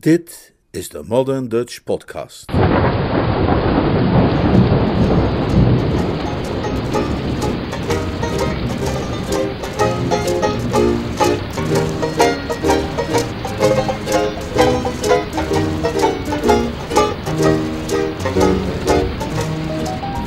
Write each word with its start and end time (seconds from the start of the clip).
Dit 0.00 0.54
is 0.70 0.88
de 0.88 1.02
Modern 1.06 1.48
Dutch 1.48 1.82
Podcast. 1.84 2.52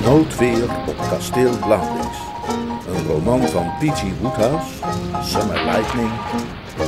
Noodweer 0.06 0.64
op 0.88 0.98
kasteel 0.98 1.58
Blauwdings. 1.60 2.18
Een 2.88 3.08
roman 3.08 3.42
van 3.42 3.66
P.G. 3.80 4.20
Woodhouse, 4.22 4.74
Summer 5.22 5.66
Lightning, 5.66 6.12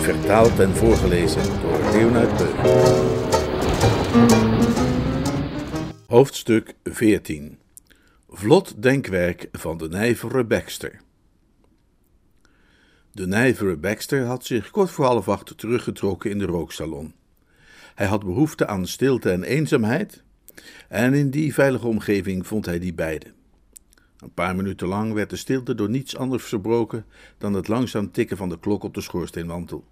vertaald 0.06 0.60
en 0.60 0.76
voorgelezen 0.76 1.62
door 1.62 1.80
Leonard 1.92 2.38
Beuk. 2.38 2.56
Hoofdstuk 6.08 6.74
14 6.84 7.60
Vlot 8.30 8.82
denkwerk 8.82 9.48
van 9.52 9.78
de 9.78 9.90
nijvere 9.90 10.44
Baxter. 10.44 11.02
De 13.12 13.28
nijvere 13.28 13.78
Baxter 13.78 14.26
had 14.26 14.46
zich 14.46 14.72
kort 14.72 14.90
voor 14.90 15.06
half 15.06 15.30
acht 15.30 15.58
teruggetrokken 15.58 16.32
in 16.32 16.40
de 16.40 16.46
rooksalon. 16.46 17.14
Hij 17.96 18.08
had 18.08 18.24
behoefte 18.24 18.68
aan 18.68 18.88
stilte 18.88 19.32
en 19.32 19.44
eenzaamheid, 19.44 20.24
en 20.90 21.14
in 21.14 21.30
die 21.30 21.54
veilige 21.54 21.88
omgeving 21.88 22.48
vond 22.48 22.66
hij 22.66 22.80
die 22.80 22.94
beide. 22.94 23.34
Een 24.18 24.34
paar 24.34 24.56
minuten 24.56 24.88
lang 24.88 25.14
werd 25.14 25.30
de 25.30 25.36
stilte 25.36 25.76
door 25.76 25.90
niets 25.90 26.18
anders 26.18 26.44
verbroken 26.44 27.06
dan 27.38 27.54
het 27.54 27.68
langzaam 27.68 28.12
tikken 28.12 28.38
van 28.38 28.50
de 28.50 28.60
klok 28.60 28.84
op 28.84 28.94
de 28.94 29.02
schoorsteenmantel. 29.02 29.86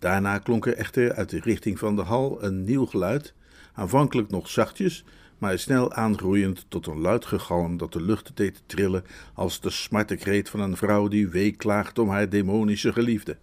Daarna 0.00 0.38
klonk 0.38 0.66
er 0.66 0.74
echter 0.74 1.12
uit 1.12 1.30
de 1.30 1.40
richting 1.40 1.78
van 1.78 1.96
de 1.96 2.02
hal 2.02 2.44
een 2.44 2.64
nieuw 2.64 2.86
geluid, 2.86 3.34
aanvankelijk 3.72 4.30
nog 4.30 4.48
zachtjes, 4.48 5.04
maar 5.38 5.58
snel 5.58 5.92
aangroeiend 5.92 6.66
tot 6.68 6.86
een 6.86 7.00
luid 7.00 7.24
gegalm 7.24 7.76
dat 7.76 7.92
de 7.92 8.02
lucht 8.02 8.30
deed 8.34 8.62
trillen 8.66 9.04
als 9.34 9.60
de 9.60 9.70
smartekreet 9.70 10.48
van 10.48 10.60
een 10.60 10.76
vrouw 10.76 11.08
die 11.08 11.28
weeklaagt 11.28 11.98
om 11.98 12.08
haar 12.08 12.28
demonische 12.28 12.92
geliefde. 12.92 13.36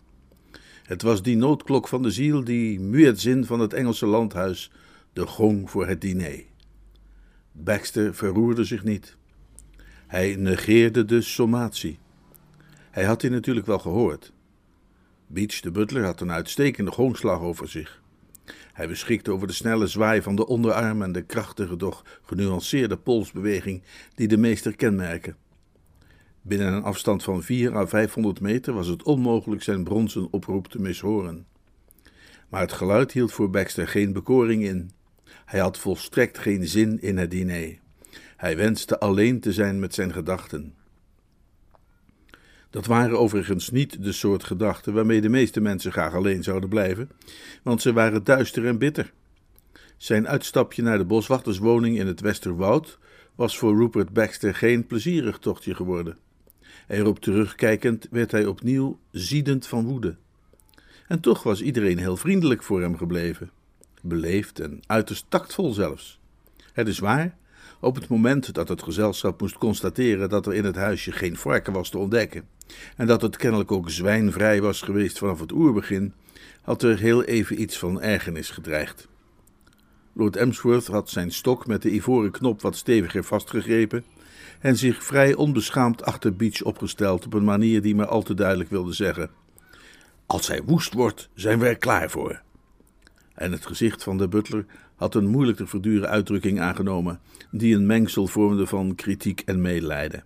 Het 0.83 1.01
was 1.01 1.21
die 1.21 1.35
noodklok 1.35 1.87
van 1.87 2.01
de 2.01 2.11
ziel, 2.11 2.43
die 2.43 2.79
muezzin 2.79 3.45
van 3.45 3.59
het 3.59 3.73
Engelse 3.73 4.05
landhuis, 4.05 4.71
de 5.13 5.27
gong 5.27 5.69
voor 5.69 5.87
het 5.87 6.01
diner. 6.01 6.43
Baxter 7.51 8.15
verroerde 8.15 8.63
zich 8.63 8.83
niet. 8.83 9.17
Hij 10.07 10.35
negeerde 10.35 11.05
de 11.05 11.21
sommatie. 11.21 11.99
Hij 12.91 13.03
had 13.03 13.21
die 13.21 13.29
natuurlijk 13.29 13.65
wel 13.65 13.79
gehoord. 13.79 14.31
Beach 15.27 15.59
de 15.59 15.71
butler 15.71 16.03
had 16.03 16.21
een 16.21 16.31
uitstekende 16.31 16.91
gongslag 16.91 17.39
over 17.39 17.69
zich. 17.69 18.01
Hij 18.73 18.87
beschikte 18.87 19.31
over 19.31 19.47
de 19.47 19.53
snelle 19.53 19.87
zwaai 19.87 20.21
van 20.21 20.35
de 20.35 20.47
onderarm 20.47 21.01
en 21.01 21.11
de 21.11 21.21
krachtige, 21.21 21.77
doch 21.77 22.03
genuanceerde 22.21 22.97
polsbeweging 22.97 23.81
die 24.15 24.27
de 24.27 24.37
meester 24.37 24.75
kenmerken. 24.75 25.35
Binnen 26.41 26.73
een 26.73 26.83
afstand 26.83 27.23
van 27.23 27.43
4 27.43 27.75
à 27.75 27.85
500 27.85 28.41
meter 28.41 28.73
was 28.73 28.87
het 28.87 29.03
onmogelijk 29.03 29.63
zijn 29.63 29.83
bronzen 29.83 30.27
oproep 30.31 30.67
te 30.67 30.81
mishoren. 30.81 31.45
Maar 32.49 32.61
het 32.61 32.71
geluid 32.71 33.11
hield 33.11 33.33
voor 33.33 33.49
Baxter 33.49 33.87
geen 33.87 34.13
bekoring 34.13 34.63
in. 34.63 34.91
Hij 35.45 35.59
had 35.59 35.77
volstrekt 35.77 36.37
geen 36.37 36.67
zin 36.67 37.01
in 37.01 37.17
het 37.17 37.31
diner. 37.31 37.79
Hij 38.37 38.57
wenste 38.57 38.99
alleen 38.99 39.39
te 39.39 39.53
zijn 39.53 39.79
met 39.79 39.93
zijn 39.93 40.13
gedachten. 40.13 40.75
Dat 42.69 42.85
waren 42.85 43.19
overigens 43.19 43.69
niet 43.69 44.03
de 44.03 44.11
soort 44.11 44.43
gedachten 44.43 44.93
waarmee 44.93 45.21
de 45.21 45.29
meeste 45.29 45.61
mensen 45.61 45.91
graag 45.91 46.13
alleen 46.13 46.43
zouden 46.43 46.69
blijven, 46.69 47.09
want 47.63 47.81
ze 47.81 47.93
waren 47.93 48.23
duister 48.23 48.65
en 48.65 48.77
bitter. 48.77 49.13
Zijn 49.97 50.27
uitstapje 50.27 50.81
naar 50.81 50.97
de 50.97 51.05
boswachterswoning 51.05 51.99
in 51.99 52.07
het 52.07 52.19
Westerwoud 52.19 52.99
was 53.35 53.57
voor 53.57 53.77
Rupert 53.77 54.13
Baxter 54.13 54.55
geen 54.55 54.87
plezierig 54.87 55.37
tochtje 55.37 55.75
geworden. 55.75 56.17
Erop 56.87 57.19
terugkijkend 57.19 58.07
werd 58.11 58.31
hij 58.31 58.45
opnieuw 58.45 58.99
ziedend 59.11 59.67
van 59.67 59.85
woede. 59.85 60.15
En 61.07 61.19
toch 61.19 61.43
was 61.43 61.61
iedereen 61.61 61.97
heel 61.97 62.17
vriendelijk 62.17 62.63
voor 62.63 62.81
hem 62.81 62.97
gebleven, 62.97 63.51
beleefd 64.01 64.59
en 64.59 64.79
uiterst 64.85 65.25
tactvol 65.29 65.73
zelfs. 65.73 66.19
Het 66.73 66.87
is 66.87 66.99
waar, 66.99 67.37
op 67.79 67.95
het 67.95 68.07
moment 68.07 68.53
dat 68.53 68.69
het 68.69 68.83
gezelschap 68.83 69.41
moest 69.41 69.57
constateren 69.57 70.29
dat 70.29 70.45
er 70.45 70.53
in 70.53 70.65
het 70.65 70.75
huisje 70.75 71.11
geen 71.11 71.37
varken 71.37 71.73
was 71.73 71.89
te 71.89 71.97
ontdekken, 71.97 72.47
en 72.95 73.07
dat 73.07 73.21
het 73.21 73.37
kennelijk 73.37 73.71
ook 73.71 73.89
zwijnvrij 73.89 74.61
was 74.61 74.81
geweest 74.81 75.17
vanaf 75.17 75.39
het 75.39 75.51
oerbegin, 75.51 76.13
had 76.61 76.83
er 76.83 76.97
heel 76.97 77.23
even 77.23 77.61
iets 77.61 77.77
van 77.77 78.01
ergernis 78.01 78.49
gedreigd. 78.49 79.07
Lord 80.13 80.35
Emsworth 80.35 80.87
had 80.87 81.09
zijn 81.09 81.31
stok 81.31 81.67
met 81.67 81.81
de 81.81 81.93
ivoren 81.93 82.31
knop 82.31 82.61
wat 82.61 82.75
steviger 82.75 83.23
vastgegrepen 83.23 84.03
en 84.59 84.77
zich 84.77 85.03
vrij 85.03 85.35
onbeschaamd 85.35 86.03
achter 86.03 86.35
Beach 86.35 86.61
opgesteld 86.61 87.25
op 87.25 87.33
een 87.33 87.43
manier 87.43 87.81
die 87.81 87.95
maar 87.95 88.07
al 88.07 88.21
te 88.21 88.33
duidelijk 88.33 88.69
wilde 88.69 88.93
zeggen: 88.93 89.29
Als 90.25 90.47
hij 90.47 90.63
woest 90.63 90.93
wordt, 90.93 91.29
zijn 91.33 91.59
we 91.59 91.67
er 91.67 91.77
klaar 91.77 92.09
voor. 92.09 92.41
En 93.37 93.51
het 93.51 93.65
gezicht 93.65 94.03
van 94.03 94.17
de 94.17 94.27
butler 94.27 94.65
had 94.95 95.15
een 95.15 95.27
moeilijk 95.27 95.57
te 95.57 95.67
verduren 95.67 96.09
uitdrukking 96.09 96.59
aangenomen, 96.59 97.19
die 97.51 97.75
een 97.75 97.85
mengsel 97.85 98.27
vormde 98.27 98.67
van 98.67 98.95
kritiek 98.95 99.41
en 99.45 99.61
medelijden. 99.61 100.23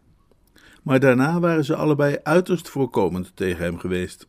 Maar 0.83 0.99
daarna 0.99 1.39
waren 1.39 1.65
ze 1.65 1.75
allebei 1.75 2.17
uiterst 2.23 2.69
voorkomend 2.69 3.31
tegen 3.35 3.63
hem 3.63 3.77
geweest. 3.77 4.27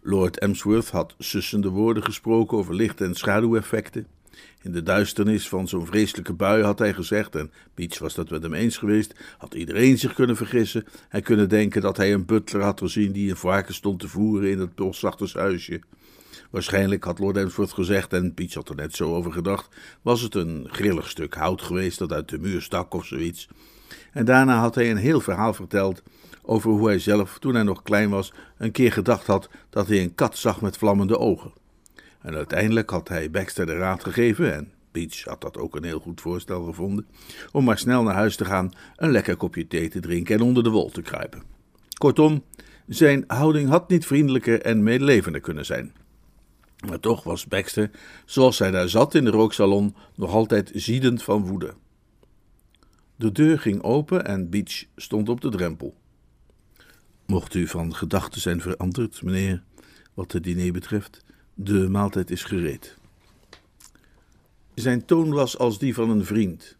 Lord 0.00 0.38
Emsworth 0.38 0.90
had 0.90 1.14
sussende 1.18 1.68
woorden 1.68 2.02
gesproken 2.02 2.58
over 2.58 2.74
licht- 2.74 3.00
en 3.00 3.14
schaduweffecten. 3.14 4.06
In 4.62 4.72
de 4.72 4.82
duisternis 4.82 5.48
van 5.48 5.68
zo'n 5.68 5.86
vreselijke 5.86 6.32
bui 6.32 6.62
had 6.62 6.78
hij 6.78 6.94
gezegd, 6.94 7.34
en 7.36 7.50
Beach 7.74 7.98
was 7.98 8.14
dat 8.14 8.30
met 8.30 8.42
hem 8.42 8.54
eens 8.54 8.76
geweest, 8.76 9.14
had 9.38 9.54
iedereen 9.54 9.98
zich 9.98 10.14
kunnen 10.14 10.36
vergissen 10.36 10.84
en 11.08 11.22
kunnen 11.22 11.48
denken 11.48 11.80
dat 11.80 11.96
hij 11.96 12.12
een 12.12 12.24
butler 12.24 12.62
had 12.62 12.80
gezien 12.80 13.12
die 13.12 13.30
een 13.30 13.36
varken 13.36 13.74
stond 13.74 14.00
te 14.00 14.08
voeren 14.08 14.50
in 14.50 14.58
het 14.58 14.74
boswachtershuisje. 14.74 15.80
Waarschijnlijk 16.50 17.04
had 17.04 17.18
Lord 17.18 17.36
Emsworth 17.36 17.72
gezegd, 17.72 18.12
en 18.12 18.34
Beach 18.34 18.54
had 18.54 18.68
er 18.68 18.74
net 18.74 18.96
zo 18.96 19.14
over 19.14 19.32
gedacht, 19.32 19.76
was 20.02 20.20
het 20.20 20.34
een 20.34 20.68
grillig 20.70 21.08
stuk 21.08 21.34
hout 21.34 21.62
geweest 21.62 21.98
dat 21.98 22.12
uit 22.12 22.28
de 22.28 22.38
muur 22.38 22.62
stak 22.62 22.94
of 22.94 23.04
zoiets. 23.04 23.48
En 24.12 24.24
daarna 24.24 24.60
had 24.60 24.74
hij 24.74 24.90
een 24.90 24.96
heel 24.96 25.20
verhaal 25.20 25.54
verteld 25.54 26.02
over 26.42 26.70
hoe 26.70 26.86
hij 26.86 26.98
zelf, 26.98 27.38
toen 27.38 27.54
hij 27.54 27.62
nog 27.62 27.82
klein 27.82 28.10
was, 28.10 28.32
een 28.58 28.72
keer 28.72 28.92
gedacht 28.92 29.26
had 29.26 29.48
dat 29.70 29.88
hij 29.88 30.02
een 30.02 30.14
kat 30.14 30.36
zag 30.36 30.60
met 30.60 30.76
vlammende 30.76 31.18
ogen. 31.18 31.52
En 32.20 32.34
uiteindelijk 32.34 32.90
had 32.90 33.08
hij 33.08 33.30
Baxter 33.30 33.66
de 33.66 33.76
raad 33.76 34.02
gegeven, 34.02 34.54
en 34.54 34.72
Beach 34.92 35.24
had 35.24 35.40
dat 35.40 35.58
ook 35.58 35.76
een 35.76 35.84
heel 35.84 36.00
goed 36.00 36.20
voorstel 36.20 36.64
gevonden, 36.64 37.06
om 37.52 37.64
maar 37.64 37.78
snel 37.78 38.02
naar 38.02 38.14
huis 38.14 38.36
te 38.36 38.44
gaan, 38.44 38.72
een 38.96 39.10
lekker 39.10 39.36
kopje 39.36 39.66
thee 39.66 39.88
te 39.88 40.00
drinken 40.00 40.34
en 40.34 40.42
onder 40.42 40.62
de 40.62 40.70
wol 40.70 40.90
te 40.90 41.02
kruipen. 41.02 41.42
Kortom, 41.98 42.42
zijn 42.86 43.24
houding 43.26 43.68
had 43.68 43.88
niet 43.88 44.06
vriendelijker 44.06 44.60
en 44.60 44.82
medelevender 44.82 45.40
kunnen 45.40 45.66
zijn. 45.66 45.92
Maar 46.88 47.00
toch 47.00 47.24
was 47.24 47.46
Baxter, 47.46 47.90
zoals 48.24 48.58
hij 48.58 48.70
daar 48.70 48.88
zat 48.88 49.14
in 49.14 49.24
de 49.24 49.30
rooksalon, 49.30 49.94
nog 50.14 50.30
altijd 50.30 50.70
ziedend 50.74 51.22
van 51.22 51.46
woede. 51.46 51.74
De 53.16 53.32
deur 53.32 53.58
ging 53.58 53.82
open 53.82 54.26
en 54.26 54.50
Beach 54.50 54.84
stond 54.96 55.28
op 55.28 55.40
de 55.40 55.48
drempel. 55.48 55.94
Mocht 57.26 57.54
u 57.54 57.66
van 57.66 57.94
gedachten 57.94 58.40
zijn 58.40 58.60
veranderd, 58.60 59.22
meneer, 59.22 59.62
wat 60.14 60.32
het 60.32 60.44
diner 60.44 60.72
betreft, 60.72 61.24
de 61.54 61.88
maaltijd 61.88 62.30
is 62.30 62.44
gereed. 62.44 62.96
Zijn 64.74 65.04
toon 65.04 65.32
was 65.32 65.58
als 65.58 65.78
die 65.78 65.94
van 65.94 66.10
een 66.10 66.24
vriend. 66.24 66.76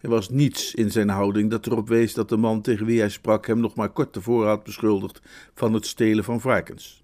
Er 0.00 0.08
was 0.08 0.28
niets 0.28 0.74
in 0.74 0.90
zijn 0.90 1.08
houding 1.08 1.50
dat 1.50 1.66
erop 1.66 1.88
wees 1.88 2.14
dat 2.14 2.28
de 2.28 2.36
man 2.36 2.62
tegen 2.62 2.86
wie 2.86 2.98
hij 2.98 3.08
sprak 3.08 3.46
hem 3.46 3.60
nog 3.60 3.74
maar 3.74 3.90
kort 3.90 4.12
tevoren 4.12 4.48
had 4.48 4.64
beschuldigd 4.64 5.20
van 5.54 5.72
het 5.72 5.86
stelen 5.86 6.24
van 6.24 6.40
varkens. 6.40 7.01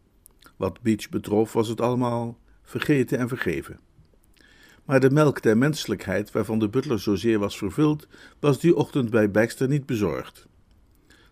Wat 0.59 0.81
Beach 0.83 1.09
betrof, 1.09 1.53
was 1.53 1.69
het 1.69 1.81
allemaal 1.81 2.39
vergeten 2.63 3.19
en 3.19 3.29
vergeven. 3.29 3.81
Maar 4.85 5.01
de 5.01 5.11
melk 5.11 5.43
der 5.43 5.59
menselijkheid, 5.59 6.31
waarvan 6.31 6.59
de 6.59 6.69
butler 6.69 7.01
zozeer 7.01 7.39
was 7.39 7.59
vervuld, 7.59 8.09
was 8.41 8.61
die 8.61 8.77
ochtend 8.77 9.11
bij 9.11 9.31
Baxter 9.31 9.69
niet 9.69 9.87
bezorgd. 9.87 10.47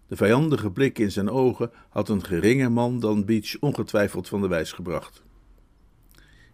De 0.07 0.17
vijandige 0.17 0.71
blik 0.71 0.99
in 0.99 1.13
zijn 1.13 1.31
ogen 1.31 1.71
had 1.89 2.09
een 2.09 2.25
geringer 2.25 2.73
man 2.73 3.01
dan 3.01 3.25
Beach 3.25 3.57
ongetwijfeld 3.61 4.29
van 4.29 4.41
de 4.41 4.49
wijs 4.49 4.73
gebracht. 4.73 5.23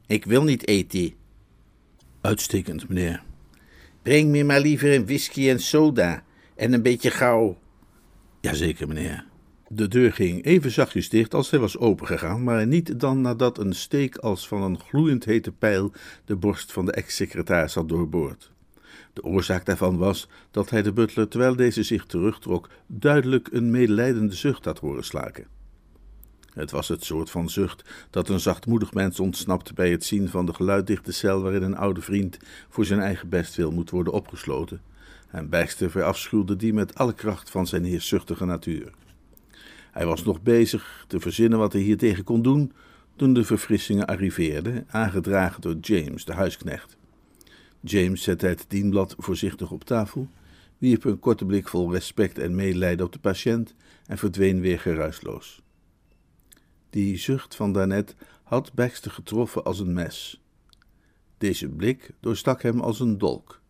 Ik 0.07 0.25
wil 0.25 0.43
niet 0.43 0.67
eten. 0.67 1.13
Uitstekend, 2.21 2.89
meneer. 2.89 3.23
Breng 4.03 4.31
me 4.31 4.45
maar 4.45 4.61
liever 4.61 4.95
een 4.95 5.05
whisky 5.05 5.49
en 5.49 5.61
soda 5.61 6.25
en 6.55 6.73
een 6.73 6.83
beetje 6.83 7.11
gauw. 7.11 7.59
Jazeker, 8.41 8.89
meneer. 8.89 9.31
De 9.75 9.89
deur 9.89 10.13
ging 10.13 10.45
even 10.45 10.71
zachtjes 10.71 11.09
dicht 11.09 11.35
als 11.35 11.49
zij 11.49 11.59
was 11.59 11.79
opengegaan, 11.79 12.43
maar 12.43 12.67
niet 12.67 13.01
dan 13.01 13.21
nadat 13.21 13.59
een 13.59 13.73
steek 13.73 14.17
als 14.17 14.49
van 14.49 14.63
een 14.63 14.79
gloeiend 14.79 15.25
hete 15.25 15.53
pijl 15.53 15.93
de 16.25 16.37
borst 16.37 16.73
van 16.73 16.87
de 16.87 16.93
ex-secretaris 16.93 17.75
had 17.75 17.89
doorboord. 17.89 18.53
De 19.13 19.23
oorzaak 19.25 19.65
daarvan 19.65 19.97
was 19.97 20.29
dat 20.51 20.71
hij 20.71 20.83
de 20.83 20.93
butler, 20.93 21.29
terwijl 21.29 21.57
deze 21.57 21.83
zich 21.83 22.07
terugtrok, 22.07 22.69
duidelijk 22.87 23.49
een 23.53 23.71
medelijdende 23.71 24.35
zucht 24.35 24.65
had 24.65 24.79
horen 24.79 25.05
slaken. 25.05 25.47
Het 26.55 26.71
was 26.71 26.89
het 26.89 27.05
soort 27.05 27.31
van 27.31 27.51
zucht 27.51 27.85
dat 28.11 28.29
een 28.29 28.41
zachtmoedig 28.41 28.95
mens 28.95 29.21
ontsnapt 29.21 29.75
bij 29.75 29.91
het 29.91 30.05
zien 30.05 30.29
van 30.29 30.47
de 30.47 30.55
geluiddichte 30.55 31.13
cel 31.13 31.43
waarin 31.43 31.63
een 31.63 31.77
oude 31.77 32.01
vriend 32.01 32.39
voor 32.69 32.85
zijn 32.85 33.01
eigen 33.01 33.29
bestwil 33.29 33.71
moet 33.71 33.91
worden 33.91 34.13
opgesloten. 34.13 34.81
En 35.31 35.49
Baxter 35.49 35.91
verafschuwde 35.91 36.57
die 36.57 36.73
met 36.73 36.95
alle 36.95 37.15
kracht 37.15 37.51
van 37.51 37.67
zijn 37.67 37.85
heerszuchtige 37.85 38.45
natuur. 38.45 38.93
Hij 39.93 40.07
was 40.07 40.25
nog 40.25 40.43
bezig 40.43 41.05
te 41.09 41.21
verzinnen 41.21 41.59
wat 41.59 41.73
hij 41.73 41.83
hiertegen 41.83 42.25
kon 42.25 42.43
doen, 42.43 42.73
toen 43.17 43.35
de 43.35 43.45
verfrissingen 43.45 44.07
arriveerden, 44.07 44.87
aangedragen 44.89 45.61
door 45.61 45.77
James, 45.81 46.25
de 46.25 46.33
huisknecht. 46.33 46.97
James 47.81 48.23
zette 48.23 48.47
het 48.47 48.65
dienblad 48.69 49.15
voorzichtig 49.19 49.71
op 49.71 49.85
tafel, 49.85 50.29
wierp 50.79 51.05
een 51.05 51.19
korte 51.19 51.45
blik 51.45 51.69
vol 51.69 51.93
respect 51.93 52.39
en 52.39 52.55
medelijden 52.55 53.07
op 53.07 53.13
de 53.13 53.19
patiënt 53.19 53.75
en 54.07 54.19
verdween 54.19 54.61
weer 54.61 54.81
geruisloos. 54.81 55.63
Die 56.91 57.19
zucht 57.19 57.55
van 57.55 57.73
daarnet 57.73 58.15
had 58.43 58.73
Baxter 58.75 59.11
getroffen 59.11 59.65
als 59.65 59.79
een 59.79 59.93
mes. 59.93 60.43
Deze 61.39 61.69
blik 61.69 62.11
doorstak 62.21 62.63
hem 62.63 62.81
als 62.81 63.01
een 63.01 63.19
dolk. 63.19 63.62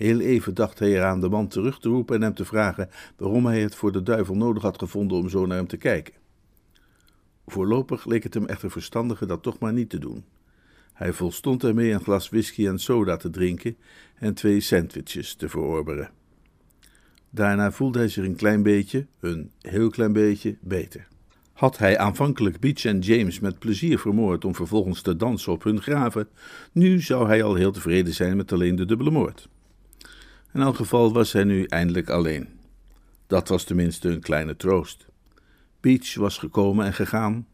Heel 0.00 0.20
even 0.20 0.54
dacht 0.54 0.78
hij 0.78 0.88
eraan 0.88 1.20
de 1.20 1.28
man 1.28 1.48
terug 1.48 1.78
te 1.78 1.88
roepen 1.88 2.16
en 2.16 2.22
hem 2.22 2.34
te 2.34 2.44
vragen 2.44 2.90
waarom 3.16 3.46
hij 3.46 3.60
het 3.60 3.74
voor 3.74 3.92
de 3.92 4.02
duivel 4.02 4.34
nodig 4.36 4.62
had 4.62 4.78
gevonden 4.78 5.18
om 5.18 5.28
zo 5.28 5.46
naar 5.46 5.56
hem 5.56 5.66
te 5.66 5.76
kijken. 5.76 6.14
Voorlopig 7.46 8.04
leek 8.04 8.22
het 8.22 8.34
hem 8.34 8.46
echter 8.46 8.70
verstandiger 8.70 9.26
dat 9.26 9.42
toch 9.42 9.58
maar 9.58 9.72
niet 9.72 9.90
te 9.90 9.98
doen. 9.98 10.24
Hij 10.92 11.12
volstond 11.12 11.64
ermee 11.64 11.92
een 11.92 12.00
glas 12.00 12.28
whisky 12.28 12.66
en 12.66 12.78
soda 12.78 13.16
te 13.16 13.30
drinken 13.30 13.76
en 14.14 14.34
twee 14.34 14.60
sandwiches 14.60 15.34
te 15.34 15.48
verorberen. 15.48 16.10
Daarna 17.30 17.72
voelde 17.72 17.98
hij 17.98 18.08
zich 18.08 18.24
een 18.24 18.36
klein 18.36 18.62
beetje, 18.62 19.06
een 19.20 19.50
heel 19.60 19.90
klein 19.90 20.12
beetje, 20.12 20.56
beter. 20.60 21.08
Had 21.52 21.78
hij 21.78 21.98
aanvankelijk 21.98 22.60
Beach 22.60 22.84
en 22.84 22.98
James 22.98 23.40
met 23.40 23.58
plezier 23.58 23.98
vermoord 23.98 24.44
om 24.44 24.54
vervolgens 24.54 25.02
te 25.02 25.16
dansen 25.16 25.52
op 25.52 25.62
hun 25.62 25.82
graven, 25.82 26.28
nu 26.72 27.00
zou 27.00 27.26
hij 27.26 27.42
al 27.42 27.54
heel 27.54 27.72
tevreden 27.72 28.14
zijn 28.14 28.36
met 28.36 28.52
alleen 28.52 28.76
de 28.76 28.84
dubbele 28.84 29.10
moord. 29.10 29.48
In 30.52 30.60
elk 30.60 30.76
geval 30.76 31.12
was 31.12 31.32
hij 31.32 31.44
nu 31.44 31.64
eindelijk 31.64 32.08
alleen. 32.08 32.48
Dat 33.26 33.48
was 33.48 33.64
tenminste 33.64 34.08
een 34.08 34.20
kleine 34.20 34.56
troost. 34.56 35.06
Beach 35.80 36.14
was 36.14 36.38
gekomen 36.38 36.86
en 36.86 36.94
gegaan. 36.94 37.46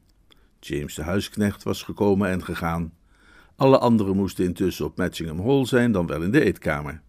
James 0.61 0.95
de 0.95 1.03
huisknecht 1.03 1.63
was 1.63 1.83
gekomen 1.83 2.29
en 2.29 2.45
gegaan. 2.45 2.93
Alle 3.57 3.79
anderen 3.79 4.17
moesten 4.17 4.45
intussen 4.45 4.85
op 4.85 4.97
Matchingham 4.97 5.41
Hall 5.41 5.65
zijn, 5.65 5.93
dan 5.93 6.07
wel 6.07 6.23
in 6.23 6.31
de 6.31 6.45
eetkamer. 6.45 7.01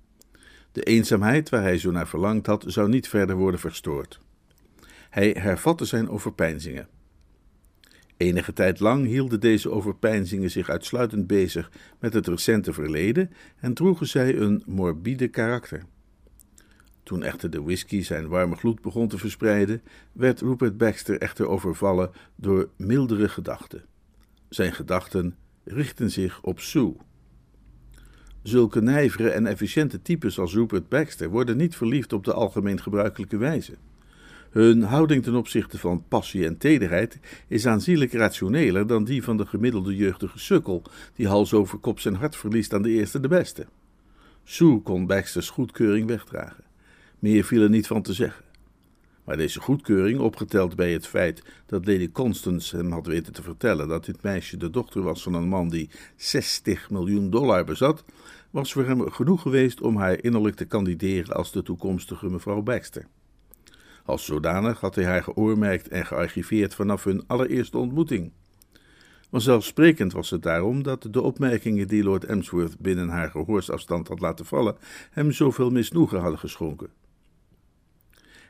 De 0.72 0.84
eenzaamheid 0.84 1.50
waar 1.50 1.62
hij 1.62 1.78
zo 1.78 1.92
naar 1.92 2.08
verlangd 2.08 2.46
had, 2.46 2.64
zou 2.68 2.90
niet 2.90 3.08
verder 3.08 3.36
worden 3.36 3.60
verstoord. 3.60 4.20
Hij 5.10 5.36
hervatte 5.40 5.86
zijn 5.86 6.10
overpeinzingen. 6.10 6.88
Enige 8.18 8.54
tijd 8.54 8.80
lang 8.80 9.06
hielden 9.06 9.40
deze 9.40 9.72
overpeinzingen 9.72 10.52
zich 10.52 10.70
uitsluitend 10.70 11.28
bezig 11.28 11.72
met 12.00 12.14
het 12.14 12.28
recente 12.28 12.74
verleden 12.74 13.32
en 13.60 13.74
droegen 13.74 14.08
zij 14.08 14.38
een 14.38 14.64
morbide 14.66 15.28
karakter. 15.28 15.84
Toen 17.04 17.24
echter 17.24 17.50
de 17.50 17.62
whisky 17.62 18.02
zijn 18.02 18.28
warme 18.28 18.56
gloed 18.56 18.82
begon 18.82 19.08
te 19.08 19.18
verspreiden, 19.18 19.82
werd 20.12 20.42
Rupert 20.42 20.78
Baxter 20.78 21.18
echter 21.18 21.48
overvallen 21.48 22.12
door 22.36 22.70
mildere 22.76 23.30
gedachten. 23.30 23.86
Zijn 24.50 24.74
gedachten 24.74 25.36
richtten 25.64 26.12
zich 26.12 26.42
op 26.42 26.60
Sue. 26.60 26.96
Zulke 28.44 28.82
nijvere 28.82 29.30
en 29.30 29.46
efficiënte 29.46 30.02
types 30.02 30.40
als 30.40 30.54
Rupert 30.54 30.90
Baxter 30.90 31.30
worden 31.30 31.58
niet 31.58 31.76
verliefd 31.76 32.14
op 32.14 32.24
de 32.24 32.34
algemeen 32.34 32.82
gebruikelijke 32.82 33.38
wijze. 33.38 33.74
Hun 34.52 34.84
houding 34.84 35.24
ten 35.24 35.36
opzichte 35.36 35.78
van 35.78 36.04
passie 36.08 36.46
en 36.46 36.58
tederheid 36.58 37.20
is 37.48 37.68
aanzienlijk 37.68 38.14
rationeler 38.14 38.88
dan 38.88 39.04
die 39.04 39.24
van 39.24 39.38
de 39.38 39.46
gemiddelde 39.46 39.96
jeugdige 39.96 40.40
sukkel, 40.40 40.84
die 41.16 41.28
hals 41.28 41.54
over 41.54 41.78
kop 41.78 42.00
zijn 42.00 42.16
hart 42.16 42.36
verliest 42.36 42.74
aan 42.74 42.82
de 42.82 42.90
eerste 42.90 43.20
de 43.20 43.28
beste. 43.28 43.66
Sue 44.44 44.82
kon 44.82 45.06
Baxters 45.06 45.50
goedkeuring 45.50 46.08
wegdragen. 46.08 46.64
Meer 47.20 47.44
viel 47.44 47.62
er 47.62 47.70
niet 47.70 47.88
van 47.88 48.02
te 48.02 48.14
zeggen. 48.14 48.46
Maar 49.24 49.38
deze 49.38 49.60
goedkeuring, 49.60 50.20
opgeteld 50.20 50.76
bij 50.76 50.92
het 50.92 51.08
feit 51.08 51.44
dat 51.66 51.86
Lady 51.86 52.12
Constance 52.12 52.76
hem 52.78 52.92
had 52.92 53.08
weten 53.08 53.34
te 53.34 53.42
vertellen 53.42 53.88
dat 53.88 54.06
dit 54.06 54.22
meisje 54.22 54.58
de 54.58 54.70
dochter 54.70 55.02
was 55.02 55.24
van 55.24 55.34
een 55.34 55.48
man 55.48 55.70
die 55.70 55.90
60 56.16 56.90
miljoen 56.90 57.30
dollar 57.30 57.66
bezat, 57.66 58.04
was 58.50 58.74
voor 58.74 58.86
hem 58.86 59.12
genoeg 59.12 59.42
geweest 59.42 59.82
om 59.82 59.98
haar 59.98 60.24
innerlijk 60.24 60.56
te 60.56 60.66
kandideren 60.66 61.36
als 61.36 61.52
de 61.52 61.64
toekomstige 61.64 62.30
mevrouw 62.30 62.62
Baxter. 62.62 63.08
Als 64.08 64.26
zodanig 64.26 64.80
had 64.80 64.96
hij 64.96 65.06
haar 65.06 65.24
geoormerkt 65.24 65.88
en 65.88 66.06
gearchiveerd 66.06 66.76
vanaf 66.76 67.04
hun 67.04 67.24
allereerste 67.28 67.78
ontmoeting. 67.78 68.32
Vanzelfsprekend 69.30 70.14
was 70.14 70.30
het 70.30 70.44
daarom 70.44 70.84
dat 70.84 71.08
de 71.12 71.22
opmerkingen 71.22 71.88
die 71.88 72.04
Lord 72.04 72.24
Emsworth 72.24 72.80
binnen 72.80 73.10
haar 73.10 73.30
gehoorsafstand 73.30 74.08
had 74.08 74.20
laten 74.20 74.46
vallen 74.46 74.76
hem 75.12 75.32
zoveel 75.32 75.70
misnoegen 75.70 76.20
hadden 76.20 76.40
geschonken. 76.40 76.90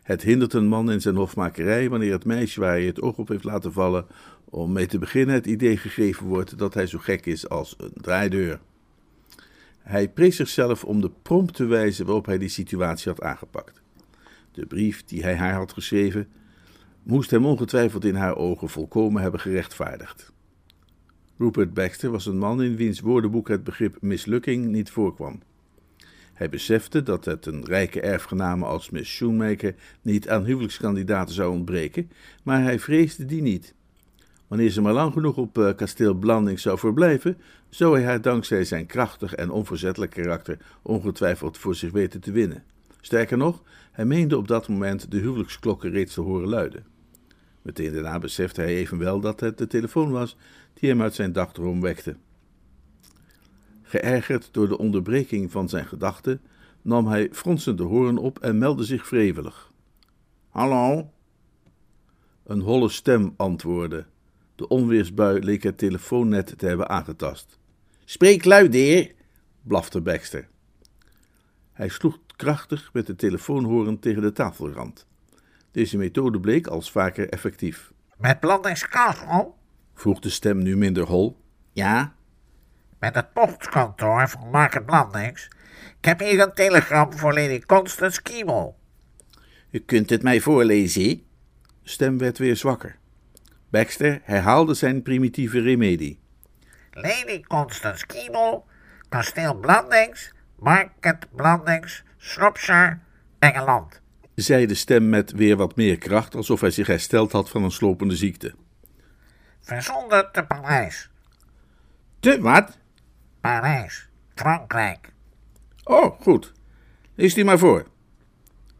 Het 0.03 0.21
hindert 0.21 0.53
een 0.53 0.67
man 0.67 0.91
in 0.91 1.01
zijn 1.01 1.15
hofmakerij 1.15 1.89
wanneer 1.89 2.11
het 2.11 2.25
meisje 2.25 2.59
waar 2.59 2.71
hij 2.71 2.85
het 2.85 3.01
oog 3.01 3.17
op 3.17 3.27
heeft 3.27 3.43
laten 3.43 3.73
vallen, 3.73 4.05
om 4.45 4.71
mee 4.71 4.87
te 4.87 4.99
beginnen 4.99 5.35
het 5.35 5.45
idee 5.45 5.77
gegeven 5.77 6.25
wordt 6.25 6.57
dat 6.57 6.73
hij 6.73 6.87
zo 6.87 6.97
gek 6.97 7.25
is 7.25 7.49
als 7.49 7.75
een 7.77 7.93
draaideur. 7.93 8.59
Hij 9.79 10.09
prees 10.09 10.35
zichzelf 10.35 10.83
om 10.83 11.01
de 11.01 11.11
prompte 11.21 11.65
wijze 11.65 12.05
waarop 12.05 12.25
hij 12.25 12.37
die 12.37 12.49
situatie 12.49 13.11
had 13.11 13.21
aangepakt. 13.21 13.85
De 14.57 14.65
brief 14.65 15.03
die 15.05 15.23
hij 15.23 15.35
haar 15.35 15.53
had 15.53 15.73
geschreven, 15.73 16.27
moest 17.03 17.31
hem 17.31 17.45
ongetwijfeld 17.45 18.05
in 18.05 18.15
haar 18.15 18.35
ogen 18.35 18.69
volkomen 18.69 19.21
hebben 19.21 19.39
gerechtvaardigd. 19.39 20.33
Rupert 21.37 21.73
Baxter 21.73 22.11
was 22.11 22.25
een 22.25 22.37
man 22.37 22.63
in 22.63 22.75
wiens 22.75 22.99
woordenboek 22.99 23.47
het 23.47 23.63
begrip 23.63 23.97
mislukking 24.01 24.65
niet 24.65 24.89
voorkwam. 24.89 25.41
Hij 26.33 26.49
besefte 26.49 27.03
dat 27.03 27.25
het 27.25 27.45
een 27.45 27.65
rijke 27.65 28.01
erfgename 28.01 28.65
als 28.65 28.89
Miss 28.89 29.11
Shoemaker 29.11 29.75
niet 30.01 30.29
aan 30.29 30.45
huwelijkskandidaten 30.45 31.35
zou 31.35 31.51
ontbreken, 31.51 32.11
maar 32.43 32.63
hij 32.63 32.79
vreesde 32.79 33.25
die 33.25 33.41
niet. 33.41 33.73
Wanneer 34.47 34.69
ze 34.69 34.81
maar 34.81 34.93
lang 34.93 35.13
genoeg 35.13 35.37
op 35.37 35.57
uh, 35.57 35.75
kasteel 35.75 36.13
Blanding 36.13 36.59
zou 36.59 36.77
verblijven, 36.77 37.37
zou 37.69 37.95
hij 37.95 38.05
haar 38.05 38.21
dankzij 38.21 38.63
zijn 38.63 38.85
krachtig 38.85 39.35
en 39.35 39.49
onverzettelijk 39.49 40.11
karakter 40.11 40.57
ongetwijfeld 40.81 41.57
voor 41.57 41.75
zich 41.75 41.91
weten 41.91 42.21
te 42.21 42.31
winnen. 42.31 42.63
Sterker 43.07 43.37
nog, 43.37 43.63
hij 43.91 44.05
meende 44.05 44.37
op 44.37 44.47
dat 44.47 44.67
moment 44.67 45.11
de 45.11 45.17
huwelijksklokken 45.17 45.91
reeds 45.91 46.13
te 46.13 46.21
horen 46.21 46.47
luiden. 46.47 46.85
Meteen 47.61 47.93
daarna 47.93 48.19
besefte 48.19 48.61
hij 48.61 48.75
evenwel 48.75 49.19
dat 49.19 49.39
het 49.39 49.57
de 49.57 49.67
telefoon 49.67 50.11
was 50.11 50.37
die 50.73 50.89
hem 50.89 51.01
uit 51.01 51.15
zijn 51.15 51.31
dagdroom 51.31 51.81
wekte. 51.81 52.15
Geërgerd 53.81 54.49
door 54.51 54.67
de 54.67 54.77
onderbreking 54.77 55.51
van 55.51 55.69
zijn 55.69 55.85
gedachten, 55.85 56.41
nam 56.81 57.07
hij 57.07 57.29
fronsend 57.31 57.77
de 57.77 57.83
hoorn 57.83 58.17
op 58.17 58.39
en 58.39 58.57
meldde 58.57 58.83
zich 58.83 59.09
wrevelig. 59.09 59.71
Hallo? 60.49 61.09
Een 62.43 62.61
holle 62.61 62.89
stem 62.89 63.33
antwoordde. 63.37 64.05
De 64.55 64.67
onweersbui 64.67 65.43
leek 65.43 65.63
het 65.63 65.77
telefoonnet 65.77 66.57
te 66.57 66.65
hebben 66.65 66.89
aangetast. 66.89 67.59
Spreek 68.05 68.45
luid, 68.45 68.73
heer, 68.73 69.13
blafte 69.61 70.01
Baxter. 70.01 70.47
Hij 71.73 71.89
sloeg 71.89 72.19
krachtig 72.37 72.89
met 72.93 73.07
de 73.07 73.15
telefoonhoorn 73.15 73.99
tegen 73.99 74.21
de 74.21 74.31
tafelrand. 74.31 75.07
Deze 75.71 75.97
methode 75.97 76.39
bleek 76.39 76.67
als 76.67 76.91
vaker 76.91 77.29
effectief. 77.29 77.91
Met 78.17 78.39
Blandingskastel? 78.39 79.57
vroeg 79.93 80.19
de 80.19 80.29
stem 80.29 80.57
nu 80.57 80.77
minder 80.77 81.03
hol. 81.03 81.41
Ja? 81.71 82.15
Met 82.99 83.15
het 83.15 83.33
postkantoor 83.33 84.29
van 84.29 84.49
Market 84.49 84.85
Blandings. 84.85 85.49
Ik 85.99 86.05
heb 86.05 86.19
hier 86.19 86.39
een 86.39 86.53
telegram 86.53 87.13
voor 87.13 87.33
Lady 87.33 87.59
Constance 87.59 88.21
Kiemel. 88.21 88.77
U 89.71 89.79
kunt 89.79 90.09
het 90.09 90.23
mij 90.23 90.39
voorlezen. 90.39 91.03
De 91.83 91.89
stem 91.89 92.17
werd 92.17 92.37
weer 92.37 92.55
zwakker. 92.55 92.97
Baxter 93.69 94.21
herhaalde 94.23 94.73
zijn 94.73 95.01
primitieve 95.01 95.59
remedie. 95.59 96.19
Lady 96.91 97.41
Constance 97.41 98.05
Kiemel, 98.05 98.65
kasteel 99.09 99.55
Blandings, 99.55 100.33
Market 100.55 101.27
Blandings, 101.31 102.03
Shropshire, 102.27 102.99
Engeland. 103.39 104.01
Zei 104.35 104.65
de 104.65 104.73
stem 104.73 105.09
met 105.09 105.31
weer 105.31 105.55
wat 105.55 105.75
meer 105.75 105.97
kracht, 105.97 106.35
alsof 106.35 106.61
hij 106.61 106.71
zich 106.71 106.87
hersteld 106.87 107.31
had 107.31 107.49
van 107.49 107.63
een 107.63 107.71
slopende 107.71 108.15
ziekte. 108.15 108.55
Verzonden 109.61 110.29
te 110.31 110.43
Parijs. 110.43 111.09
Te 112.19 112.41
wat? 112.41 112.77
Parijs, 113.41 114.09
Frankrijk. 114.35 115.11
Oh, 115.83 116.21
goed. 116.21 116.53
Lees 117.15 117.33
die 117.33 117.45
maar 117.45 117.59
voor. 117.59 117.87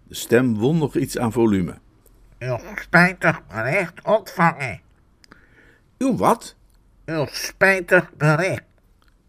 De 0.04 0.16
stem 0.16 0.56
won 0.58 0.78
nog 0.78 0.96
iets 0.96 1.18
aan 1.18 1.32
volume. 1.32 1.78
Uw 2.40 2.60
spijtig 2.76 3.48
bericht 3.48 4.04
ontvangen. 4.04 4.82
Uw 5.98 6.18
wat? 6.18 6.56
Uw 7.06 7.26
spijtig 7.32 8.14
bericht. 8.14 8.64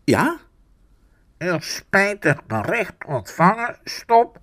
Ja? 0.05 0.39
Uw 1.39 1.59
spijtig 1.59 2.47
bericht 2.47 2.95
ontvangen, 3.07 3.77
stop. 3.85 4.39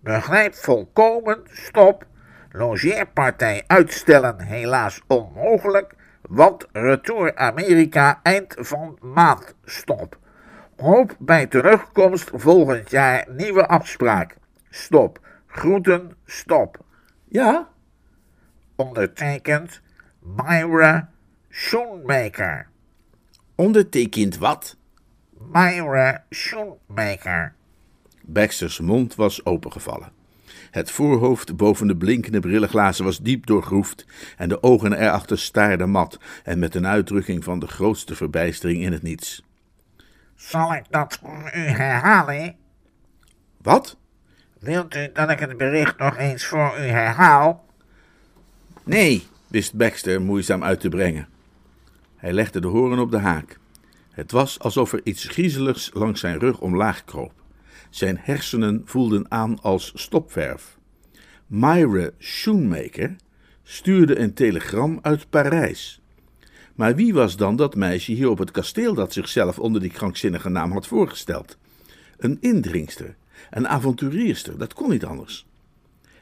Begrijp 0.00 0.54
volkomen, 0.54 1.40
stop. 1.44 2.06
Logeerpartij 2.50 3.64
uitstellen 3.66 4.40
helaas 4.40 5.00
onmogelijk, 5.06 5.94
want 6.22 6.66
retour 6.72 7.36
Amerika 7.36 8.20
eind 8.22 8.54
van 8.58 8.98
maand 9.00 9.54
stop. 9.64 10.18
Hoop 10.76 11.16
bij 11.18 11.46
terugkomst 11.46 12.30
volgend 12.34 12.90
jaar 12.90 13.26
nieuwe 13.28 13.66
afspraak. 13.66 14.36
Stop. 14.68 15.20
Groeten, 15.46 16.16
stop. 16.24 16.78
Ja? 17.28 17.68
Ondertekend 18.76 19.80
Myra 20.18 21.10
Schoenmaker. 21.48 22.68
Ondertekend 23.54 24.38
wat? 24.38 24.79
Myra 25.48 26.24
Schoenmaker. 26.30 27.54
Baxter's 28.22 28.80
mond 28.80 29.14
was 29.14 29.44
opengevallen. 29.44 30.12
Het 30.70 30.90
voorhoofd 30.90 31.56
boven 31.56 31.86
de 31.86 31.96
blinkende 31.96 32.40
brillenglazen 32.40 33.04
was 33.04 33.18
diep 33.18 33.46
doorgroefd 33.46 34.06
en 34.36 34.48
de 34.48 34.62
ogen 34.62 34.92
erachter 34.92 35.38
staarden 35.38 35.90
mat 35.90 36.18
en 36.44 36.58
met 36.58 36.74
een 36.74 36.86
uitdrukking 36.86 37.44
van 37.44 37.58
de 37.58 37.66
grootste 37.66 38.14
verbijstering 38.14 38.82
in 38.82 38.92
het 38.92 39.02
niets. 39.02 39.42
Zal 40.34 40.74
ik 40.74 40.84
dat 40.90 41.18
voor 41.22 41.50
u 41.54 41.60
herhalen? 41.60 42.56
Wat? 43.56 43.96
Wilt 44.58 44.94
u 44.94 45.10
dat 45.12 45.30
ik 45.30 45.38
het 45.38 45.56
bericht 45.56 45.98
nog 45.98 46.16
eens 46.16 46.46
voor 46.46 46.74
u 46.78 46.82
herhaal? 46.82 47.66
Nee, 48.84 49.26
wist 49.46 49.74
Baxter 49.74 50.22
moeizaam 50.22 50.64
uit 50.64 50.80
te 50.80 50.88
brengen. 50.88 51.28
Hij 52.16 52.32
legde 52.32 52.60
de 52.60 52.66
horen 52.66 52.98
op 52.98 53.10
de 53.10 53.18
haak. 53.18 53.59
Het 54.10 54.30
was 54.30 54.58
alsof 54.58 54.92
er 54.92 55.00
iets 55.04 55.24
griezeligs 55.24 55.90
langs 55.92 56.20
zijn 56.20 56.38
rug 56.38 56.60
omlaag 56.60 57.04
kroop. 57.04 57.32
Zijn 57.90 58.18
hersenen 58.20 58.82
voelden 58.84 59.30
aan 59.30 59.60
als 59.60 59.92
stopverf. 59.94 60.78
Myra 61.46 62.10
Schoenmaker 62.18 63.16
stuurde 63.62 64.18
een 64.18 64.34
telegram 64.34 64.98
uit 65.02 65.30
Parijs. 65.30 66.00
Maar 66.74 66.94
wie 66.94 67.14
was 67.14 67.36
dan 67.36 67.56
dat 67.56 67.74
meisje 67.74 68.12
hier 68.12 68.30
op 68.30 68.38
het 68.38 68.50
kasteel 68.50 68.94
dat 68.94 69.12
zichzelf 69.12 69.58
onder 69.58 69.80
die 69.80 69.90
krankzinnige 69.90 70.48
naam 70.48 70.72
had 70.72 70.86
voorgesteld? 70.86 71.58
Een 72.18 72.38
indringster, 72.40 73.16
een 73.50 73.68
avonturierster, 73.68 74.58
dat 74.58 74.74
kon 74.74 74.90
niet 74.90 75.04
anders. 75.04 75.46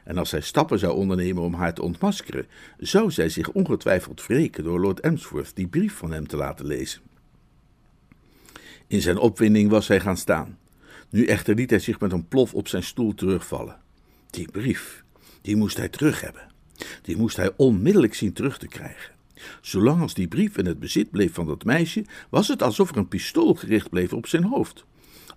En 0.03 0.17
als 0.17 0.31
hij 0.31 0.41
stappen 0.41 0.79
zou 0.79 0.93
ondernemen 0.93 1.43
om 1.43 1.53
haar 1.53 1.73
te 1.73 1.81
ontmaskeren, 1.81 2.47
zou 2.77 3.11
zij 3.11 3.29
zich 3.29 3.51
ongetwijfeld 3.51 4.25
wreken 4.25 4.63
door 4.63 4.79
Lord 4.79 4.99
Emsworth 4.99 5.55
die 5.55 5.67
brief 5.67 5.93
van 5.93 6.11
hem 6.11 6.27
te 6.27 6.37
laten 6.37 6.65
lezen. 6.65 7.01
In 8.89 9.01
zijn 9.01 9.17
opwinding 9.17 9.69
was 9.69 9.87
hij 9.87 9.99
gaan 9.99 10.17
staan. 10.17 10.57
Nu 11.09 11.25
echter 11.25 11.55
liet 11.55 11.69
hij 11.69 11.79
zich 11.79 11.99
met 11.99 12.11
een 12.11 12.27
plof 12.27 12.53
op 12.53 12.67
zijn 12.67 12.83
stoel 12.83 13.13
terugvallen. 13.13 13.77
Die 14.29 14.51
brief, 14.51 15.03
die 15.41 15.55
moest 15.55 15.77
hij 15.77 15.89
terug 15.89 16.21
hebben. 16.21 16.47
Die 17.01 17.17
moest 17.17 17.37
hij 17.37 17.51
onmiddellijk 17.55 18.13
zien 18.13 18.33
terug 18.33 18.57
te 18.57 18.67
krijgen. 18.67 19.13
Zolang 19.61 20.01
als 20.01 20.13
die 20.13 20.27
brief 20.27 20.57
in 20.57 20.65
het 20.65 20.79
bezit 20.79 21.11
bleef 21.11 21.33
van 21.33 21.45
dat 21.45 21.63
meisje, 21.63 22.05
was 22.29 22.47
het 22.47 22.63
alsof 22.63 22.89
er 22.89 22.97
een 22.97 23.07
pistool 23.07 23.53
gericht 23.53 23.89
bleef 23.89 24.13
op 24.13 24.27
zijn 24.27 24.43
hoofd. 24.43 24.85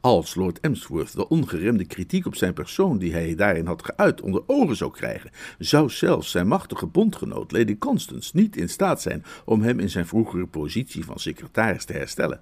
Als 0.00 0.34
Lord 0.34 0.60
Emsworth 0.60 1.12
de 1.12 1.28
ongeremde 1.28 1.84
kritiek 1.84 2.26
op 2.26 2.36
zijn 2.36 2.52
persoon 2.52 2.98
die 2.98 3.12
hij 3.12 3.34
daarin 3.34 3.66
had 3.66 3.84
geuit 3.84 4.20
onder 4.20 4.42
ogen 4.46 4.76
zou 4.76 4.90
krijgen, 4.90 5.30
zou 5.58 5.90
zelfs 5.90 6.30
zijn 6.30 6.48
machtige 6.48 6.86
bondgenoot 6.86 7.52
Lady 7.52 7.78
Constance 7.78 8.30
niet 8.34 8.56
in 8.56 8.68
staat 8.68 9.02
zijn 9.02 9.24
om 9.44 9.62
hem 9.62 9.80
in 9.80 9.90
zijn 9.90 10.06
vroegere 10.06 10.46
positie 10.46 11.04
van 11.04 11.18
secretaris 11.18 11.84
te 11.84 11.92
herstellen. 11.92 12.40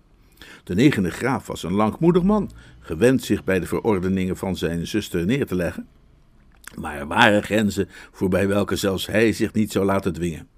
De 0.65 0.75
negende 0.75 1.11
graaf 1.11 1.47
was 1.47 1.63
een 1.63 1.73
langmoedig 1.73 2.23
man, 2.23 2.51
gewend 2.81 3.23
zich 3.23 3.45
bij 3.45 3.61
de 3.61 3.67
verordeningen 3.67 4.37
van 4.37 4.57
zijn 4.57 4.87
zuster 4.87 5.27
neer 5.27 5.47
te 5.47 5.55
leggen. 5.55 5.89
Maar 6.79 6.97
er 6.97 7.07
waren 7.07 7.43
grenzen 7.43 7.89
voorbij 8.13 8.49
welke 8.49 8.77
zelfs 8.77 9.07
hij 9.07 9.33
zich 9.33 9.53
niet 9.53 9.73
zou 9.73 9.85
laten 9.85 10.13
dwingen. 10.13 10.49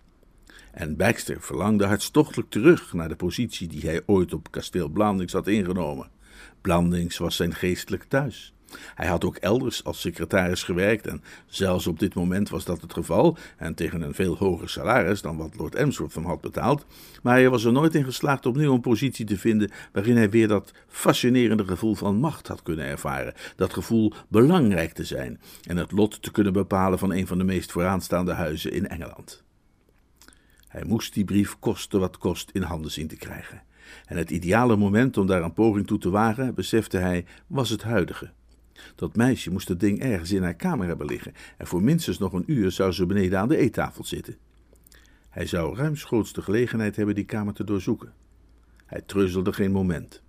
En 0.72 0.96
Baxter 0.96 1.40
verlangde 1.40 1.86
hartstochtelijk 1.86 2.50
terug 2.50 2.92
naar 2.92 3.08
de 3.08 3.16
positie 3.16 3.68
die 3.68 3.82
hij 3.82 4.02
ooit 4.06 4.32
op 4.32 4.50
kasteel 4.50 4.88
Blandings 4.88 5.32
had 5.32 5.46
ingenomen. 5.46 6.10
Blandings 6.60 7.18
was 7.18 7.36
zijn 7.36 7.54
geestelijk 7.54 8.04
thuis. 8.04 8.51
Hij 8.94 9.06
had 9.06 9.24
ook 9.24 9.36
elders 9.36 9.84
als 9.84 10.00
secretaris 10.00 10.62
gewerkt 10.62 11.06
en 11.06 11.22
zelfs 11.46 11.86
op 11.86 11.98
dit 11.98 12.14
moment 12.14 12.48
was 12.48 12.64
dat 12.64 12.80
het 12.80 12.92
geval 12.92 13.36
en 13.56 13.74
tegen 13.74 14.02
een 14.02 14.14
veel 14.14 14.36
hoger 14.36 14.68
salaris 14.68 15.22
dan 15.22 15.36
wat 15.36 15.56
Lord 15.56 15.74
Emsworth 15.74 16.14
hem 16.14 16.24
had 16.24 16.40
betaald, 16.40 16.86
maar 17.22 17.34
hij 17.34 17.50
was 17.50 17.64
er 17.64 17.72
nooit 17.72 17.94
in 17.94 18.04
geslaagd 18.04 18.46
opnieuw 18.46 18.74
een 18.74 18.80
positie 18.80 19.26
te 19.26 19.38
vinden 19.38 19.70
waarin 19.92 20.16
hij 20.16 20.30
weer 20.30 20.48
dat 20.48 20.72
fascinerende 20.88 21.66
gevoel 21.66 21.94
van 21.94 22.16
macht 22.16 22.48
had 22.48 22.62
kunnen 22.62 22.84
ervaren, 22.84 23.34
dat 23.56 23.72
gevoel 23.72 24.12
belangrijk 24.28 24.92
te 24.92 25.04
zijn 25.04 25.40
en 25.62 25.76
het 25.76 25.92
lot 25.92 26.22
te 26.22 26.30
kunnen 26.30 26.52
bepalen 26.52 26.98
van 26.98 27.12
een 27.12 27.26
van 27.26 27.38
de 27.38 27.44
meest 27.44 27.72
vooraanstaande 27.72 28.32
huizen 28.32 28.72
in 28.72 28.88
Engeland. 28.88 29.42
Hij 30.68 30.84
moest 30.84 31.14
die 31.14 31.24
brief 31.24 31.58
koste 31.58 31.98
wat 31.98 32.18
kost 32.18 32.50
in 32.52 32.62
handen 32.62 32.90
zien 32.90 33.08
te 33.08 33.16
krijgen. 33.16 33.62
En 34.06 34.16
het 34.16 34.30
ideale 34.30 34.76
moment 34.76 35.16
om 35.16 35.26
daar 35.26 35.42
een 35.42 35.52
poging 35.52 35.86
toe 35.86 35.98
te 35.98 36.10
wagen, 36.10 36.54
besefte 36.54 36.98
hij, 36.98 37.24
was 37.46 37.70
het 37.70 37.82
huidige. 37.82 38.30
Dat 38.94 39.16
meisje 39.16 39.50
moest 39.50 39.68
het 39.68 39.80
ding 39.80 40.00
ergens 40.00 40.32
in 40.32 40.42
haar 40.42 40.54
kamer 40.54 40.86
hebben 40.86 41.06
liggen 41.06 41.32
en 41.56 41.66
voor 41.66 41.82
minstens 41.82 42.18
nog 42.18 42.32
een 42.32 42.52
uur 42.52 42.70
zou 42.70 42.92
ze 42.92 43.06
beneden 43.06 43.38
aan 43.38 43.48
de 43.48 43.56
eettafel 43.56 44.04
zitten. 44.04 44.36
Hij 45.30 45.46
zou 45.46 45.76
ruimschoots 45.76 46.32
de 46.32 46.42
gelegenheid 46.42 46.96
hebben 46.96 47.14
die 47.14 47.24
kamer 47.24 47.54
te 47.54 47.64
doorzoeken. 47.64 48.12
Hij 48.86 49.00
treuzelde 49.00 49.52
geen 49.52 49.72
moment. 49.72 50.22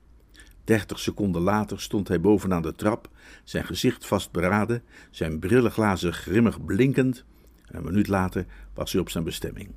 Dertig 0.63 0.99
seconden 0.99 1.41
later 1.41 1.81
stond 1.81 2.07
hij 2.07 2.21
bovenaan 2.21 2.61
de 2.61 2.75
trap, 2.75 3.09
zijn 3.43 3.65
gezicht 3.65 4.05
vastberaden, 4.05 4.83
zijn 5.11 5.39
brillenglazen 5.39 6.13
grimmig 6.13 6.65
blinkend. 6.65 7.25
En 7.65 7.77
een 7.77 7.83
minuut 7.83 8.07
later 8.07 8.45
was 8.73 8.91
hij 8.91 9.01
op 9.01 9.09
zijn 9.09 9.23
bestemming. 9.23 9.69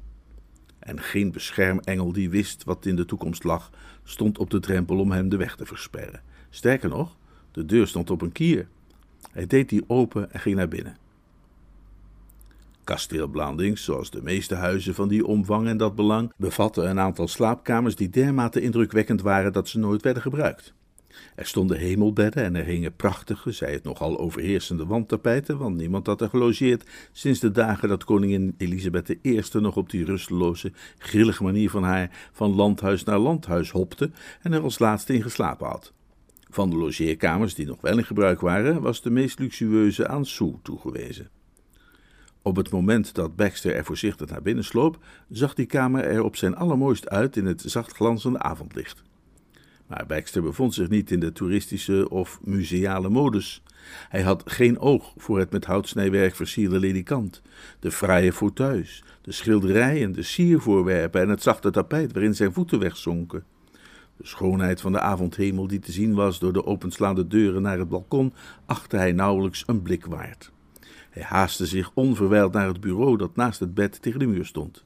En 0.79 1.01
geen 1.01 1.33
beschermengel 1.33 2.13
die 2.13 2.31
wist 2.31 2.65
wat 2.65 2.87
in 2.87 2.97
de 2.97 3.05
toekomst 3.05 3.45
lag, 3.45 3.71
stond 4.05 4.39
op 4.39 4.51
de 4.51 4.61
drempel 4.61 4.99
om 4.99 5.11
hem 5.11 5.29
de 5.29 5.37
weg 5.37 5.57
te 5.57 5.67
versperren. 5.67 6.23
Sterker 6.51 6.89
nog, 6.89 7.17
de 7.57 7.67
deur 7.67 7.87
stond 7.87 8.11
op 8.11 8.23
een 8.23 8.33
kier. 8.33 8.69
Hij 9.33 9.47
deed 9.47 9.69
die 9.69 9.85
open 9.87 10.33
en 10.33 10.41
ging 10.41 10.57
naar 10.57 10.69
binnen. 10.69 10.97
Kasteel 12.85 13.27
Blandings, 13.27 13.85
zoals 13.85 14.11
de 14.11 14.23
meeste 14.23 14.55
huizen 14.55 14.95
van 14.95 15.09
die 15.09 15.27
omvang 15.27 15.69
en 15.69 15.77
dat 15.77 15.95
belang, 15.95 16.33
bevatte 16.37 16.83
een 16.83 16.99
aantal 16.99 17.29
slaapkamers 17.29 17.97
die 17.97 18.11
dermate 18.11 18.61
indrukwekkend 18.61 19.23
waren 19.23 19.53
dat 19.53 19.69
ze 19.69 19.79
nooit 19.79 20.03
werden 20.03 20.23
gebruikt. 20.23 20.75
Er 21.35 21.47
stonden 21.47 21.79
hemelbedden 21.79 22.45
en 22.45 22.55
er 22.55 22.65
hingen 22.65 22.97
prachtige, 22.97 23.53
zij 23.53 23.73
het 23.73 23.85
nogal 23.85 24.19
overheersende 24.19 24.87
wandtapijten, 24.87 25.59
want 25.59 25.77
niemand 25.77 26.07
had 26.07 26.21
er 26.21 26.29
gelogeerd 26.29 26.91
sinds 27.13 27.41
de 27.41 27.51
dagen 27.51 27.89
dat 27.89 28.05
koningin 28.05 28.55
Elisabeth 28.59 29.17
I 29.23 29.43
nog 29.53 29.77
op 29.77 29.91
die 29.91 30.05
rusteloze, 30.05 30.73
grillige 30.99 31.43
manier 31.43 31.71
van 31.71 31.83
haar 31.83 32.29
van 32.33 32.55
landhuis 32.55 33.05
naar 33.05 33.19
landhuis 33.19 33.71
hopte 33.71 34.11
en 34.43 34.53
er 34.53 34.63
als 34.63 34.79
laatste 34.79 35.15
in 35.15 35.23
geslapen 35.23 35.67
had. 35.67 35.95
Van 36.51 36.71
de 36.71 36.77
logeerkamers 36.77 37.55
die 37.55 37.67
nog 37.67 37.81
wel 37.81 37.99
in 37.99 38.05
gebruik 38.05 38.41
waren, 38.41 38.81
was 38.81 39.03
de 39.03 39.11
meest 39.11 39.39
luxueuze 39.39 40.09
aan 40.09 40.27
Sue 40.27 40.55
toegewezen. 40.63 41.29
Op 42.43 42.57
het 42.57 42.71
moment 42.71 43.15
dat 43.15 43.37
Baxter 43.37 43.75
er 43.75 43.85
voorzichtig 43.85 44.29
naar 44.29 44.43
binnen 44.43 44.65
sloop, 44.65 44.99
zag 45.29 45.55
die 45.55 45.67
kamer 45.67 46.05
er 46.05 46.23
op 46.23 46.37
zijn 46.37 46.57
allermooist 46.57 47.09
uit 47.09 47.37
in 47.37 47.47
het 47.47 47.63
zacht 47.67 47.93
glanzende 47.93 48.39
avondlicht. 48.39 49.03
Maar 49.87 50.05
Baxter 50.07 50.43
bevond 50.43 50.75
zich 50.75 50.89
niet 50.89 51.11
in 51.11 51.21
de 51.21 51.33
toeristische 51.33 52.09
of 52.11 52.39
museale 52.43 53.09
modus. 53.09 53.63
Hij 54.09 54.23
had 54.23 54.43
geen 54.47 54.79
oog 54.79 55.13
voor 55.17 55.39
het 55.39 55.51
met 55.51 55.65
houtsnijwerk 55.65 56.35
versierde 56.35 56.79
ledikant, 56.79 57.43
de 57.81 57.91
fraaie 57.91 58.33
fauteuils, 58.33 59.03
de 59.23 59.33
schilderijen, 59.33 60.13
de 60.13 60.23
siervoorwerpen 60.23 61.21
en 61.21 61.29
het 61.29 61.43
zachte 61.43 61.71
tapijt 61.71 62.13
waarin 62.13 62.35
zijn 62.35 62.53
voeten 62.53 62.79
wegzonken. 62.79 63.45
De 64.17 64.27
schoonheid 64.27 64.81
van 64.81 64.93
de 64.93 65.01
avondhemel 65.01 65.67
die 65.67 65.79
te 65.79 65.93
zien 65.93 66.15
was 66.15 66.39
door 66.39 66.53
de 66.53 66.67
openslaande 66.67 67.27
deuren 67.27 67.63
naar 67.63 67.79
het 67.79 67.89
balkon, 67.89 68.33
achtte 68.67 68.97
hij 68.97 69.13
nauwelijks 69.13 69.63
een 69.67 69.83
blik 69.83 70.07
waard. 70.07 70.53
Hij 71.11 71.23
haastte 71.23 71.67
zich 71.67 71.91
onverwijld 71.95 72.53
naar 72.53 72.67
het 72.67 72.81
bureau 72.81 73.17
dat 73.17 73.37
naast 73.37 73.61
het 73.61 73.75
bed 73.75 74.03
tegen 74.03 74.19
de 74.19 74.27
muur 74.27 74.47
stond. 74.47 74.83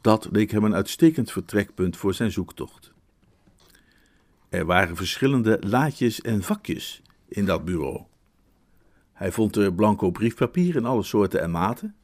Dat 0.00 0.28
leek 0.32 0.50
hem 0.50 0.64
een 0.64 0.74
uitstekend 0.74 1.32
vertrekpunt 1.32 1.96
voor 1.96 2.14
zijn 2.14 2.32
zoektocht. 2.32 2.92
Er 4.48 4.64
waren 4.64 4.96
verschillende 4.96 5.58
laadjes 5.60 6.20
en 6.20 6.42
vakjes 6.42 7.02
in 7.28 7.44
dat 7.44 7.64
bureau. 7.64 8.02
Hij 9.12 9.32
vond 9.32 9.56
er 9.56 9.74
blanco 9.74 10.10
briefpapier 10.10 10.76
in 10.76 10.84
alle 10.84 11.02
soorten 11.02 11.40
en 11.40 11.50
maten, 11.50 11.94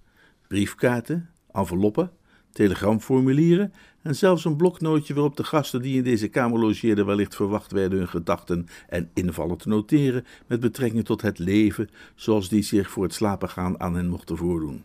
briefkaarten, 0.48 1.30
enveloppen, 1.52 2.12
telegramformulieren 2.52 3.72
en 4.02 4.16
zelfs 4.16 4.44
een 4.44 4.56
bloknootje 4.56 5.14
waarop 5.14 5.36
de 5.36 5.44
gasten 5.44 5.82
die 5.82 5.96
in 5.96 6.02
deze 6.02 6.28
kamer 6.28 6.58
logeerden 6.58 7.06
wellicht 7.06 7.34
verwacht 7.34 7.72
werden 7.72 7.98
hun 7.98 8.08
gedachten 8.08 8.66
en 8.88 9.10
invallen 9.14 9.56
te 9.56 9.68
noteren 9.68 10.26
met 10.46 10.60
betrekking 10.60 11.04
tot 11.04 11.22
het 11.22 11.38
leven 11.38 11.90
zoals 12.14 12.48
die 12.48 12.62
zich 12.62 12.90
voor 12.90 13.02
het 13.02 13.14
slapen 13.14 13.48
gaan 13.48 13.80
aan 13.80 13.94
hen 13.94 14.08
mochten 14.08 14.36
voordoen. 14.36 14.84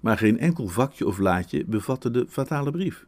Maar 0.00 0.18
geen 0.18 0.38
enkel 0.38 0.68
vakje 0.68 1.06
of 1.06 1.18
laadje 1.18 1.64
bevatte 1.64 2.10
de 2.10 2.26
fatale 2.28 2.70
brief. 2.70 3.06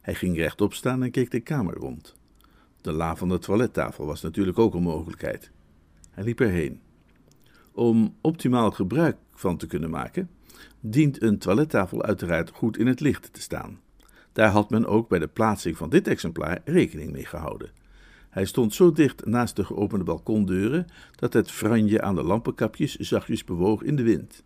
Hij 0.00 0.14
ging 0.14 0.36
rechtop 0.36 0.74
staan 0.74 1.02
en 1.02 1.10
keek 1.10 1.30
de 1.30 1.40
kamer 1.40 1.74
rond. 1.74 2.14
De 2.80 2.92
la 2.92 3.16
van 3.16 3.28
de 3.28 3.38
toilettafel 3.38 4.06
was 4.06 4.22
natuurlijk 4.22 4.58
ook 4.58 4.74
een 4.74 4.82
mogelijkheid. 4.82 5.50
Hij 6.10 6.24
liep 6.24 6.40
erheen. 6.40 6.80
Om 7.72 8.16
optimaal 8.20 8.70
gebruik 8.70 9.16
van 9.34 9.56
te 9.56 9.66
kunnen 9.66 9.90
maken, 9.90 10.30
dient 10.80 11.22
een 11.22 11.38
toilettafel 11.38 12.02
uiteraard 12.02 12.50
goed 12.50 12.78
in 12.78 12.86
het 12.86 13.00
licht 13.00 13.32
te 13.32 13.40
staan. 13.40 13.80
Daar 14.32 14.50
had 14.50 14.70
men 14.70 14.86
ook 14.86 15.08
bij 15.08 15.18
de 15.18 15.26
plaatsing 15.26 15.76
van 15.76 15.90
dit 15.90 16.08
exemplaar 16.08 16.60
rekening 16.64 17.12
mee 17.12 17.24
gehouden. 17.24 17.70
Hij 18.30 18.44
stond 18.44 18.74
zo 18.74 18.92
dicht 18.92 19.26
naast 19.26 19.56
de 19.56 19.64
geopende 19.64 20.04
balkondeuren 20.04 20.86
dat 21.16 21.32
het 21.32 21.50
franje 21.50 22.02
aan 22.02 22.14
de 22.14 22.22
lampenkapjes 22.22 22.96
zachtjes 22.96 23.44
bewoog 23.44 23.82
in 23.82 23.96
de 23.96 24.02
wind. 24.02 24.42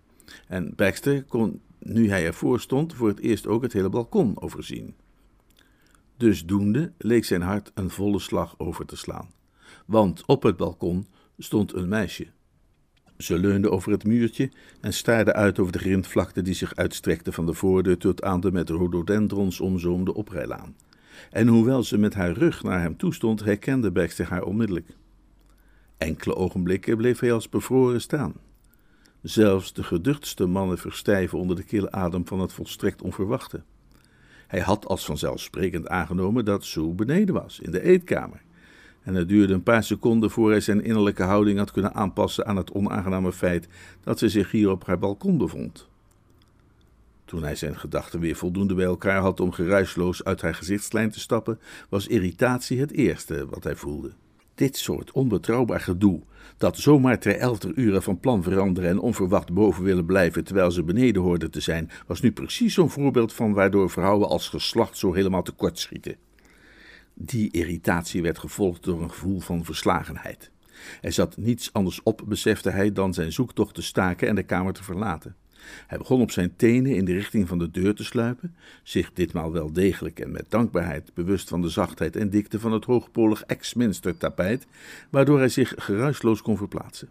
En 0.47 0.73
Baxter 0.77 1.25
kon, 1.25 1.61
nu 1.79 2.09
hij 2.09 2.27
ervoor 2.27 2.61
stond, 2.61 2.95
voor 2.95 3.09
het 3.09 3.21
eerst 3.21 3.47
ook 3.47 3.62
het 3.62 3.73
hele 3.73 3.88
balkon 3.88 4.41
overzien. 4.41 4.95
Dus 6.17 6.47
doende 6.47 6.93
leek 6.99 7.25
zijn 7.25 7.43
hart 7.43 7.71
een 7.75 7.91
volle 7.91 8.19
slag 8.19 8.55
over 8.59 8.87
te 8.87 8.97
slaan. 8.97 9.31
Want 9.87 10.23
op 10.27 10.43
het 10.43 10.57
balkon 10.57 11.07
stond 11.38 11.73
een 11.73 11.88
meisje. 11.88 12.27
Ze 13.19 13.39
leunde 13.39 13.71
over 13.71 13.93
het 13.93 14.05
muurtje 14.05 14.51
en 14.81 14.93
staarde 14.93 15.33
uit 15.33 15.59
over 15.59 15.73
de 15.73 15.79
grindvlakte 15.79 16.43
die 16.43 16.55
zich 16.55 16.75
uitstrekte 16.75 17.33
van 17.33 17.47
de 17.47 17.55
voordeur 17.55 17.99
tot 17.99 18.23
aan 18.23 18.41
de 18.41 18.53
met 18.53 18.71
rhododendrons 18.71 19.61
omzoomde 19.61 20.15
oprijlaan. 20.15 20.77
En 21.31 21.49
hoewel 21.49 21.83
ze 21.83 21.99
met 21.99 22.15
haar 22.15 22.33
rug 22.33 22.63
naar 22.63 22.81
hem 22.81 22.97
toestond, 22.97 23.45
herkende 23.45 23.91
Baxter 23.91 24.27
haar 24.27 24.43
onmiddellijk. 24.43 24.89
Enkele 25.97 26.35
ogenblikken 26.37 26.97
bleef 26.97 27.19
hij 27.19 27.33
als 27.33 27.49
bevroren 27.49 28.01
staan. 28.01 28.35
Zelfs 29.23 29.73
de 29.73 29.83
geduchtste 29.83 30.47
mannen 30.47 30.79
verstijven 30.79 31.39
onder 31.39 31.57
de 31.57 31.63
kille 31.63 31.91
adem 31.93 32.27
van 32.27 32.41
het 32.41 32.53
volstrekt 32.53 33.03
onverwachte. 33.03 33.63
Hij 34.47 34.61
had 34.61 34.87
als 34.87 35.05
vanzelfsprekend 35.05 35.89
aangenomen 35.89 36.45
dat 36.45 36.65
Sue 36.65 36.93
beneden 36.95 37.35
was, 37.35 37.61
in 37.61 37.71
de 37.71 37.83
eetkamer. 37.83 38.43
En 39.02 39.14
het 39.14 39.28
duurde 39.28 39.55
een 39.55 39.62
paar 39.62 39.85
seconden 39.85 40.31
voor 40.31 40.50
hij 40.50 40.61
zijn 40.61 40.85
innerlijke 40.85 41.23
houding 41.23 41.59
had 41.59 41.71
kunnen 41.71 41.95
aanpassen 41.95 42.47
aan 42.47 42.57
het 42.57 42.73
onaangename 42.73 43.33
feit 43.33 43.69
dat 44.02 44.19
ze 44.19 44.28
zich 44.28 44.50
hier 44.50 44.71
op 44.71 44.87
haar 44.87 44.99
balkon 44.99 45.38
bevond. 45.38 45.88
Toen 47.25 47.43
hij 47.43 47.55
zijn 47.55 47.78
gedachten 47.78 48.21
weer 48.21 48.37
voldoende 48.37 48.75
bij 48.75 48.85
elkaar 48.85 49.21
had 49.21 49.40
om 49.40 49.52
geruisloos 49.52 50.25
uit 50.25 50.40
haar 50.40 50.55
gezichtslijn 50.55 51.11
te 51.11 51.21
stappen, 51.21 51.59
was 51.88 52.07
irritatie 52.07 52.81
het 52.81 52.93
eerste 52.93 53.47
wat 53.50 53.64
hij 53.64 53.76
voelde. 53.76 54.12
Dit 54.55 54.76
soort 54.76 55.12
onbetrouwbaar 55.12 55.81
gedoe, 55.81 56.21
dat 56.57 56.78
zomaar 56.78 57.19
ter 57.19 57.37
elfder 57.37 57.73
uren 57.75 58.02
van 58.02 58.21
plan 58.21 58.43
veranderen 58.43 58.90
en 58.90 58.99
onverwacht 58.99 59.52
boven 59.52 59.85
willen 59.85 60.07
blijven 60.07 60.45
terwijl 60.45 60.71
ze 60.71 60.83
beneden 60.83 61.23
hoorden 61.23 61.50
te 61.50 61.61
zijn, 61.61 61.90
was 62.07 62.21
nu 62.21 62.33
precies 62.33 62.75
zo'n 62.75 62.90
voorbeeld 62.90 63.33
van 63.33 63.52
waardoor 63.52 63.90
vrouwen 63.90 64.28
als 64.28 64.49
geslacht 64.49 64.99
zo 64.99 65.12
helemaal 65.12 65.43
tekort 65.43 65.78
schieten. 65.78 66.17
Die 67.21 67.51
irritatie 67.51 68.23
werd 68.23 68.39
gevolgd 68.39 68.85
door 68.85 69.03
een 69.03 69.11
gevoel 69.11 69.41
van 69.41 69.65
verslagenheid. 69.65 70.51
Er 71.01 71.13
zat 71.13 71.37
niets 71.37 71.73
anders 71.73 72.03
op, 72.03 72.23
besefte 72.27 72.71
hij, 72.71 72.93
dan 72.93 73.15
zijn 73.15 73.33
zoektocht 73.33 73.75
te 73.75 73.83
staken 73.83 74.29
en 74.29 74.35
de 74.35 74.43
kamer 74.43 74.73
te 74.73 74.85
verlaten. 74.85 75.37
Hij 75.87 75.99
begon 75.99 76.21
op 76.21 76.31
zijn 76.31 76.57
tenen 76.57 76.95
in 76.95 77.05
de 77.05 77.13
richting 77.13 77.49
van 77.49 77.59
de 77.59 77.71
deur 77.71 77.95
te 77.95 78.05
sluipen, 78.05 78.55
zich 78.83 79.13
ditmaal 79.13 79.53
wel 79.53 79.73
degelijk 79.73 80.21
en 80.21 80.31
met 80.31 80.45
dankbaarheid 80.49 81.15
bewust 81.15 81.49
van 81.49 81.63
de 81.63 81.69
zachtheid 81.69 82.17
en 82.17 82.31
dikte 82.31 82.61
van 82.61 82.73
het 82.73 82.85
hoogpolig 82.85 83.43
Exminster 83.43 84.17
tapijt, 84.17 84.67
waardoor 85.11 85.39
hij 85.39 85.49
zich 85.49 85.75
geruisloos 85.77 86.43
kon 86.43 86.57
verplaatsen. 86.57 87.09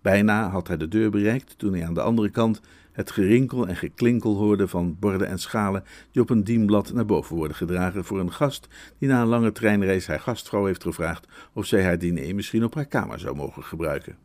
Bijna 0.00 0.48
had 0.48 0.68
hij 0.68 0.76
de 0.76 0.88
deur 0.88 1.10
bereikt 1.10 1.58
toen 1.58 1.72
hij 1.72 1.86
aan 1.86 1.94
de 1.94 2.02
andere 2.02 2.30
kant 2.30 2.60
het 2.92 3.10
gerinkel 3.10 3.68
en 3.68 3.76
geklinkel 3.76 4.36
hoorde 4.36 4.68
van 4.68 4.96
borden 4.98 5.28
en 5.28 5.38
schalen 5.38 5.84
die 6.10 6.22
op 6.22 6.30
een 6.30 6.44
dienblad 6.44 6.92
naar 6.92 7.06
boven 7.06 7.36
worden 7.36 7.56
gedragen 7.56 8.04
voor 8.04 8.20
een 8.20 8.32
gast 8.32 8.68
die 8.98 9.08
na 9.08 9.20
een 9.20 9.28
lange 9.28 9.52
treinreis 9.52 10.06
haar 10.06 10.20
gastvrouw 10.20 10.66
heeft 10.66 10.82
gevraagd 10.82 11.28
of 11.52 11.66
zij 11.66 11.84
haar 11.84 11.98
diner 11.98 12.34
misschien 12.34 12.64
op 12.64 12.74
haar 12.74 12.86
kamer 12.86 13.18
zou 13.18 13.36
mogen 13.36 13.62
gebruiken. 13.62 14.16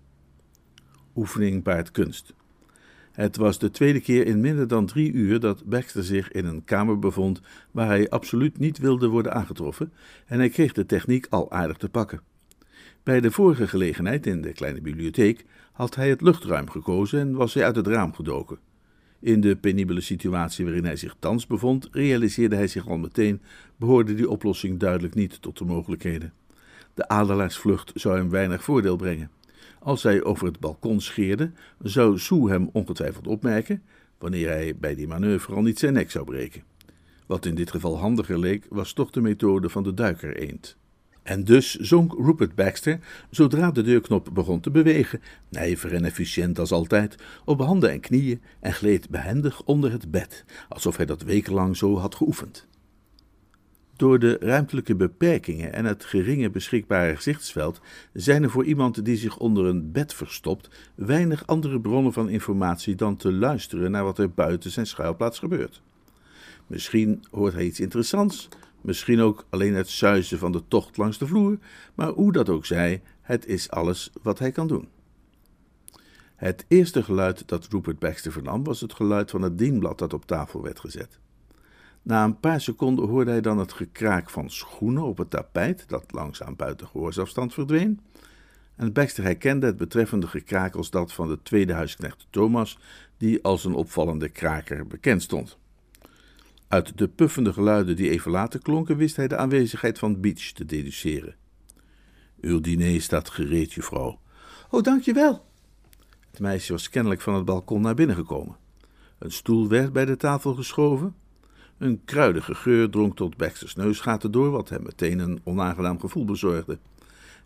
Oefening 1.15 1.63
baart 1.63 1.91
kunst. 1.91 2.33
Het 3.17 3.36
was 3.36 3.59
de 3.59 3.71
tweede 3.71 4.00
keer 4.00 4.25
in 4.25 4.39
minder 4.39 4.67
dan 4.67 4.86
drie 4.86 5.12
uur 5.12 5.39
dat 5.39 5.65
Baxter 5.65 6.03
zich 6.03 6.31
in 6.31 6.45
een 6.45 6.63
kamer 6.63 7.00
bevond 7.00 7.41
waar 7.71 7.88
hij 7.88 8.09
absoluut 8.09 8.59
niet 8.59 8.77
wilde 8.77 9.07
worden 9.07 9.33
aangetroffen, 9.33 9.93
en 10.25 10.39
hij 10.39 10.50
kreeg 10.50 10.74
de 10.74 10.86
techniek 10.86 11.27
al 11.29 11.51
aardig 11.51 11.77
te 11.77 11.89
pakken. 11.89 12.21
Bij 13.03 13.21
de 13.21 13.31
vorige 13.31 13.67
gelegenheid 13.67 14.25
in 14.25 14.41
de 14.41 14.53
kleine 14.53 14.81
bibliotheek 14.81 15.46
had 15.77 15.96
hij 15.96 16.09
het 16.09 16.22
luchtruim 16.22 16.70
gekozen 16.70 17.20
en 17.20 17.33
was 17.33 17.53
hij 17.53 17.63
uit 17.63 17.75
het 17.75 17.87
raam 17.87 18.13
gedoken. 18.13 18.57
In 19.20 19.42
de 19.42 19.55
penibele 19.55 20.01
situatie 20.01 20.66
waarin 20.66 20.85
hij 20.85 20.96
zich 20.96 21.16
thans 21.20 21.48
bevond, 21.48 21.87
realiseerde 21.92 22.55
hij 22.55 22.68
zich 22.68 22.87
al 22.87 22.98
meteen, 22.98 23.42
behoorde 23.75 24.13
die 24.13 24.29
oplossing 24.29 24.79
duidelijk 24.79 25.16
niet 25.16 25.42
tot 25.42 25.57
de 25.57 25.66
mogelijkheden. 25.66 26.33
De 26.94 27.07
adelaarsvlucht 27.07 27.92
zou 27.96 28.18
hem 28.18 28.29
weinig 28.29 28.63
voordeel 28.63 28.96
brengen. 28.96 29.31
Als 29.79 30.03
hij 30.03 30.24
over 30.24 30.46
het 30.46 30.59
balkon 30.59 31.01
scheerde, 31.01 31.51
zou 31.81 32.20
Sue 32.20 32.50
hem 32.50 32.70
ongetwijfeld 32.74 33.27
opmerken, 33.27 33.81
wanneer 34.18 34.48
hij 34.48 34.75
bij 34.77 34.96
die 34.96 35.07
manoeuvre 35.07 35.55
al 35.55 35.61
niet 35.61 35.79
zijn 35.79 35.94
nek 35.94 36.11
zou 36.11 36.25
breken. 36.25 36.63
Wat 37.25 37.46
in 37.46 37.55
dit 37.55 37.72
geval 37.72 37.98
handiger 37.98 38.40
leek, 38.40 38.66
was 38.70 38.94
toch 38.94 39.11
de 39.11 39.22
methode 39.22 39.70
van 39.70 39.83
de 39.83 39.94
duiker 39.94 40.37
eend. 40.37 40.77
En 41.27 41.44
dus 41.44 41.75
zonk 41.75 42.13
Rupert 42.13 42.55
Baxter, 42.55 43.00
zodra 43.29 43.72
de 43.72 43.81
deurknop 43.81 44.29
begon 44.33 44.59
te 44.59 44.72
bewegen, 44.72 45.22
nijver 45.50 45.94
en 45.94 46.05
efficiënt 46.05 46.59
als 46.59 46.72
altijd, 46.72 47.16
op 47.46 47.59
handen 47.59 47.92
en 47.92 48.00
knieën 48.00 48.42
en 48.59 48.74
gleed 48.74 49.09
behendig 49.09 49.63
onder 49.63 49.92
het 49.92 50.11
bed, 50.11 50.46
alsof 50.70 50.98
hij 50.98 51.05
dat 51.05 51.22
wekenlang 51.22 51.77
zo 51.77 51.98
had 51.98 52.16
geoefend. 52.16 52.68
Door 53.96 54.20
de 54.20 54.37
ruimtelijke 54.40 54.96
beperkingen 54.96 55.74
en 55.74 55.85
het 55.85 56.05
geringe 56.05 56.50
beschikbare 56.50 57.16
gezichtsveld 57.16 57.81
zijn 58.13 58.44
er 58.44 58.50
voor 58.50 58.66
iemand 58.66 59.05
die 59.05 59.18
zich 59.18 59.37
onder 59.37 59.66
een 59.66 59.92
bed 59.92 60.13
verstopt 60.13 60.70
weinig 60.96 61.48
andere 61.48 61.79
bronnen 61.79 62.13
van 62.13 62.29
informatie 62.29 62.96
dan 62.96 63.18
te 63.18 63.31
luisteren 63.31 63.92
naar 63.92 64.03
wat 64.03 64.20
er 64.20 64.31
buiten 64.31 64.72
zijn 64.72 64.87
schuilplaats 64.87 65.40
gebeurt. 65.40 65.81
Misschien 66.68 67.24
hoort 67.31 67.53
hij 67.53 67.66
iets 67.66 67.79
interessants, 67.79 68.50
misschien 68.81 69.20
ook 69.20 69.46
alleen 69.50 69.75
het 69.75 69.90
suizen 69.90 70.40
van 70.40 70.51
de 70.51 70.63
tocht 70.68 70.98
langs 70.98 71.18
de 71.18 71.27
vloer, 71.27 71.57
maar 71.96 72.09
hoe 72.09 72.31
dat 72.31 72.50
ook 72.50 72.66
zij, 72.66 73.01
het 73.22 73.46
is 73.46 73.70
alles 73.70 74.11
wat 74.22 74.40
hij 74.40 74.51
kan 74.51 74.68
doen. 74.68 74.87
Het 76.35 76.66
eerste 76.68 77.03
geluid 77.03 77.48
dat 77.48 77.68
Rupert 77.70 78.00
Baxter 78.00 78.31
vernam 78.31 78.63
was 78.63 78.81
het 78.81 78.94
geluid 78.94 79.29
van 79.29 79.42
het 79.42 79.57
dienblad 79.57 80.00
dat 80.00 80.13
op 80.13 80.25
tafel 80.25 80.61
werd 80.61 80.79
gezet. 80.79 81.20
Na 82.01 82.24
een 82.24 82.40
paar 82.40 82.61
seconden 82.61 83.07
hoorde 83.07 83.31
hij 83.31 83.42
dan 83.42 83.57
het 83.57 83.74
gekraak 83.74 84.29
van 84.29 84.50
schoenen 84.50 85.03
op 85.03 85.18
het 85.18 85.29
tapijt, 85.29 85.90
dat 85.90 86.11
langzaam 86.11 86.55
buiten 86.55 86.87
gehoorsafstand 86.87 87.53
verdween. 87.53 88.00
En 88.75 88.94
Baxter 88.94 89.24
herkende 89.24 89.66
het 89.66 89.77
betreffende 89.77 90.27
gekraak 90.27 90.75
als 90.75 90.90
dat 90.90 91.13
van 91.13 91.27
de 91.27 91.42
tweede 91.44 91.74
huisknecht 91.74 92.27
Thomas, 92.29 92.79
die 93.18 93.44
als 93.44 93.66
een 93.66 93.74
opvallende 93.74 94.29
kraker 94.29 94.87
bekend 94.87 95.22
stond. 95.22 95.57
Uit 96.68 96.98
de 96.98 97.08
puffende 97.08 97.53
geluiden 97.53 97.96
die 97.96 98.10
even 98.10 98.32
later 98.32 98.62
klonken, 98.62 98.98
wist 98.98 99.16
hij 99.16 99.27
de 99.27 99.38
aanwezigheid 99.38 100.00
van 100.00 100.22
Beach 100.22 100.51
te 100.51 100.66
deduceren. 100.66 101.36
Uw 102.42 102.60
diner 102.60 103.01
staat 103.01 103.30
gereed, 103.30 103.74
juffrouw. 103.74 104.20
Oh, 104.70 104.84
dank 104.84 105.01
je 105.01 105.14
wel. 105.14 105.46
Het 106.32 106.40
meisje 106.40 106.72
was 106.72 106.90
kennelijk 106.90 107.22
van 107.22 107.34
het 107.34 107.46
balkon 107.46 107.82
naar 107.82 107.96
binnen 107.96 108.16
gekomen. 108.16 108.56
Een 109.20 109.32
stoel 109.32 109.68
werd 109.68 109.94
bij 109.94 110.06
de 110.06 110.18
tafel 110.18 110.53
geschoven. 110.53 111.16
Een 111.77 112.01
kruidige 112.06 112.56
geur 112.56 112.90
drong 112.90 113.16
tot 113.16 113.38
Baxter's 113.38 113.75
neusgaten 113.75 114.32
door, 114.32 114.50
wat 114.51 114.70
hem 114.70 114.84
meteen 114.84 115.20
een 115.20 115.42
onaangenaam 115.44 116.00
gevoel 116.00 116.25
bezorgde. 116.25 116.77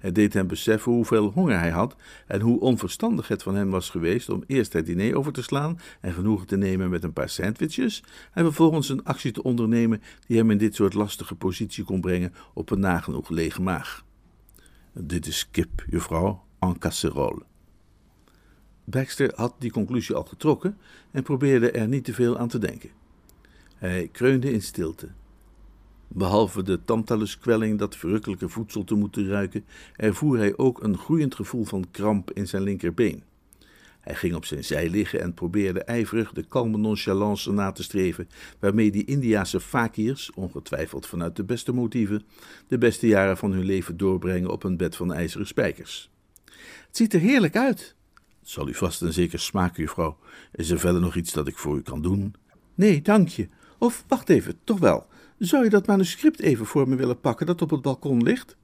Het 0.02 0.16
deed 0.16 0.34
hem 0.34 0.48
beseffen 0.48 0.92
hoeveel 0.92 1.30
honger 1.30 1.60
hij 1.60 1.70
had 1.70 1.96
en 2.28 2.42
hoe 2.42 2.60
onverstandig 2.60 3.28
het 3.28 3.44
van 3.44 3.56
hem 3.56 3.70
was 3.70 3.90
geweest 3.90 4.30
om 4.30 4.44
eerst 4.48 4.74
het 4.74 4.86
diner 4.86 5.16
over 5.16 5.32
te 5.32 5.42
slaan 5.42 5.80
en 6.00 6.14
genoegen 6.14 6.48
te 6.48 6.58
nemen 6.58 6.90
met 6.90 7.04
een 7.04 7.14
paar 7.14 7.30
sandwiches 7.30 8.04
en 8.34 8.44
vervolgens 8.44 8.90
een 8.90 9.04
actie 9.04 9.32
te 9.32 9.44
ondernemen 9.44 10.02
die 10.28 10.38
hem 10.38 10.52
in 10.52 10.58
dit 10.58 10.76
soort 10.76 10.94
lastige 10.94 11.36
positie 11.36 11.84
kon 11.84 12.02
brengen 12.02 12.34
op 12.54 12.70
een 12.70 12.80
nagenoeg 12.80 13.30
lege 13.30 13.62
maag. 13.62 14.06
Dit 14.94 15.28
is 15.28 15.50
kip, 15.52 15.86
juffrouw, 15.90 16.44
en 16.60 16.78
casserole. 16.78 17.44
Baxter 18.84 19.32
had 19.36 19.56
die 19.58 19.72
conclusie 19.72 20.16
al 20.16 20.24
getrokken 20.24 20.78
en 21.12 21.24
probeerde 21.24 21.72
er 21.72 21.88
niet 21.88 22.04
te 22.04 22.14
veel 22.14 22.38
aan 22.38 22.48
te 22.48 22.60
denken. 22.60 22.90
Hij 23.76 24.10
kreunde 24.12 24.52
in 24.52 24.62
stilte. 24.62 25.10
Behalve 26.14 26.64
de 26.64 26.84
tantaluskwelling 26.86 27.80
dat 27.80 27.96
verrukkelijke 27.96 28.50
voedsel 28.50 28.84
te 28.84 28.96
moeten 28.96 29.28
ruiken, 29.28 29.66
ervoer 29.96 30.38
hij 30.38 30.58
ook 30.58 30.84
een 30.84 30.98
groeiend 30.98 31.36
gevoel 31.36 31.66
van 31.66 31.92
kramp 31.92 32.32
in 32.32 32.48
zijn 32.48 32.64
linkerbeen. 32.64 33.24
Hij 34.02 34.16
ging 34.16 34.36
op 34.36 34.46
zijn 34.46 34.64
zij 34.64 34.90
liggen 34.90 35.22
en 35.22 35.34
probeerde 35.34 35.84
ijverig 35.84 36.34
de 36.34 36.44
kalme 36.44 36.78
nonchalance 36.78 37.52
na 37.52 37.72
te 37.72 37.84
streven 37.84 38.30
waarmee 38.60 38.92
die 38.92 39.06
Indiase 39.06 39.60
fakirs, 39.60 40.32
ongetwijfeld 40.34 41.08
vanuit 41.08 41.36
de 41.36 41.44
beste 41.44 41.72
motieven, 41.72 42.24
de 42.68 42.78
beste 42.78 43.08
jaren 43.08 43.38
van 43.38 43.52
hun 43.52 43.66
leven 43.66 43.98
doorbrengen 43.98 44.50
op 44.50 44.64
een 44.64 44.78
bed 44.78 44.96
van 44.96 45.14
ijzeren 45.14 45.48
spijkers. 45.48 46.12
Het 46.88 46.98
ziet 46.98 47.14
er 47.14 47.20
heerlijk 47.20 47.56
uit. 47.56 47.96
Het 48.40 48.50
zal 48.50 48.68
u 48.68 48.74
vast 48.74 49.02
en 49.02 49.14
zeker 49.14 49.40
smaken, 49.40 49.84
juffrouw. 49.84 50.18
Is 50.52 50.70
er 50.70 50.80
verder 50.80 51.02
nog 51.02 51.16
iets 51.16 51.34
dat 51.34 51.48
ik 51.48 51.58
voor 51.58 51.78
u 51.78 51.82
kan 51.82 52.02
doen? 52.02 52.36
Nee, 52.76 53.02
dank 53.02 53.28
je. 53.28 53.50
Of 53.78 54.04
wacht 54.08 54.30
even, 54.30 54.56
toch 54.64 54.80
wel. 54.80 55.08
Zou 55.42 55.64
je 55.64 55.70
dat 55.70 55.88
manuscript 55.88 56.40
even 56.40 56.66
voor 56.66 56.90
me 56.90 56.96
willen 56.96 57.20
pakken 57.20 57.46
dat 57.46 57.62
op 57.62 57.70
het 57.70 57.82
balkon 57.82 58.24
ligt? 58.24 58.58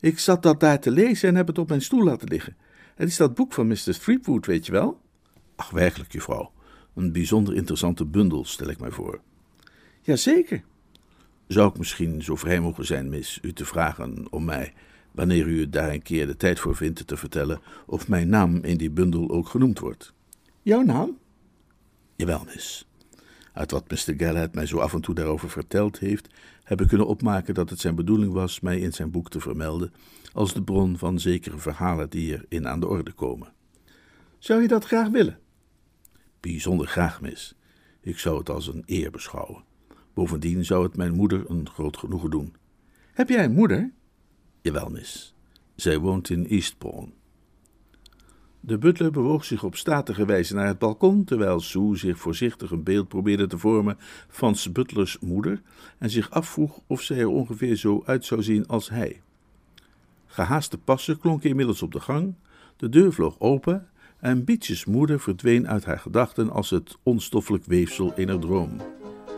Ik 0.00 0.18
zat 0.18 0.42
dat 0.42 0.60
daar 0.60 0.80
te 0.80 0.90
lezen 0.90 1.28
en 1.28 1.34
heb 1.34 1.46
het 1.46 1.58
op 1.58 1.68
mijn 1.68 1.82
stoel 1.82 2.04
laten 2.04 2.28
liggen. 2.28 2.56
Het 2.94 3.08
is 3.08 3.16
dat 3.16 3.34
boek 3.34 3.52
van 3.52 3.66
Mr. 3.66 3.98
Threepwood, 4.00 4.46
weet 4.46 4.66
je 4.66 4.72
wel? 4.72 5.00
Ach, 5.56 5.70
werkelijk, 5.70 6.12
juffrouw. 6.12 6.52
Een 6.94 7.12
bijzonder 7.12 7.54
interessante 7.54 8.04
bundel, 8.04 8.44
stel 8.44 8.68
ik 8.68 8.80
mij 8.80 8.90
voor. 8.90 9.20
Jazeker. 10.02 10.62
Zou 11.46 11.68
ik 11.68 11.78
misschien 11.78 12.22
zo 12.22 12.36
vrij 12.36 12.60
mogen 12.60 12.86
zijn, 12.86 13.08
mis, 13.08 13.38
u 13.42 13.52
te 13.52 13.64
vragen 13.64 14.26
om 14.30 14.44
mij, 14.44 14.72
wanneer 15.10 15.46
u 15.46 15.68
daar 15.68 15.90
een 15.90 16.02
keer 16.02 16.26
de 16.26 16.36
tijd 16.36 16.60
voor 16.60 16.76
vindt, 16.76 17.06
te 17.06 17.16
vertellen 17.16 17.60
of 17.86 18.08
mijn 18.08 18.28
naam 18.28 18.56
in 18.56 18.76
die 18.76 18.90
bundel 18.90 19.30
ook 19.30 19.48
genoemd 19.48 19.78
wordt? 19.78 20.12
Jouw 20.62 20.82
naam? 20.82 21.18
Jawel, 22.16 22.44
mis. 22.44 22.86
Uit 23.54 23.70
wat 23.70 23.90
Mr. 23.90 24.14
Galahad 24.16 24.54
mij 24.54 24.66
zo 24.66 24.78
af 24.78 24.94
en 24.94 25.00
toe 25.00 25.14
daarover 25.14 25.50
verteld 25.50 25.98
heeft, 25.98 26.28
heb 26.64 26.80
ik 26.80 26.88
kunnen 26.88 27.06
opmaken 27.06 27.54
dat 27.54 27.70
het 27.70 27.80
zijn 27.80 27.94
bedoeling 27.94 28.32
was 28.32 28.60
mij 28.60 28.78
in 28.78 28.92
zijn 28.92 29.10
boek 29.10 29.30
te 29.30 29.40
vermelden 29.40 29.92
als 30.32 30.54
de 30.54 30.62
bron 30.62 30.98
van 30.98 31.20
zekere 31.20 31.58
verhalen 31.58 32.10
die 32.10 32.32
erin 32.32 32.68
aan 32.68 32.80
de 32.80 32.88
orde 32.88 33.12
komen. 33.12 33.52
Zou 34.38 34.62
je 34.62 34.68
dat 34.68 34.84
graag 34.84 35.08
willen? 35.08 35.38
Bijzonder 36.40 36.86
graag, 36.86 37.20
mis. 37.20 37.54
Ik 38.00 38.18
zou 38.18 38.38
het 38.38 38.50
als 38.50 38.66
een 38.66 38.82
eer 38.86 39.10
beschouwen. 39.10 39.64
Bovendien 40.14 40.64
zou 40.64 40.82
het 40.82 40.96
mijn 40.96 41.14
moeder 41.14 41.50
een 41.50 41.68
groot 41.68 41.96
genoegen 41.96 42.30
doen. 42.30 42.54
Heb 43.12 43.28
jij 43.28 43.44
een 43.44 43.54
moeder? 43.54 43.92
Jawel, 44.62 44.88
mis. 44.88 45.34
Zij 45.74 45.98
woont 45.98 46.30
in 46.30 46.46
Eastbourne. 46.46 47.12
De 48.66 48.78
butler 48.78 49.10
bewoog 49.10 49.44
zich 49.44 49.64
op 49.64 49.76
statige 49.76 50.24
wijze 50.24 50.54
naar 50.54 50.66
het 50.66 50.78
balkon, 50.78 51.24
terwijl 51.24 51.60
Sue 51.60 51.96
zich 51.96 52.18
voorzichtig 52.18 52.70
een 52.70 52.82
beeld 52.82 53.08
probeerde 53.08 53.46
te 53.46 53.58
vormen 53.58 53.98
van 54.28 54.54
S. 54.54 54.72
Butlers 54.72 55.18
moeder 55.20 55.62
en 55.98 56.10
zich 56.10 56.30
afvroeg 56.30 56.80
of 56.86 57.02
zij 57.02 57.18
er 57.18 57.28
ongeveer 57.28 57.76
zo 57.76 58.02
uit 58.06 58.24
zou 58.24 58.42
zien 58.42 58.66
als 58.66 58.88
hij. 58.88 59.20
Gehaaste 60.26 60.78
passen 60.78 61.18
klonken 61.18 61.50
inmiddels 61.50 61.82
op 61.82 61.92
de 61.92 62.00
gang, 62.00 62.34
de 62.76 62.88
deur 62.88 63.12
vloog 63.12 63.40
open 63.40 63.88
en 64.20 64.44
Bietjes 64.44 64.84
moeder 64.84 65.20
verdween 65.20 65.68
uit 65.68 65.84
haar 65.84 65.98
gedachten 65.98 66.50
als 66.50 66.70
het 66.70 66.96
onstoffelijk 67.02 67.64
weefsel 67.64 68.12
in 68.16 68.28
haar 68.28 68.38
droom. 68.38 68.76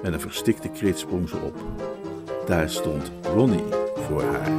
Met 0.02 0.12
een 0.12 0.20
verstikte 0.20 0.68
kreet 0.68 0.98
sprong 0.98 1.28
ze 1.28 1.36
op. 1.36 1.64
Daar 2.46 2.70
stond 2.70 3.12
Ronnie 3.22 3.64
voor 3.94 4.22
haar. 4.22 4.50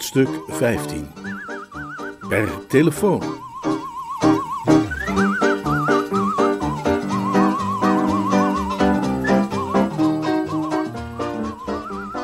Hoofdstuk 0.00 0.28
15 0.48 1.08
Per 2.28 2.66
telefoon. 2.66 3.22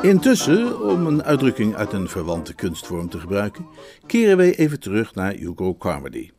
Intussen, 0.01 0.81
om 0.81 1.07
een 1.07 1.23
uitdrukking 1.23 1.75
uit 1.75 1.93
een 1.93 2.07
verwante 2.07 2.53
kunstvorm 2.53 3.09
te 3.09 3.19
gebruiken, 3.19 3.65
keren 4.05 4.37
wij 4.37 4.55
even 4.55 4.79
terug 4.79 5.15
naar 5.15 5.33
Hugo 5.33 5.75
Carmody. 5.75 6.29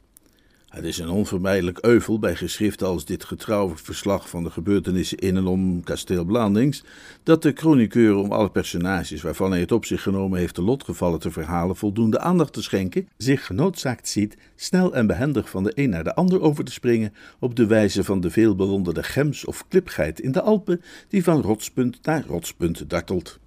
Het 0.68 0.84
is 0.84 0.98
een 0.98 1.08
onvermijdelijk 1.08 1.78
euvel 1.78 2.18
bij 2.18 2.36
geschriften 2.36 2.86
als 2.86 3.04
dit 3.04 3.24
getrouwe 3.24 3.76
verslag 3.76 4.28
van 4.28 4.42
de 4.42 4.50
gebeurtenissen 4.50 5.18
in 5.18 5.36
en 5.36 5.46
om 5.46 5.84
kasteel 5.84 6.24
Blandings, 6.24 6.84
dat 7.22 7.42
de 7.42 7.52
chroniqueur 7.54 8.14
om 8.14 8.32
alle 8.32 8.50
personages 8.50 9.22
waarvan 9.22 9.50
hij 9.50 9.60
het 9.60 9.72
op 9.72 9.84
zich 9.84 10.02
genomen 10.02 10.38
heeft 10.38 10.54
de 10.54 10.62
lotgevallen 10.62 11.18
te 11.18 11.30
verhalen 11.30 11.76
voldoende 11.76 12.18
aandacht 12.18 12.52
te 12.52 12.62
schenken, 12.62 13.08
zich 13.16 13.46
genoodzaakt 13.46 14.08
ziet 14.08 14.36
snel 14.56 14.94
en 14.94 15.06
behendig 15.06 15.50
van 15.50 15.64
de 15.64 15.72
een 15.74 15.90
naar 15.90 16.04
de 16.04 16.14
ander 16.14 16.40
over 16.40 16.64
te 16.64 16.72
springen 16.72 17.14
op 17.38 17.56
de 17.56 17.66
wijze 17.66 18.04
van 18.04 18.20
de 18.20 18.30
veel 18.30 18.56
bewonderde 18.56 19.02
gems 19.02 19.44
of 19.44 19.68
klipgeit 19.68 20.20
in 20.20 20.32
de 20.32 20.42
Alpen 20.42 20.82
die 21.08 21.24
van 21.24 21.40
rotspunt 21.40 21.98
naar 22.02 22.24
rotspunt 22.26 22.90
dartelt. 22.90 23.38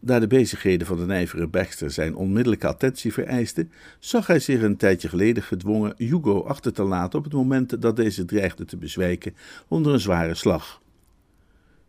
Daar 0.00 0.20
de 0.20 0.26
bezigheden 0.26 0.86
van 0.86 0.96
de 0.96 1.06
nijvere 1.06 1.46
Baxter 1.46 1.90
zijn 1.90 2.14
onmiddellijke 2.16 2.66
attentie 2.66 3.12
vereisten, 3.12 3.72
zag 3.98 4.26
hij 4.26 4.40
zich 4.40 4.62
een 4.62 4.76
tijdje 4.76 5.08
geleden 5.08 5.42
gedwongen 5.42 5.94
Hugo 5.96 6.42
achter 6.42 6.72
te 6.72 6.82
laten 6.82 7.18
op 7.18 7.24
het 7.24 7.34
moment 7.34 7.82
dat 7.82 7.96
deze 7.96 8.24
dreigde 8.24 8.64
te 8.64 8.76
bezwijken 8.76 9.34
onder 9.68 9.92
een 9.92 10.00
zware 10.00 10.34
slag. 10.34 10.82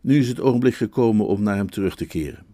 Nu 0.02 0.18
is 0.18 0.28
het 0.28 0.40
ogenblik 0.40 0.76
gekomen 0.76 1.26
om 1.26 1.44
naar 1.44 1.56
hem 1.56 1.70
terug 1.70 1.96
te 1.96 2.06
keren. 2.06 2.46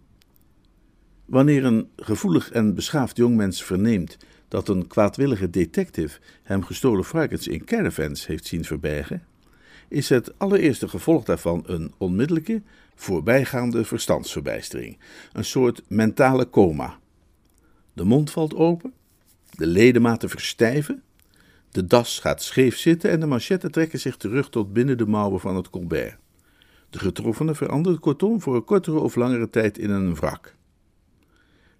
Wanneer 1.24 1.64
een 1.64 1.88
gevoelig 1.96 2.50
en 2.50 2.74
beschaafd 2.74 3.16
jongmens 3.16 3.64
verneemt 3.64 4.16
dat 4.48 4.68
een 4.68 4.86
kwaadwillige 4.86 5.50
detective 5.50 6.18
hem 6.42 6.62
gestolen 6.62 7.04
varkens 7.04 7.48
in 7.48 7.64
caravans 7.64 8.26
heeft 8.26 8.46
zien 8.46 8.64
verbergen, 8.64 9.22
is 9.88 10.08
het 10.08 10.38
allereerste 10.38 10.88
gevolg 10.88 11.24
daarvan 11.24 11.62
een 11.66 11.92
onmiddellijke, 11.98 12.62
voorbijgaande 12.96 13.84
verstandsverbijstering, 13.84 14.98
een 15.32 15.44
soort 15.44 15.82
mentale 15.88 16.50
coma. 16.50 16.98
De 17.92 18.04
mond 18.04 18.30
valt 18.30 18.54
open, 18.54 18.92
de 19.50 19.66
ledematen 19.66 20.28
verstijven, 20.28 21.02
de 21.70 21.86
das 21.86 22.18
gaat 22.18 22.42
scheef 22.42 22.76
zitten 22.76 23.10
en 23.10 23.20
de 23.20 23.26
manchetten 23.26 23.70
trekken 23.70 24.00
zich 24.00 24.16
terug 24.16 24.48
tot 24.48 24.72
binnen 24.72 24.98
de 24.98 25.06
mouwen 25.06 25.40
van 25.40 25.56
het 25.56 25.70
colbert. 25.70 26.16
De 26.90 26.98
getroffene 26.98 27.54
verandert 27.54 28.00
kortom 28.00 28.40
voor 28.40 28.54
een 28.54 28.64
kortere 28.64 28.98
of 28.98 29.14
langere 29.14 29.50
tijd 29.50 29.78
in 29.78 29.90
een 29.90 30.14
wrak. 30.14 30.55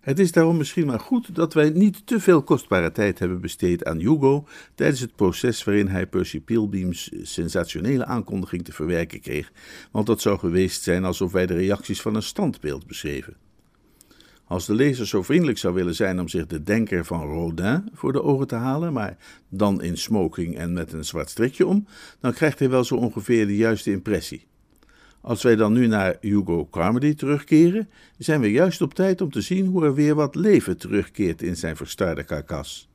Het 0.07 0.19
is 0.19 0.33
daarom 0.33 0.57
misschien 0.57 0.87
maar 0.87 1.01
goed 1.01 1.35
dat 1.35 1.55
wij 1.55 1.71
niet 1.71 2.07
te 2.07 2.21
veel 2.21 2.42
kostbare 2.42 2.92
tijd 2.92 3.19
hebben 3.19 3.40
besteed 3.40 3.85
aan 3.85 3.99
Hugo 3.99 4.47
tijdens 4.75 5.01
het 5.01 5.16
proces 5.16 5.64
waarin 5.64 5.88
hij 5.88 6.07
Percy 6.07 6.40
Pilbeams 6.40 7.11
sensationele 7.23 8.05
aankondiging 8.05 8.64
te 8.64 8.73
verwerken 8.73 9.21
kreeg, 9.21 9.53
want 9.90 10.07
dat 10.07 10.21
zou 10.21 10.38
geweest 10.38 10.83
zijn 10.83 11.05
alsof 11.05 11.33
wij 11.33 11.47
de 11.47 11.55
reacties 11.55 12.01
van 12.01 12.14
een 12.14 12.23
standbeeld 12.23 12.87
beschreven. 12.87 13.37
Als 14.45 14.66
de 14.66 14.75
lezer 14.75 15.07
zo 15.07 15.23
vriendelijk 15.23 15.59
zou 15.59 15.75
willen 15.75 15.95
zijn 15.95 16.21
om 16.21 16.29
zich 16.29 16.47
de 16.47 16.62
denker 16.62 17.05
van 17.05 17.23
Rodin 17.23 17.88
voor 17.92 18.12
de 18.12 18.23
ogen 18.23 18.47
te 18.47 18.55
halen, 18.55 18.92
maar 18.92 19.16
dan 19.49 19.83
in 19.83 19.97
smoking 19.97 20.57
en 20.57 20.73
met 20.73 20.92
een 20.92 21.05
zwart 21.05 21.31
strikje 21.31 21.66
om, 21.66 21.87
dan 22.21 22.33
krijgt 22.33 22.59
hij 22.59 22.71
wel 22.71 22.85
zo 22.85 22.95
ongeveer 22.95 23.47
de 23.47 23.57
juiste 23.57 23.90
impressie. 23.90 24.47
Als 25.27 25.43
wij 25.43 25.57
dan 25.57 25.73
nu 25.73 25.87
naar 25.87 26.17
Hugo 26.21 26.67
Carmody 26.71 27.15
terugkeren, 27.15 27.89
zijn 28.19 28.41
we 28.41 28.51
juist 28.51 28.81
op 28.81 28.95
tijd 28.95 29.21
om 29.21 29.31
te 29.31 29.41
zien 29.41 29.67
hoe 29.67 29.85
er 29.85 29.95
weer 29.95 30.15
wat 30.15 30.35
leven 30.35 30.77
terugkeert 30.77 31.43
in 31.43 31.57
zijn 31.57 31.77
verstarde 31.77 32.25
karkas. 32.25 32.89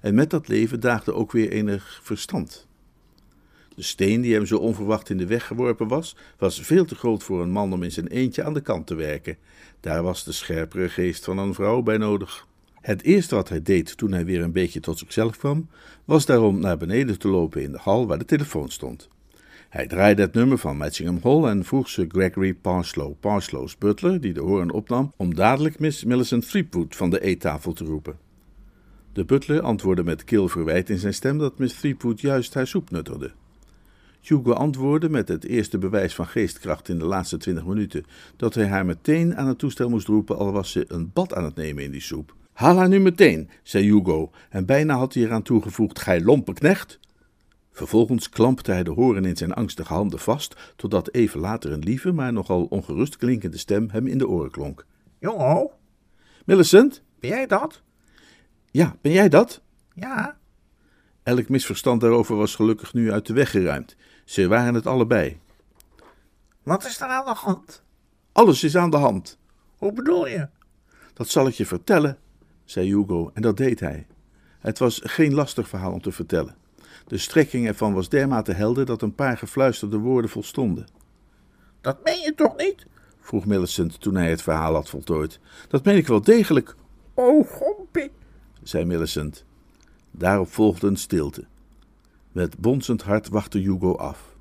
En 0.00 0.14
met 0.14 0.30
dat 0.30 0.48
leven 0.48 0.80
daagde 0.80 1.14
ook 1.14 1.32
weer 1.32 1.50
enig 1.50 2.00
verstand. 2.02 2.66
De 3.74 3.82
steen 3.82 4.20
die 4.20 4.34
hem 4.34 4.46
zo 4.46 4.56
onverwacht 4.56 5.10
in 5.10 5.16
de 5.16 5.26
weg 5.26 5.46
geworpen 5.46 5.88
was, 5.88 6.16
was 6.38 6.60
veel 6.60 6.84
te 6.84 6.94
groot 6.94 7.22
voor 7.22 7.42
een 7.42 7.50
man 7.50 7.72
om 7.72 7.82
in 7.82 7.92
zijn 7.92 8.08
eentje 8.08 8.44
aan 8.44 8.54
de 8.54 8.60
kant 8.60 8.86
te 8.86 8.94
werken. 8.94 9.36
Daar 9.80 10.02
was 10.02 10.24
de 10.24 10.32
scherpere 10.32 10.88
geest 10.88 11.24
van 11.24 11.38
een 11.38 11.54
vrouw 11.54 11.82
bij 11.82 11.96
nodig. 11.96 12.46
Het 12.80 13.02
eerste 13.02 13.34
wat 13.34 13.48
hij 13.48 13.62
deed 13.62 13.96
toen 13.96 14.12
hij 14.12 14.24
weer 14.24 14.42
een 14.42 14.52
beetje 14.52 14.80
tot 14.80 14.98
zichzelf 14.98 15.36
kwam, 15.36 15.68
was 16.04 16.26
daarom 16.26 16.60
naar 16.60 16.76
beneden 16.76 17.18
te 17.18 17.28
lopen 17.28 17.62
in 17.62 17.72
de 17.72 17.78
hal 17.78 18.06
waar 18.06 18.18
de 18.18 18.24
telefoon 18.24 18.68
stond. 18.68 19.08
Hij 19.70 19.86
draaide 19.86 20.22
het 20.22 20.34
nummer 20.34 20.58
van 20.58 20.76
Matchingham 20.76 21.18
Hall 21.22 21.50
en 21.50 21.64
vroeg 21.64 21.88
Sir 21.88 22.04
Gregory 22.08 22.54
Parslow, 22.54 23.14
Parslow's 23.20 23.78
butler, 23.78 24.20
die 24.20 24.32
de 24.32 24.40
hoorn 24.40 24.72
opnam, 24.72 25.12
om 25.16 25.34
dadelijk 25.34 25.78
Miss 25.78 26.04
Millicent 26.04 26.48
Threepwood 26.48 26.96
van 26.96 27.10
de 27.10 27.20
eettafel 27.20 27.72
te 27.72 27.84
roepen. 27.84 28.18
De 29.12 29.24
butler 29.24 29.60
antwoordde 29.60 30.04
met 30.04 30.24
kil 30.24 30.48
verwijt 30.48 30.90
in 30.90 30.98
zijn 30.98 31.14
stem 31.14 31.38
dat 31.38 31.58
Miss 31.58 31.78
Threepwood 31.80 32.20
juist 32.20 32.54
haar 32.54 32.66
soep 32.66 32.90
nuttigde. 32.90 33.32
Hugo 34.20 34.52
antwoordde 34.52 35.08
met 35.08 35.28
het 35.28 35.44
eerste 35.44 35.78
bewijs 35.78 36.14
van 36.14 36.26
geestkracht 36.26 36.88
in 36.88 36.98
de 36.98 37.04
laatste 37.04 37.36
twintig 37.36 37.64
minuten 37.64 38.04
dat 38.36 38.54
hij 38.54 38.66
haar 38.66 38.86
meteen 38.86 39.36
aan 39.36 39.48
het 39.48 39.58
toestel 39.58 39.88
moest 39.88 40.06
roepen, 40.06 40.38
al 40.38 40.52
was 40.52 40.70
ze 40.70 40.84
een 40.88 41.10
bad 41.12 41.34
aan 41.34 41.44
het 41.44 41.54
nemen 41.54 41.84
in 41.84 41.90
die 41.90 42.00
soep. 42.00 42.34
Haal 42.52 42.76
haar 42.76 42.88
nu 42.88 43.00
meteen, 43.00 43.50
zei 43.62 43.84
Hugo, 43.84 44.30
en 44.48 44.66
bijna 44.66 44.96
had 44.96 45.14
hij 45.14 45.22
eraan 45.22 45.42
toegevoegd: 45.42 45.98
Gij 45.98 46.20
lompe 46.20 46.52
knecht! 46.52 46.98
Vervolgens 47.72 48.28
klampte 48.28 48.72
hij 48.72 48.82
de 48.82 48.90
horen 48.90 49.24
in 49.24 49.36
zijn 49.36 49.52
angstige 49.52 49.92
handen 49.92 50.18
vast, 50.18 50.56
totdat 50.76 51.12
even 51.12 51.40
later 51.40 51.72
een 51.72 51.82
lieve, 51.82 52.12
maar 52.12 52.32
nogal 52.32 52.64
ongerust 52.64 53.16
klinkende 53.16 53.58
stem 53.58 53.88
hem 53.90 54.06
in 54.06 54.18
de 54.18 54.28
oren 54.28 54.50
klonk. 54.50 54.86
Jongo, 55.18 55.72
Millicent? 56.44 57.02
ben 57.20 57.30
jij 57.30 57.46
dat? 57.46 57.82
Ja, 58.70 58.96
ben 59.00 59.12
jij 59.12 59.28
dat? 59.28 59.60
Ja. 59.94 60.38
Elk 61.22 61.48
misverstand 61.48 62.00
daarover 62.00 62.36
was 62.36 62.54
gelukkig 62.54 62.94
nu 62.94 63.12
uit 63.12 63.26
de 63.26 63.32
weg 63.32 63.50
geruimd. 63.50 63.96
Ze 64.24 64.48
waren 64.48 64.74
het 64.74 64.86
allebei. 64.86 65.40
Wat 66.62 66.84
is 66.84 67.00
er 67.00 67.06
aan 67.06 67.24
de 67.24 67.34
hand? 67.34 67.82
Alles 68.32 68.64
is 68.64 68.76
aan 68.76 68.90
de 68.90 68.96
hand. 68.96 69.38
Hoe 69.76 69.92
bedoel 69.92 70.26
je? 70.26 70.48
Dat 71.14 71.28
zal 71.28 71.46
ik 71.46 71.54
je 71.54 71.66
vertellen, 71.66 72.18
zei 72.64 72.86
Hugo, 72.86 73.30
en 73.34 73.42
dat 73.42 73.56
deed 73.56 73.80
hij. 73.80 74.06
Het 74.58 74.78
was 74.78 75.00
geen 75.04 75.34
lastig 75.34 75.68
verhaal 75.68 75.92
om 75.92 76.02
te 76.02 76.12
vertellen. 76.12 76.56
De 77.10 77.18
strekking 77.18 77.66
ervan 77.66 77.94
was 77.94 78.08
dermate 78.08 78.52
helder 78.52 78.86
dat 78.86 79.02
een 79.02 79.14
paar 79.14 79.38
gefluisterde 79.38 79.96
woorden 79.96 80.30
volstonden. 80.30 80.86
Dat 81.80 82.04
meen 82.04 82.20
je 82.20 82.34
toch 82.34 82.56
niet? 82.56 82.86
vroeg 83.20 83.46
Millicent 83.46 84.00
toen 84.00 84.14
hij 84.14 84.30
het 84.30 84.42
verhaal 84.42 84.74
had 84.74 84.88
voltooid. 84.88 85.40
Dat 85.68 85.84
meen 85.84 85.96
ik 85.96 86.06
wel 86.06 86.20
degelijk, 86.20 86.74
Oh, 87.14 87.48
gompie. 87.48 88.10
zei 88.62 88.84
Millicent. 88.84 89.44
Daarop 90.10 90.52
volgde 90.52 90.86
een 90.86 90.96
stilte. 90.96 91.44
Met 92.32 92.58
bonzend 92.58 93.02
hart 93.02 93.28
wachtte 93.28 93.58
Hugo 93.58 93.94
af. 93.94 94.34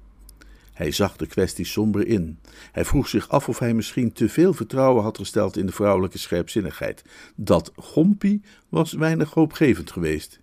Hij 0.74 0.92
zag 0.92 1.16
de 1.16 1.28
kwestie 1.28 1.66
somber 1.66 2.08
in. 2.08 2.40
Hij 2.72 2.86
vroeg 2.86 3.08
zich 3.08 3.30
af 3.30 3.50
of 3.50 3.60
hij 3.60 3.74
misschien 3.74 4.14
te 4.14 4.30
veel 4.30 4.54
vertrouwen 4.54 5.04
had 5.04 5.18
gesteld 5.18 5.58
in 5.58 5.66
de 5.66 5.72
vrouwelijke 5.72 6.18
scherpzinnigheid. 6.18 7.04
Dat 7.36 7.72
gompie 7.76 8.42
was 8.70 8.94
weinig 8.94 9.34
hoopgevend 9.34 9.92
geweest. 9.92 10.40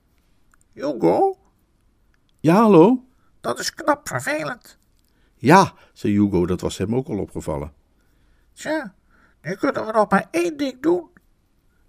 Hugo, 0.72 1.36
Ja, 2.46 2.54
hallo? 2.54 3.04
dat 3.40 3.58
is 3.58 3.74
knap 3.74 4.08
vervelend. 4.08 4.78
Ja, 5.36 5.72
zei 5.92 6.12
Hugo, 6.12 6.46
dat 6.46 6.60
was 6.60 6.78
hem 6.78 6.94
ook 6.94 7.08
al 7.08 7.18
opgevallen. 7.18 7.72
Tja, 8.52 8.94
nu 9.42 9.54
kunnen 9.54 9.86
we 9.86 9.92
nog 9.92 10.10
maar 10.10 10.26
één 10.30 10.56
ding 10.56 10.82
doen. 10.82 11.08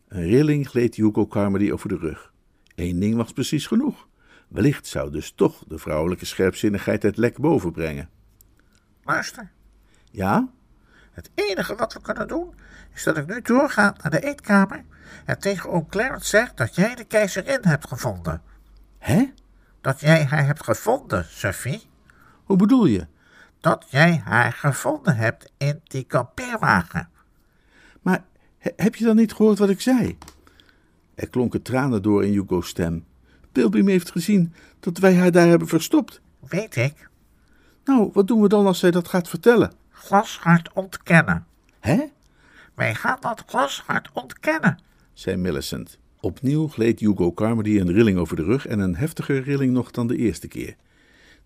Een 0.07 0.23
rilling 0.23 0.69
gleed 0.69 0.95
Hugo 0.95 1.27
Carmody 1.27 1.71
over 1.71 1.89
de 1.89 1.97
rug. 1.97 2.33
Eén 2.75 2.99
ding 2.99 3.15
was 3.15 3.31
precies 3.33 3.67
genoeg. 3.67 4.07
Wellicht 4.47 4.87
zou 4.87 5.11
dus 5.11 5.31
toch 5.31 5.63
de 5.67 5.77
vrouwelijke 5.77 6.25
scherpzinnigheid 6.25 7.03
het 7.03 7.17
lek 7.17 7.37
boven 7.37 7.71
brengen. 7.71 8.09
Luister, 9.03 9.51
Ja? 10.11 10.49
het 11.11 11.29
enige 11.35 11.75
wat 11.75 11.93
we 11.93 12.01
kunnen 12.01 12.27
doen 12.27 12.53
is 12.93 13.03
dat 13.03 13.17
ik 13.17 13.27
nu 13.27 13.41
doorga 13.41 13.95
naar 14.01 14.11
de 14.11 14.19
eetkamer 14.23 14.85
en 15.25 15.39
tegen 15.39 15.69
oom 15.69 15.87
Clarence 15.87 16.27
zeg 16.29 16.53
dat 16.53 16.75
jij 16.75 16.95
de 16.95 17.05
keizerin 17.05 17.59
hebt 17.61 17.87
gevonden. 17.87 18.41
Hè? 18.97 19.33
Dat 19.87 19.99
jij 19.99 20.25
haar 20.25 20.45
hebt 20.45 20.63
gevonden, 20.63 21.25
Sophie. 21.29 21.81
Hoe 22.43 22.57
bedoel 22.57 22.85
je? 22.85 23.07
Dat 23.59 23.85
jij 23.89 24.21
haar 24.25 24.51
gevonden 24.51 25.15
hebt 25.15 25.51
in 25.57 25.81
die 25.83 26.03
kampeerwagen. 26.03 27.09
Maar 28.01 28.23
he- 28.57 28.71
heb 28.75 28.95
je 28.95 29.05
dan 29.05 29.15
niet 29.15 29.33
gehoord 29.33 29.57
wat 29.57 29.69
ik 29.69 29.81
zei? 29.81 30.17
Er 31.15 31.29
klonken 31.29 31.61
tranen 31.61 32.01
door 32.01 32.25
in 32.25 32.31
Hugo's 32.31 32.67
stem. 32.67 33.05
Pilbeam 33.51 33.87
heeft 33.87 34.11
gezien 34.11 34.53
dat 34.79 34.97
wij 34.97 35.15
haar 35.15 35.31
daar 35.31 35.47
hebben 35.47 35.67
verstopt. 35.67 36.21
Weet 36.39 36.75
ik, 36.75 37.09
Nou, 37.83 38.09
wat 38.13 38.27
doen 38.27 38.41
we 38.41 38.47
dan 38.47 38.65
als 38.65 38.79
zij 38.79 38.91
dat 38.91 39.07
gaat 39.07 39.29
vertellen? 39.29 39.73
glashard 39.89 40.73
ontkennen. 40.73 41.45
Hè? 41.79 42.05
Wij 42.75 42.95
gaan 42.95 43.17
dat 43.19 43.43
glashard 43.47 44.09
ontkennen. 44.13 44.79
zei 45.13 45.35
Millicent. 45.35 45.99
Opnieuw 46.19 46.67
gleed 46.67 46.99
Hugo 46.99 47.33
Carmody 47.33 47.79
een 47.79 47.91
rilling 47.91 48.17
over 48.17 48.35
de 48.35 48.43
rug 48.43 48.67
en 48.67 48.79
een 48.79 48.95
heftiger 48.95 49.43
rilling 49.43 49.73
nog 49.73 49.91
dan 49.91 50.07
de 50.07 50.17
eerste 50.17 50.47
keer. 50.47 50.75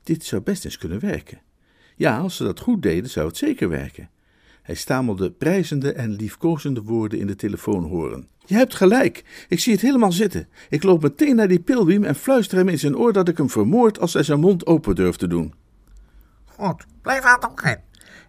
Dit 0.03 0.23
zou 0.23 0.41
best 0.41 0.65
eens 0.65 0.77
kunnen 0.77 0.99
werken. 0.99 1.41
Ja, 1.95 2.17
als 2.17 2.36
ze 2.36 2.43
dat 2.43 2.60
goed 2.60 2.81
deden, 2.81 3.10
zou 3.10 3.27
het 3.27 3.38
zeker 3.38 3.69
werken. 3.69 4.10
Hij 4.62 4.75
stamelde 4.75 5.31
prijzende 5.31 5.93
en 5.93 6.12
liefkozende 6.12 6.81
woorden 6.81 7.19
in 7.19 7.27
de 7.27 7.36
telefoonhoren. 7.36 8.27
Je 8.45 8.55
hebt 8.55 8.75
gelijk, 8.75 9.45
ik 9.47 9.60
zie 9.60 9.73
het 9.73 9.81
helemaal 9.81 10.12
zitten. 10.12 10.47
Ik 10.69 10.84
loop 10.84 11.01
meteen 11.01 11.36
naar 11.36 11.47
die 11.47 11.60
pilbeam 11.60 12.03
en 12.03 12.15
fluister 12.15 12.57
hem 12.57 12.69
in 12.69 12.79
zijn 12.79 12.97
oor 12.97 13.13
dat 13.13 13.27
ik 13.27 13.38
hem 13.38 13.49
vermoord 13.49 13.99
als 13.99 14.13
hij 14.13 14.23
zijn 14.23 14.39
mond 14.39 14.65
open 14.65 14.95
durft 14.95 15.19
te 15.19 15.27
doen. 15.27 15.53
Goed, 16.45 16.86
blijf 17.01 17.23
aan 17.23 17.39
hem 17.41 17.51
heen. 17.55 17.79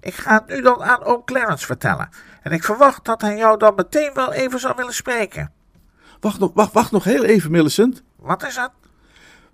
Ik 0.01 0.15
ga 0.15 0.35
het 0.35 0.57
nu 0.57 0.63
dan 0.63 0.83
aan 0.83 1.03
oom 1.03 1.25
Clarence 1.25 1.67
vertellen. 1.67 2.09
En 2.43 2.53
ik 2.53 2.65
verwacht 2.65 3.05
dat 3.05 3.21
hij 3.21 3.37
jou 3.37 3.59
dan 3.59 3.75
meteen 3.75 4.11
wel 4.15 4.33
even 4.33 4.61
zal 4.61 4.77
willen 4.77 4.95
spreken. 4.95 5.53
Wacht 6.23 6.39
nog, 6.39 6.51
wacht, 6.55 6.73
wacht 6.73 6.91
nog 6.91 7.05
heel 7.05 7.25
even, 7.25 7.51
Millicent. 7.51 8.03
Wat 8.17 8.47
is 8.47 8.57
het? 8.57 8.71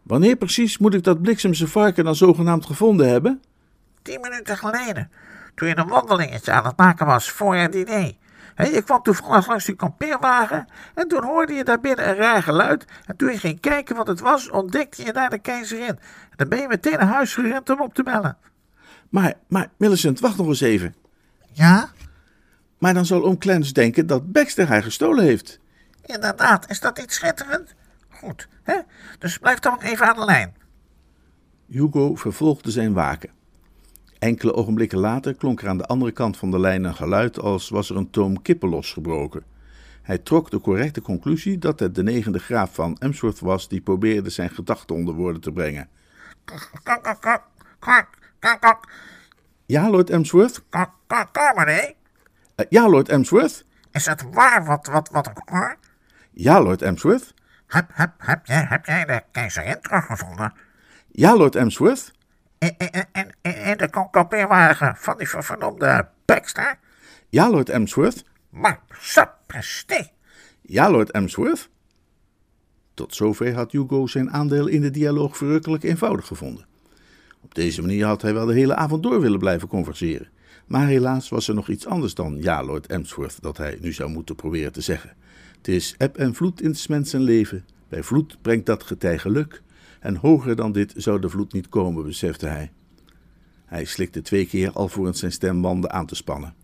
Wanneer 0.02 0.36
precies 0.36 0.78
moet 0.78 0.94
ik 0.94 1.04
dat 1.04 1.22
bliksemse 1.22 1.68
varken 1.68 2.04
dan 2.04 2.14
zogenaamd 2.14 2.66
gevonden 2.66 3.08
hebben? 3.08 3.42
Tien 4.02 4.20
minuten 4.20 4.56
geleden. 4.56 5.10
Toen 5.54 5.68
je 5.68 5.76
een 5.76 5.88
wandelingetje 5.88 6.52
aan 6.52 6.64
het 6.64 6.76
maken 6.76 7.06
was 7.06 7.30
voor 7.30 7.56
je 7.56 7.68
diner. 7.68 8.12
Hé, 8.54 8.64
je 8.64 8.82
kwam 8.82 9.02
toevallig 9.02 9.46
langs 9.48 9.64
die 9.64 9.74
kampeerwagen 9.74 10.68
en 10.94 11.08
toen 11.08 11.24
hoorde 11.24 11.52
je 11.52 11.64
daar 11.64 11.80
binnen 11.80 12.08
een 12.08 12.14
raar 12.14 12.42
geluid. 12.42 12.84
En 13.06 13.16
toen 13.16 13.30
je 13.30 13.38
ging 13.38 13.60
kijken 13.60 13.96
wat 13.96 14.06
het 14.06 14.20
was, 14.20 14.50
ontdekte 14.50 15.04
je 15.04 15.12
daar 15.12 15.30
de 15.30 15.38
keizerin. 15.38 15.88
En 15.88 16.36
dan 16.36 16.48
ben 16.48 16.60
je 16.60 16.68
meteen 16.68 16.98
naar 16.98 17.06
huis 17.06 17.34
gerend 17.34 17.70
om 17.70 17.80
op 17.80 17.94
te 17.94 18.02
bellen. 18.02 18.36
Maar, 19.08 19.34
maar, 19.48 19.68
Millicent, 19.76 20.20
wacht 20.20 20.36
nog 20.36 20.46
eens 20.46 20.60
even. 20.60 20.94
Ja, 21.52 21.88
Maar 22.78 22.94
dan 22.94 23.06
zal 23.06 23.24
oom 23.24 23.38
Clarence 23.38 23.72
denken 23.72 24.06
dat 24.06 24.32
Baxter 24.32 24.66
haar 24.66 24.82
gestolen 24.82 25.24
heeft. 25.24 25.60
Inderdaad. 26.08 26.70
Is 26.70 26.80
dat 26.80 26.98
niet 26.98 27.12
schitterend? 27.12 27.74
Goed, 28.08 28.48
hè? 28.62 28.78
Dus 29.18 29.38
blijf 29.38 29.58
dan 29.58 29.80
even 29.80 30.06
aan 30.06 30.16
de 30.16 30.24
lijn. 30.24 30.54
Hugo 31.66 32.14
vervolgde 32.14 32.70
zijn 32.70 32.92
waken. 32.92 33.30
Enkele 34.18 34.54
ogenblikken 34.54 34.98
later 34.98 35.34
klonk 35.34 35.62
er 35.62 35.68
aan 35.68 35.78
de 35.78 35.86
andere 35.86 36.12
kant 36.12 36.36
van 36.36 36.50
de 36.50 36.58
lijn 36.58 36.84
een 36.84 36.94
geluid 36.94 37.38
als 37.38 37.68
was 37.68 37.90
er 37.90 37.96
een 37.96 38.10
toom 38.10 38.42
kippen 38.42 38.68
losgebroken. 38.68 39.42
Hij 40.02 40.18
trok 40.18 40.50
de 40.50 40.60
correcte 40.60 41.00
conclusie 41.00 41.58
dat 41.58 41.80
het 41.80 41.94
de 41.94 42.02
negende 42.02 42.38
graaf 42.38 42.74
van 42.74 42.96
Emsworth 42.98 43.40
was 43.40 43.68
die 43.68 43.80
probeerde 43.80 44.30
zijn 44.30 44.50
gedachten 44.50 44.96
onder 44.96 45.14
woorden 45.14 45.40
te 45.40 45.52
brengen. 45.52 45.88
Ja, 49.66 49.90
Lord 49.90 50.10
Emsworth? 50.10 50.62
Carmody? 51.32 51.94
Eh, 52.54 52.66
ja, 52.68 52.88
Lord 52.88 53.08
Emsworth? 53.08 53.64
Is 53.92 54.06
het 54.06 54.24
waar 54.32 54.64
wat, 54.64 54.86
wat, 54.86 55.08
wat 55.12 55.26
ik 55.26 55.42
hoor? 55.44 55.76
Ja, 56.40 56.60
Lord 56.62 56.82
Emsworth? 56.82 57.34
Heb, 57.66 57.90
heb, 57.92 58.12
heb, 58.18 58.46
jij, 58.46 58.66
heb 58.68 58.86
jij 58.86 59.04
de 59.04 59.22
keizerin 59.32 59.80
teruggevonden? 59.80 60.52
Ja, 61.10 61.36
Lord 61.36 61.54
Emsworth? 61.54 62.12
In, 62.58 62.74
in, 63.12 63.32
in 63.42 63.76
de 63.76 63.88
kam- 63.90 64.10
kampeerwagen 64.10 64.96
van 64.96 65.18
die 65.18 65.28
ver- 65.28 65.44
vernoemde 65.44 66.08
Baxter? 66.24 66.78
Ja, 67.28 67.50
Lord 67.50 67.68
Emsworth? 67.68 68.24
Maar 68.50 68.80
sapristi! 68.88 70.10
Ja, 70.60 70.90
Lord 70.90 71.10
Emsworth? 71.10 71.68
Tot 72.94 73.14
zover 73.14 73.54
had 73.54 73.72
Hugo 73.72 74.06
zijn 74.06 74.30
aandeel 74.30 74.66
in 74.66 74.80
de 74.80 74.90
dialoog 74.90 75.36
verrukkelijk 75.36 75.82
eenvoudig 75.82 76.26
gevonden. 76.26 76.66
Op 77.40 77.54
deze 77.54 77.80
manier 77.80 78.06
had 78.06 78.22
hij 78.22 78.34
wel 78.34 78.46
de 78.46 78.54
hele 78.54 78.74
avond 78.74 79.02
door 79.02 79.20
willen 79.20 79.38
blijven 79.38 79.68
converseren. 79.68 80.28
Maar 80.66 80.86
helaas 80.86 81.28
was 81.28 81.48
er 81.48 81.54
nog 81.54 81.68
iets 81.68 81.86
anders 81.86 82.14
dan 82.14 82.36
ja, 82.40 82.64
Lord 82.64 82.86
Emsworth, 82.86 83.42
dat 83.42 83.56
hij 83.56 83.78
nu 83.80 83.92
zou 83.92 84.10
moeten 84.10 84.34
proberen 84.34 84.72
te 84.72 84.80
zeggen. 84.80 85.16
Het 85.58 85.68
is 85.68 85.94
eb 85.98 86.16
en 86.16 86.34
vloed 86.34 86.62
in 86.62 86.74
's 86.74 86.86
mensen 86.86 87.20
leven. 87.20 87.64
Bij 87.88 88.02
vloed 88.02 88.38
brengt 88.42 88.66
dat 88.66 88.82
getij 88.82 89.18
geluk. 89.18 89.62
En 90.00 90.16
hoger 90.16 90.56
dan 90.56 90.72
dit 90.72 90.92
zou 90.96 91.20
de 91.20 91.28
vloed 91.28 91.52
niet 91.52 91.68
komen, 91.68 92.04
besefte 92.04 92.46
hij. 92.46 92.70
Hij 93.64 93.84
slikte 93.84 94.22
twee 94.22 94.46
keer 94.46 94.72
alvorens 94.72 95.18
zijn 95.18 95.32
stembanden 95.32 95.92
aan 95.92 96.06
te 96.06 96.14
spannen. 96.14 96.54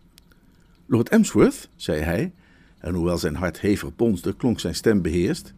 Lord 0.86 1.08
Emsworth, 1.08 1.68
zei 1.76 2.00
hij, 2.00 2.32
en 2.78 2.94
hoewel 2.94 3.18
zijn 3.18 3.34
hart 3.34 3.60
hevig 3.60 3.96
bonsde, 3.96 4.36
klonk 4.36 4.60
zijn 4.60 4.74
stem 4.74 5.02
beheerst. 5.02 5.54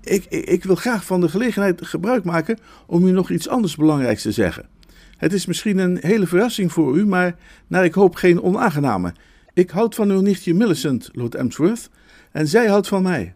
Ik, 0.00 0.24
ik, 0.28 0.44
ik 0.44 0.64
wil 0.64 0.74
graag 0.74 1.04
van 1.04 1.20
de 1.20 1.28
gelegenheid 1.28 1.86
gebruik 1.86 2.24
maken 2.24 2.58
om 2.86 3.06
u 3.06 3.10
nog 3.10 3.30
iets 3.30 3.48
anders 3.48 3.76
belangrijks 3.76 4.22
te 4.22 4.32
zeggen. 4.32 4.68
Het 5.16 5.32
is 5.32 5.46
misschien 5.46 5.78
een 5.78 5.98
hele 6.00 6.26
verrassing 6.26 6.72
voor 6.72 6.96
u, 6.96 7.06
maar 7.06 7.36
naar 7.66 7.84
ik 7.84 7.94
hoop 7.94 8.14
geen 8.14 8.42
onaangename. 8.42 9.14
Ik 9.52 9.70
houd 9.70 9.94
van 9.94 10.10
uw 10.10 10.20
nichtje 10.20 10.54
Millicent, 10.54 11.10
Lord 11.12 11.34
Emsworth, 11.34 11.90
en 12.34 12.48
zij 12.48 12.66
houdt 12.66 12.88
van 12.88 13.02
mij. 13.02 13.34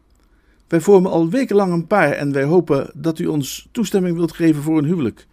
Wij 0.69 0.81
vormen 0.81 1.11
al 1.11 1.31
wekenlang 1.31 1.73
een 1.73 1.87
paar 1.87 2.13
en 2.13 2.33
wij 2.33 2.43
hopen 2.45 2.91
dat 2.95 3.19
u 3.19 3.27
ons 3.27 3.69
toestemming 3.73 4.17
wilt 4.17 4.33
geven 4.33 4.63
voor 4.63 4.79
een 4.79 4.85
huwelijk. 4.85 5.27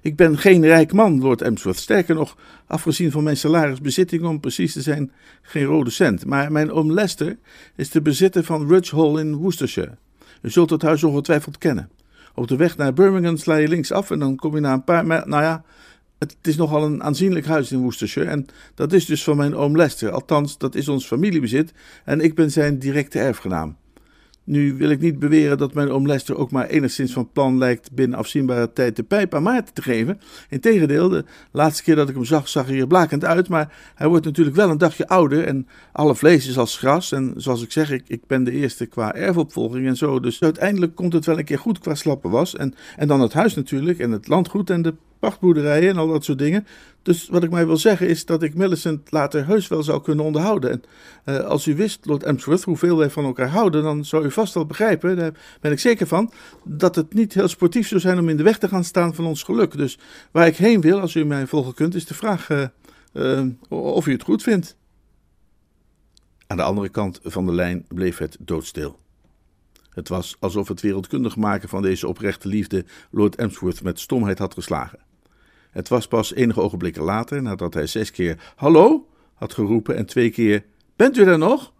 Ik 0.00 0.16
ben 0.16 0.38
geen 0.38 0.64
rijk 0.64 0.92
man, 0.92 1.20
Lord 1.20 1.42
Emsworth. 1.42 1.78
Sterker 1.78 2.14
nog, 2.14 2.36
afgezien 2.66 3.10
van 3.10 3.22
mijn 3.22 3.36
salarisbezitting, 3.36 4.24
om 4.24 4.40
precies 4.40 4.72
te 4.72 4.82
zijn, 4.82 5.12
geen 5.42 5.64
rode 5.64 5.90
cent. 5.90 6.26
Maar 6.26 6.52
mijn 6.52 6.70
oom 6.70 6.92
Lester 6.92 7.38
is 7.76 7.90
de 7.90 8.02
bezitter 8.02 8.44
van 8.44 8.68
Rudge 8.68 8.96
Hall 8.96 9.18
in 9.18 9.34
Worcestershire. 9.34 9.96
U 10.42 10.50
zult 10.50 10.70
het 10.70 10.82
huis 10.82 11.04
ongetwijfeld 11.04 11.58
kennen. 11.58 11.90
Op 12.34 12.48
de 12.48 12.56
weg 12.56 12.76
naar 12.76 12.92
Birmingham 12.92 13.36
sla 13.36 13.54
je 13.54 13.68
links 13.68 13.92
af 13.92 14.10
en 14.10 14.18
dan 14.18 14.36
kom 14.36 14.54
je 14.54 14.60
na 14.60 14.72
een 14.72 14.84
paar. 14.84 15.06
Nou 15.06 15.42
ja, 15.42 15.64
het 16.30 16.46
is 16.46 16.56
nogal 16.56 16.84
een 16.84 17.02
aanzienlijk 17.02 17.46
huis 17.46 17.72
in 17.72 17.78
Worcestershire. 17.78 18.30
En 18.30 18.46
dat 18.74 18.92
is 18.92 19.06
dus 19.06 19.24
van 19.24 19.36
mijn 19.36 19.54
oom 19.54 19.76
Lester. 19.76 20.10
Althans, 20.10 20.58
dat 20.58 20.74
is 20.74 20.88
ons 20.88 21.06
familiebezit. 21.06 21.72
En 22.04 22.20
ik 22.20 22.34
ben 22.34 22.50
zijn 22.50 22.78
directe 22.78 23.18
erfgenaam. 23.18 23.76
Nu 24.44 24.74
wil 24.74 24.90
ik 24.90 25.00
niet 25.00 25.18
beweren 25.18 25.58
dat 25.58 25.74
mijn 25.74 25.90
oom 25.90 26.06
Lester 26.06 26.36
ook 26.36 26.50
maar 26.50 26.66
enigszins 26.66 27.12
van 27.12 27.30
plan 27.32 27.58
lijkt 27.58 27.92
binnen 27.92 28.18
afzienbare 28.18 28.72
tijd 28.72 28.96
de 28.96 29.02
pijp 29.02 29.34
aan 29.34 29.42
Maarten 29.42 29.74
te 29.74 29.82
geven. 29.82 30.20
Integendeel, 30.48 31.08
de 31.08 31.24
laatste 31.52 31.82
keer 31.82 31.96
dat 31.96 32.08
ik 32.08 32.14
hem 32.14 32.24
zag, 32.24 32.48
zag 32.48 32.66
hij 32.66 32.78
er 32.78 32.86
blakend 32.86 33.24
uit, 33.24 33.48
maar 33.48 33.92
hij 33.94 34.08
wordt 34.08 34.24
natuurlijk 34.24 34.56
wel 34.56 34.70
een 34.70 34.78
dagje 34.78 35.08
ouder 35.08 35.44
en 35.44 35.66
alle 35.92 36.14
vlees 36.14 36.48
is 36.48 36.58
als 36.58 36.78
gras. 36.78 37.12
En 37.12 37.34
zoals 37.36 37.62
ik 37.62 37.72
zeg, 37.72 37.90
ik, 37.90 38.04
ik 38.06 38.26
ben 38.26 38.44
de 38.44 38.52
eerste 38.52 38.86
qua 38.86 39.14
erfopvolging 39.14 39.86
en 39.86 39.96
zo, 39.96 40.20
dus 40.20 40.42
uiteindelijk 40.42 40.94
komt 40.94 41.12
het 41.12 41.26
wel 41.26 41.38
een 41.38 41.44
keer 41.44 41.58
goed 41.58 41.78
qua 41.78 41.94
slappe 41.94 42.28
was. 42.28 42.56
En, 42.56 42.74
en 42.96 43.08
dan 43.08 43.20
het 43.20 43.32
huis 43.32 43.54
natuurlijk 43.54 43.98
en 43.98 44.10
het 44.10 44.28
landgoed 44.28 44.70
en 44.70 44.82
de 44.82 44.94
pachtboerderijen 45.22 45.90
en 45.90 45.96
al 45.96 46.08
dat 46.08 46.24
soort 46.24 46.38
dingen. 46.38 46.66
Dus 47.02 47.28
wat 47.28 47.42
ik 47.42 47.50
mij 47.50 47.66
wil 47.66 47.76
zeggen 47.76 48.08
is 48.08 48.24
dat 48.24 48.42
ik 48.42 48.54
Millicent 48.54 49.10
later 49.10 49.46
heus 49.46 49.68
wel 49.68 49.82
zou 49.82 50.02
kunnen 50.02 50.24
onderhouden. 50.24 50.70
En 50.70 50.82
eh, 51.24 51.44
als 51.44 51.66
u 51.66 51.76
wist, 51.76 52.06
Lord 52.06 52.22
Emsworth, 52.22 52.62
hoeveel 52.62 52.96
wij 52.96 53.10
van 53.10 53.24
elkaar 53.24 53.48
houden, 53.48 53.82
dan 53.82 54.04
zou 54.04 54.24
u 54.24 54.30
vast 54.30 54.54
wel 54.54 54.66
begrijpen, 54.66 55.16
daar 55.16 55.32
ben 55.60 55.72
ik 55.72 55.78
zeker 55.78 56.06
van, 56.06 56.32
dat 56.64 56.94
het 56.94 57.14
niet 57.14 57.34
heel 57.34 57.48
sportief 57.48 57.88
zou 57.88 58.00
zijn 58.00 58.18
om 58.18 58.28
in 58.28 58.36
de 58.36 58.42
weg 58.42 58.58
te 58.58 58.68
gaan 58.68 58.84
staan 58.84 59.14
van 59.14 59.26
ons 59.26 59.42
geluk. 59.42 59.76
Dus 59.76 59.98
waar 60.30 60.46
ik 60.46 60.56
heen 60.56 60.80
wil, 60.80 61.00
als 61.00 61.14
u 61.14 61.24
mij 61.24 61.46
volgen 61.46 61.74
kunt, 61.74 61.94
is 61.94 62.06
de 62.06 62.14
vraag 62.14 62.50
eh, 62.50 62.62
eh, 63.12 63.46
of 63.68 64.06
u 64.06 64.12
het 64.12 64.22
goed 64.22 64.42
vindt. 64.42 64.76
Aan 66.46 66.56
de 66.56 66.62
andere 66.62 66.88
kant 66.88 67.20
van 67.22 67.46
de 67.46 67.52
lijn 67.52 67.84
bleef 67.88 68.18
het 68.18 68.36
doodstil. 68.40 68.98
Het 69.90 70.08
was 70.08 70.36
alsof 70.40 70.68
het 70.68 70.80
wereldkundig 70.80 71.36
maken 71.36 71.68
van 71.68 71.82
deze 71.82 72.08
oprechte 72.08 72.48
liefde 72.48 72.84
Lord 73.10 73.36
Emsworth 73.36 73.82
met 73.82 74.00
stomheid 74.00 74.38
had 74.38 74.54
geslagen. 74.54 74.98
Het 75.72 75.88
was 75.88 76.08
pas 76.08 76.34
enige 76.34 76.60
ogenblikken 76.60 77.02
later, 77.02 77.42
nadat 77.42 77.74
hij 77.74 77.86
zes 77.86 78.10
keer 78.10 78.52
hallo 78.56 79.08
had 79.34 79.54
geroepen 79.54 79.96
en 79.96 80.06
twee 80.06 80.30
keer 80.30 80.64
bent 80.96 81.16
u 81.16 81.24
er 81.24 81.38
nog? 81.38 81.72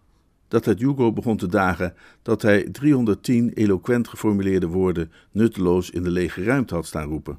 Dat 0.49 0.65
het 0.65 0.79
Hugo 0.79 1.13
begon 1.13 1.37
te 1.37 1.47
dagen 1.47 1.95
dat 2.23 2.43
hij 2.43 2.63
310 2.63 3.53
eloquent 3.55 4.09
geformuleerde 4.09 4.67
woorden 4.67 5.13
nutteloos 5.31 5.91
in 5.91 6.03
de 6.03 6.11
lege 6.11 6.45
ruimte 6.45 6.75
had 6.75 6.87
staan 6.87 7.09
roepen. 7.09 7.39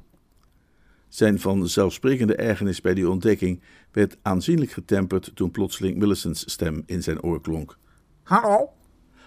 Zijn 1.08 1.40
vanzelfsprekende 1.40 2.34
ergernis 2.34 2.80
bij 2.80 2.94
die 2.94 3.08
ontdekking 3.08 3.62
werd 3.92 4.16
aanzienlijk 4.22 4.70
getemperd 4.70 5.30
toen 5.34 5.50
plotseling 5.50 5.96
Millicent's 5.96 6.52
stem 6.52 6.82
in 6.86 7.02
zijn 7.02 7.22
oor 7.22 7.40
klonk. 7.40 7.78
Hallo? 8.22 8.72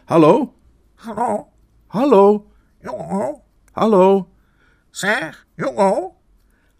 Hallo? 0.05 0.53
Hallo? 0.95 1.47
Hallo? 1.87 2.51
Jongen? 2.81 3.41
Hallo? 3.71 4.29
Zeg, 4.89 5.47
jongen? 5.55 6.11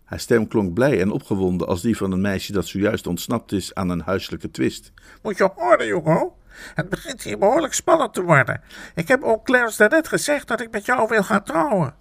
Haar 0.08 0.20
stem 0.20 0.48
klonk 0.48 0.74
blij 0.74 1.02
en 1.02 1.12
opgewonden 1.12 1.67
als 1.67 1.82
die 1.82 1.98
van 1.98 2.12
een 2.12 2.22
meisje 2.22 2.52
dat 2.52 2.65
zojuist 2.65 3.08
ontsnapt 3.08 3.52
is 3.52 3.74
aan 3.74 3.89
een 3.89 4.02
huiselijke 4.02 4.52
twist. 4.52 4.91
Moet 5.22 5.38
je 5.38 5.50
horen, 5.56 5.88
jongen? 5.88 6.32
Het 6.76 6.89
begint 6.89 7.22
hier 7.22 7.38
behoorlijk 7.38 7.74
spannend 7.74 8.13
te 8.13 8.22
worden. 8.22 8.62
Ik 8.96 9.08
heb 9.08 9.24
ook 9.24 9.46
Clarence 9.46 9.78
daarnet 9.78 10.08
gezegd 10.08 10.48
dat 10.48 10.62
ik 10.62 10.72
met 10.72 10.86
jou 10.86 11.08
wil 11.08 11.24
gaan 11.24 11.43
trouwen. 11.43 11.96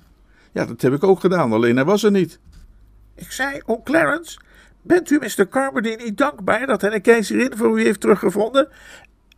Ja, 0.53 0.65
dat 0.65 0.83
heb 0.83 0.93
ik 0.93 1.05
ook 1.05 1.21
gedaan, 1.21 1.53
alleen 1.53 1.77
hij 1.77 1.85
was 1.85 2.03
er 2.03 2.11
niet. 2.11 2.39
Ik 3.15 3.31
zei, 3.33 3.61
oh 3.65 3.85
Clarence, 3.85 4.39
bent 4.83 5.11
u 5.11 5.19
Mr. 5.19 5.49
Carmody 5.49 5.95
niet 5.95 6.19
dankbaar 6.19 6.67
dat 6.67 6.81
hij 6.81 6.91
de 6.91 7.01
keizerin 7.01 7.57
voor 7.57 7.81
u 7.81 7.85
heeft 7.85 8.01
teruggevonden? 8.01 8.69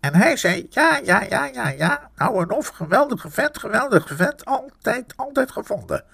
En 0.00 0.14
hij 0.14 0.36
zei, 0.36 0.66
ja, 0.70 1.00
ja, 1.04 1.22
ja, 1.28 1.44
ja, 1.52 1.68
ja, 1.68 2.10
nou 2.16 2.42
en 2.42 2.50
of, 2.50 2.68
geweldige 2.68 3.30
vent, 3.30 3.58
geweldige 3.58 4.16
vent, 4.16 4.44
altijd, 4.44 5.12
altijd 5.16 5.50
gevonden. 5.50 6.04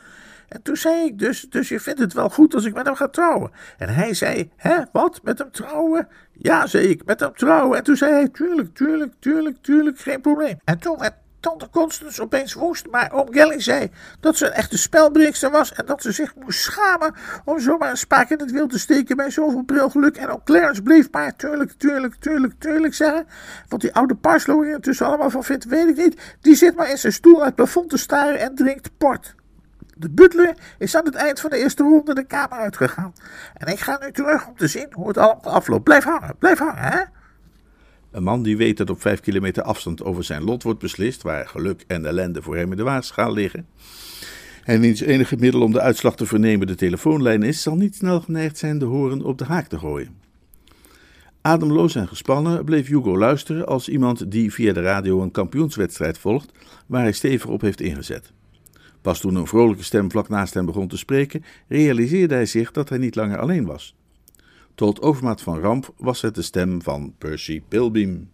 En 0.49 0.63
toen 0.63 0.77
zei 0.77 1.05
ik 1.05 1.19
dus, 1.19 1.41
dus 1.41 1.69
je 1.69 1.81
vindt 1.81 2.01
het 2.01 2.13
wel 2.13 2.31
goed 2.31 2.55
als 2.55 2.65
ik 2.65 2.75
met 2.75 2.87
hem 2.87 2.95
ga 2.95 3.09
trouwen. 3.09 3.51
En 3.79 3.89
hij 3.89 4.15
zei, 4.15 4.51
hè, 4.57 4.79
wat, 4.93 5.21
met 5.23 5.39
hem 5.39 5.51
trouwen? 5.51 6.09
Ja, 6.33 6.67
zei 6.67 6.87
ik, 6.87 7.05
met 7.05 7.21
hem 7.21 7.35
trouwen. 7.35 7.79
En 7.79 7.85
toen 7.85 7.97
zei 7.97 8.13
hij, 8.13 8.29
tuurlijk, 8.29 8.75
tuurlijk, 8.75 9.13
tuurlijk, 9.21 9.57
tuurlijk, 9.63 9.99
geen 9.99 10.21
probleem. 10.21 10.59
En 10.65 10.79
toen 10.79 10.99
werd 10.99 11.15
tante 11.45 11.71
Constance 11.71 12.23
opeens 12.23 12.53
woest, 12.53 12.91
maar 12.91 13.13
oom 13.13 13.29
zei 13.57 13.91
dat 14.21 14.37
ze 14.37 14.47
een 14.47 14.53
echte 14.53 14.79
spelbreekster 14.79 15.51
was 15.51 15.73
en 15.73 15.87
dat 15.87 16.03
ze 16.03 16.13
zich 16.13 16.35
moest 16.35 16.61
schamen 16.61 17.15
om 17.45 17.61
zomaar 17.61 17.91
een 17.91 17.97
spaak 17.97 18.31
in 18.31 18.39
het 18.39 18.51
wiel 18.51 18.67
te 18.67 18.79
steken 18.79 19.17
bij 19.17 19.31
zoveel 19.31 19.63
brilgeluk. 19.63 20.17
En 20.17 20.29
ook 20.29 20.45
Clarence 20.45 20.83
bleef 20.83 21.11
maar 21.11 21.37
tuurlijk, 21.37 21.73
tuurlijk, 21.73 22.15
tuurlijk, 22.15 22.55
tuurlijk 22.59 22.95
zeggen. 22.95 23.27
Wat 23.69 23.81
die 23.81 23.95
oude 23.95 24.15
Parslow 24.15 24.63
er 24.63 24.71
intussen 24.71 25.07
allemaal 25.07 25.31
van 25.31 25.45
vindt, 25.45 25.65
weet 25.65 25.89
ik 25.89 25.97
niet. 25.97 26.37
Die 26.41 26.55
zit 26.55 26.77
maar 26.77 26.91
in 26.91 26.99
zijn 26.99 27.13
stoel 27.13 27.37
uit 27.37 27.45
het 27.45 27.55
plafond 27.55 27.91
te 27.91 27.97
staren 27.97 28.41
en 28.41 28.55
drinkt 28.55 28.91
port. 28.99 29.35
De 29.97 30.11
butler 30.11 30.57
is 30.79 30.97
aan 30.97 31.05
het 31.05 31.15
eind 31.15 31.41
van 31.41 31.51
de 31.51 31.59
eerste 31.59 31.83
ronde 31.83 32.15
de 32.15 32.25
kamer 32.25 32.59
uitgegaan. 32.59 33.13
En 33.55 33.73
ik 33.73 33.81
ga 33.81 33.99
nu 34.03 34.13
terug 34.13 34.47
om 34.47 34.57
te 34.57 34.67
zien 34.67 34.89
hoe 34.91 35.09
het 35.09 35.19
allemaal 35.19 35.55
afloopt. 35.55 35.85
Blijf 35.85 36.05
hangen, 36.05 36.37
blijf 36.39 36.59
hangen, 36.59 36.83
hè? 36.83 37.01
Een 38.11 38.23
man 38.23 38.43
die 38.43 38.57
weet 38.57 38.77
dat 38.77 38.91
op 38.91 39.01
vijf 39.01 39.21
kilometer 39.21 39.63
afstand 39.63 40.03
over 40.03 40.25
zijn 40.25 40.45
lot 40.45 40.63
wordt 40.63 40.79
beslist, 40.79 41.23
waar 41.23 41.49
geluk 41.49 41.85
en 41.87 42.07
ellende 42.07 42.43
voor 42.43 42.57
hem 42.57 42.71
in 42.71 42.77
de 42.77 42.83
waagschaal 42.83 43.33
liggen, 43.33 43.67
en 44.65 44.81
wiens 44.81 45.01
enige 45.01 45.37
middel 45.39 45.63
om 45.63 45.73
de 45.73 45.81
uitslag 45.81 46.17
te 46.17 46.27
vernemen 46.27 46.67
de 46.67 46.75
telefoonlijn 46.75 47.43
is, 47.43 47.63
zal 47.63 47.77
niet 47.77 47.95
snel 47.95 48.21
geneigd 48.21 48.59
zijn 48.59 48.79
de 48.79 48.85
horen 48.85 49.23
op 49.23 49.39
de 49.39 49.45
haak 49.45 49.67
te 49.67 49.79
gooien. 49.79 50.17
Ademloos 51.41 51.95
en 51.95 52.09
gespannen 52.09 52.65
bleef 52.65 52.87
Hugo 52.87 53.19
luisteren 53.19 53.67
als 53.67 53.89
iemand 53.89 54.31
die 54.31 54.53
via 54.53 54.73
de 54.73 54.83
radio 54.83 55.23
een 55.23 55.31
kampioenswedstrijd 55.31 56.19
volgt, 56.19 56.53
waar 56.87 57.03
hij 57.03 57.13
stevig 57.13 57.51
op 57.51 57.61
heeft 57.61 57.81
ingezet. 57.81 58.33
Pas 59.05 59.21
toen 59.21 59.35
een 59.35 59.47
vrolijke 59.47 59.85
stem 59.85 60.11
vlak 60.11 60.29
naast 60.29 60.55
hem 60.55 60.67
begon 60.67 60.89
te 60.89 60.97
spreken, 60.97 61.45
realiseerde 61.69 62.35
hij 62.35 62.47
zich 62.47 62.71
dat 62.71 62.89
hij 62.89 62.99
niet 62.99 63.15
langer 63.15 63.39
alleen 63.39 63.65
was. 63.65 63.97
Tot 64.75 65.03
overmaat 65.03 65.41
van 65.41 65.61
ramp 65.61 65.95
was 65.97 66.21
het 66.21 66.35
de 66.35 66.43
stem 66.43 66.83
van 66.83 67.15
Percy 67.19 67.63
Pilbeam. 67.69 68.31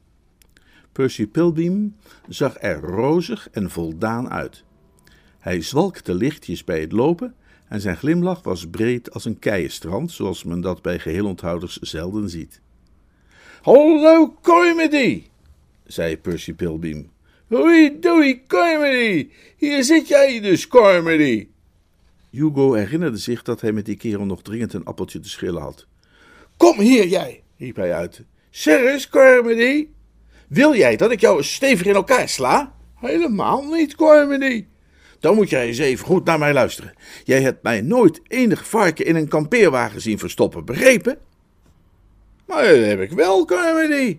Percy 0.93 1.27
Pilbeam 1.27 1.97
zag 2.29 2.57
er 2.61 2.81
rozig 2.81 3.49
en 3.51 3.71
voldaan 3.71 4.31
uit. 4.31 4.65
Hij 5.39 5.61
zwalkte 5.61 6.15
lichtjes 6.15 6.65
bij 6.65 6.81
het 6.81 6.93
lopen 6.93 7.35
en 7.69 7.81
zijn 7.81 7.97
glimlach 7.97 8.43
was 8.43 8.69
breed 8.69 9.13
als 9.13 9.25
een 9.25 9.39
keienstrand, 9.39 10.11
zoals 10.13 10.45
men 10.45 10.61
dat 10.61 10.83
bij 10.83 10.99
geheelonthouders 10.99 11.79
zelden 11.79 12.29
ziet. 12.29 12.61
Hallo, 13.63 14.35
comedy, 14.43 15.23
zei 15.85 16.19
Percy 16.19 16.55
Pilbeam. 16.55 17.11
Hoi, 17.51 17.99
doei, 18.01 18.47
comedy, 18.47 19.31
hier 19.57 19.85
zit 19.85 20.09
jij 20.09 20.41
dus, 20.41 20.69
comedy. 20.69 21.49
Hugo 22.31 22.73
herinnerde 22.73 23.17
zich 23.17 23.43
dat 23.43 23.61
hij 23.61 23.73
met 23.73 23.85
die 23.85 23.97
kerel 23.97 24.25
nog 24.25 24.43
dringend 24.43 24.73
een 24.73 24.85
appeltje 24.85 25.21
te 25.21 25.29
schillen 25.29 25.63
had. 25.63 25.87
Kom 26.57 26.81
hier, 26.81 27.07
jij, 27.07 27.43
riep 27.59 27.77
hij 27.77 27.95
uit. 27.95 28.23
Serieus, 28.51 29.09
Carmody? 29.09 29.89
Wil 30.49 30.77
jij 30.77 30.97
dat 30.97 31.11
ik 31.11 31.21
jou 31.21 31.37
eens 31.37 31.55
stevig 31.55 31.87
in 31.87 31.95
elkaar 31.95 32.29
sla? 32.29 32.75
Helemaal 32.95 33.65
niet, 33.65 33.95
Carmody. 33.95 34.67
Dan 35.21 35.35
moet 35.35 35.51
jij 35.51 35.67
eens 35.67 35.79
even 35.79 36.07
goed 36.07 36.25
naar 36.25 36.39
mij 36.39 36.53
luisteren. 36.53 36.93
Jij 37.25 37.43
hebt 37.43 37.63
mij 37.63 37.81
nooit 37.81 38.21
enig 38.27 38.69
varken 38.69 39.07
in 39.07 39.17
een 39.17 39.29
kampeerwagen 39.29 40.01
zien 40.01 40.19
verstoppen, 40.19 40.65
begrepen? 40.65 41.19
Maar 42.47 42.65
dat 42.65 42.85
heb 42.85 43.01
ik 43.01 43.13
wel, 43.13 43.45
Carmody. 43.45 44.19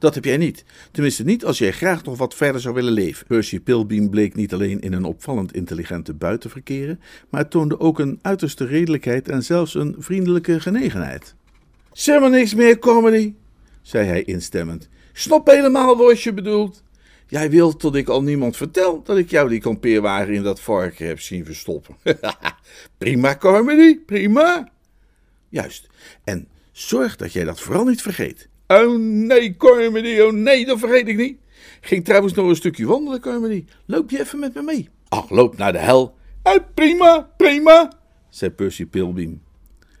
Dat 0.00 0.14
heb 0.14 0.24
jij 0.24 0.36
niet. 0.36 0.64
Tenminste 0.90 1.24
niet 1.24 1.44
als 1.44 1.58
jij 1.58 1.72
graag 1.72 2.04
nog 2.04 2.18
wat 2.18 2.34
verder 2.34 2.60
zou 2.60 2.74
willen 2.74 2.92
leven. 2.92 3.26
Percy 3.26 3.60
Pilbeam 3.60 4.10
bleek 4.10 4.34
niet 4.34 4.52
alleen 4.52 4.80
in 4.80 4.92
een 4.92 5.04
opvallend 5.04 5.54
intelligente 5.54 6.14
buit 6.14 6.40
te 6.40 6.48
verkeren, 6.48 7.00
maar 7.28 7.48
toonde 7.48 7.80
ook 7.80 7.98
een 7.98 8.18
uiterste 8.22 8.64
redelijkheid 8.64 9.28
en 9.28 9.42
zelfs 9.42 9.74
een 9.74 9.94
vriendelijke 9.98 10.60
genegenheid. 10.60 11.34
Zeg 11.92 12.20
maar 12.20 12.30
niks 12.30 12.54
meer, 12.54 12.78
comedy, 12.78 13.34
zei 13.82 14.06
hij 14.06 14.22
instemmend. 14.22 14.88
Snap 15.12 15.46
helemaal 15.46 15.96
wat 15.96 16.22
je 16.22 16.34
bedoelt. 16.34 16.82
Jij 17.26 17.50
wilt 17.50 17.80
dat 17.80 17.94
ik 17.94 18.08
al 18.08 18.22
niemand 18.22 18.56
vertel 18.56 19.02
dat 19.02 19.16
ik 19.16 19.30
jou 19.30 19.48
die 19.48 19.60
kampeerwagen 19.60 20.34
in 20.34 20.42
dat 20.42 20.60
varken 20.60 21.06
heb 21.06 21.20
zien 21.20 21.44
verstoppen. 21.44 21.96
prima, 22.98 23.36
comedy, 23.36 23.98
prima. 23.98 24.68
Juist, 25.48 25.86
en 26.24 26.48
zorg 26.72 27.16
dat 27.16 27.32
jij 27.32 27.44
dat 27.44 27.60
vooral 27.60 27.84
niet 27.84 28.02
vergeet. 28.02 28.48
Oh 28.70 28.98
nee, 28.98 29.56
comedy, 29.56 30.20
oh 30.20 30.32
nee, 30.32 30.66
dat 30.66 30.78
vergeet 30.78 31.08
ik 31.08 31.16
niet. 31.16 31.38
Ging 31.80 32.04
trouwens 32.04 32.32
nog 32.34 32.48
een 32.48 32.56
stukje 32.56 32.86
wandelen, 32.86 33.20
comedy. 33.20 33.64
Loop 33.86 34.10
je 34.10 34.20
even 34.20 34.38
met 34.38 34.54
me 34.54 34.62
mee? 34.62 34.88
Ach, 35.08 35.30
loop 35.30 35.56
naar 35.56 35.72
de 35.72 35.78
hel. 35.78 36.14
Eh, 36.42 36.54
prima, 36.74 37.30
prima, 37.36 37.92
zei 38.28 38.50
Percy 38.50 38.86
Pilbeam. 38.86 39.42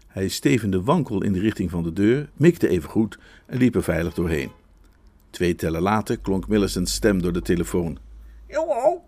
Hij 0.06 0.28
stevende 0.28 0.82
wankel 0.82 1.22
in 1.22 1.32
de 1.32 1.40
richting 1.40 1.70
van 1.70 1.82
de 1.82 1.92
deur, 1.92 2.30
mikte 2.36 2.68
even 2.68 2.90
goed 2.90 3.18
en 3.46 3.58
liep 3.58 3.74
er 3.74 3.82
veilig 3.82 4.14
doorheen. 4.14 4.50
Twee 5.30 5.54
tellen 5.54 5.82
later 5.82 6.18
klonk 6.18 6.48
Millicent's 6.48 6.92
stem 6.94 7.22
door 7.22 7.32
de 7.32 7.42
telefoon. 7.42 7.98
Jongen, 8.48 9.00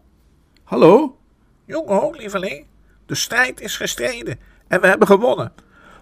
Hallo? 0.63 1.17
jongen, 1.65 2.17
lieveling. 2.17 2.67
De 3.07 3.15
strijd 3.15 3.61
is 3.61 3.77
gestreden 3.77 4.39
en 4.69 4.81
we 4.81 4.87
hebben 4.87 5.07
gewonnen. 5.07 5.53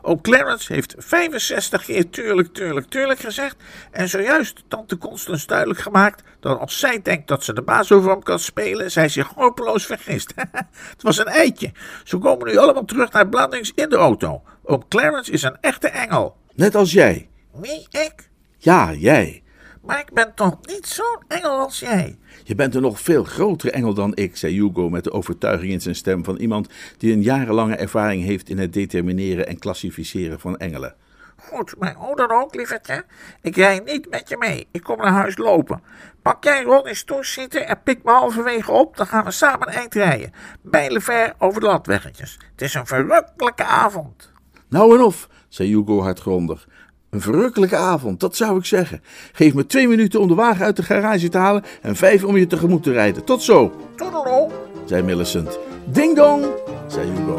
Oom 0.02 0.20
Clarence 0.20 0.72
heeft 0.72 0.94
65 0.98 1.84
keer 1.84 2.10
tuurlijk, 2.10 2.54
tuurlijk, 2.54 2.86
tuurlijk 2.86 3.20
gezegd. 3.20 3.56
En 3.90 4.08
zojuist 4.08 4.62
tante 4.68 4.98
Constance 4.98 5.46
duidelijk 5.46 5.80
gemaakt 5.80 6.22
dat 6.40 6.58
als 6.58 6.78
zij 6.78 7.02
denkt 7.02 7.28
dat 7.28 7.44
ze 7.44 7.52
de 7.52 7.62
baas 7.62 7.92
over 7.92 8.10
hem 8.10 8.22
kan 8.22 8.38
spelen, 8.38 8.90
zij 8.90 9.08
zich 9.08 9.28
hopeloos 9.34 9.86
vergist. 9.86 10.32
Het 10.92 11.02
was 11.02 11.18
een 11.18 11.26
eitje. 11.26 11.72
Ze 12.04 12.18
komen 12.18 12.46
nu 12.46 12.56
allemaal 12.56 12.84
terug 12.84 13.12
naar 13.12 13.28
Blandings 13.28 13.72
in 13.74 13.88
de 13.88 13.96
auto. 13.96 14.42
Oom 14.62 14.88
Clarence 14.88 15.32
is 15.32 15.42
een 15.42 15.56
echte 15.60 15.88
engel. 15.88 16.36
Net 16.54 16.74
als 16.74 16.92
jij. 16.92 17.28
Wie, 17.52 17.86
ik? 17.90 18.30
Ja, 18.58 18.92
jij. 18.92 19.42
Maar 19.80 20.00
ik 20.00 20.12
ben 20.12 20.34
toch 20.34 20.56
niet 20.62 20.86
zo'n 20.86 21.22
engel 21.28 21.58
als 21.58 21.80
jij? 21.80 22.18
Je 22.44 22.54
bent 22.54 22.74
een 22.74 22.82
nog 22.82 23.00
veel 23.00 23.24
grotere 23.24 23.72
engel 23.72 23.94
dan 23.94 24.16
ik, 24.16 24.36
zei 24.36 24.54
Hugo 24.54 24.88
met 24.88 25.04
de 25.04 25.12
overtuiging 25.12 25.72
in 25.72 25.80
zijn 25.80 25.94
stem 25.94 26.24
van 26.24 26.36
iemand 26.36 26.68
die 26.98 27.12
een 27.12 27.22
jarenlange 27.22 27.74
ervaring 27.74 28.24
heeft 28.24 28.48
in 28.48 28.58
het 28.58 28.72
determineren 28.72 29.46
en 29.46 29.58
klassificeren 29.58 30.40
van 30.40 30.56
engelen. 30.56 30.94
Goed, 31.36 31.74
maar 31.78 31.94
hoe 31.94 32.16
dan 32.16 32.30
ook, 32.30 32.54
lievertje. 32.54 33.04
Ik 33.40 33.56
rij 33.56 33.80
niet 33.84 34.10
met 34.10 34.28
je 34.28 34.36
mee. 34.36 34.68
Ik 34.70 34.82
kom 34.82 34.96
naar 34.96 35.12
huis 35.12 35.36
lopen. 35.36 35.82
Pak 36.22 36.44
jij 36.44 36.62
Ronnie's 36.62 37.04
toeschieten 37.04 37.66
en 37.66 37.82
pik 37.82 38.02
me 38.04 38.10
halverwege 38.10 38.72
op. 38.72 38.96
Dan 38.96 39.06
gaan 39.06 39.24
we 39.24 39.30
samen 39.30 39.68
eind 39.68 39.94
rijden. 39.94 40.32
Bijlenver 40.62 41.34
over 41.38 41.60
de 41.60 41.66
landweggetjes. 41.66 42.38
Het 42.52 42.62
is 42.62 42.74
een 42.74 42.86
verrukkelijke 42.86 43.64
avond. 43.64 44.32
Nou 44.68 44.94
en 44.96 45.02
of, 45.04 45.28
zei 45.48 45.68
Hugo 45.68 46.02
hardgrondig. 46.02 46.68
Een 47.10 47.20
verrukkelijke 47.20 47.76
avond, 47.76 48.20
dat 48.20 48.36
zou 48.36 48.58
ik 48.58 48.64
zeggen. 48.64 49.02
Geef 49.32 49.54
me 49.54 49.66
twee 49.66 49.88
minuten 49.88 50.20
om 50.20 50.28
de 50.28 50.34
wagen 50.34 50.64
uit 50.64 50.76
de 50.76 50.82
garage 50.82 51.28
te 51.28 51.38
halen 51.38 51.64
en 51.82 51.96
vijf 51.96 52.24
om 52.24 52.36
je 52.36 52.46
tegemoet 52.46 52.82
te 52.82 52.92
rijden. 52.92 53.24
Tot 53.24 53.42
zo, 53.42 53.72
Toedeloe. 53.96 54.50
zei 54.84 55.02
Millicent. 55.02 55.58
Ding 55.84 56.16
dong, 56.16 56.44
zei 56.86 57.10
Hugo. 57.10 57.38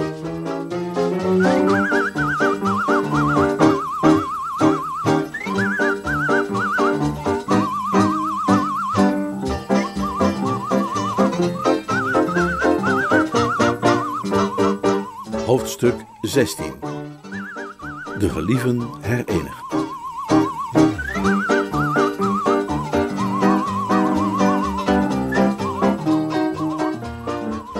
Hoofdstuk 15.45 15.95
16 16.21 16.73
De 18.21 18.29
gelieven 18.29 18.81
herenigd. 18.99 19.71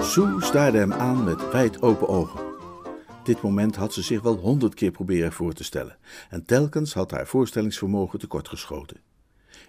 Sue 0.04 0.42
staarde 0.42 0.78
hem 0.78 0.94
aan 0.94 1.24
met 1.24 1.52
wijd 1.52 1.82
open 1.82 2.08
ogen. 2.08 2.40
Dit 3.24 3.42
moment 3.42 3.76
had 3.76 3.94
ze 3.94 4.02
zich 4.02 4.22
wel 4.22 4.36
honderd 4.36 4.74
keer 4.74 4.92
proberen 4.92 5.32
voor 5.32 5.54
te 5.54 5.64
stellen, 5.64 5.98
en 6.30 6.46
telkens 6.46 6.94
had 6.94 7.12
haar 7.12 7.28
voorstellingsvermogen 7.28 8.20
tekortgeschoten. 8.20 9.11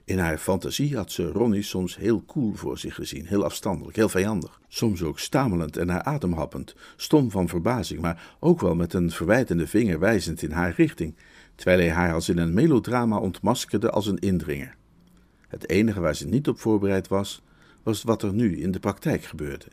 In 0.04 0.18
haar 0.18 0.38
fantasie 0.38 0.96
had 0.96 1.12
ze 1.12 1.26
Ronnie 1.26 1.62
soms 1.62 1.96
heel 1.96 2.20
koel 2.20 2.54
voor 2.54 2.78
zich 2.78 2.94
gezien, 2.94 3.26
heel 3.26 3.44
afstandelijk, 3.44 3.96
heel 3.96 4.08
vijandig. 4.08 4.60
Soms 4.68 5.02
ook 5.02 5.18
stamelend 5.18 5.76
en 5.76 5.88
haar 5.88 6.02
adem 6.02 6.32
happend, 6.32 6.74
stom 6.96 7.30
van 7.30 7.48
verbazing, 7.48 8.00
maar 8.00 8.36
ook 8.40 8.60
wel 8.60 8.74
met 8.74 8.92
een 8.92 9.10
verwijtende 9.10 9.66
vinger 9.66 9.98
wijzend 9.98 10.42
in 10.42 10.50
haar 10.50 10.74
richting, 10.76 11.14
terwijl 11.54 11.78
hij 11.78 11.90
haar 11.90 12.14
als 12.14 12.28
in 12.28 12.38
een 12.38 12.54
melodrama 12.54 13.18
ontmaskerde 13.18 13.90
als 13.90 14.06
een 14.06 14.18
indringer. 14.18 14.74
Het 15.48 15.68
enige 15.68 16.00
waar 16.00 16.14
ze 16.14 16.26
niet 16.26 16.48
op 16.48 16.60
voorbereid 16.60 17.08
was, 17.08 17.42
was 17.82 18.02
wat 18.02 18.22
er 18.22 18.32
nu 18.32 18.60
in 18.60 18.70
de 18.70 18.80
praktijk 18.80 19.24
gebeurde. 19.24 19.66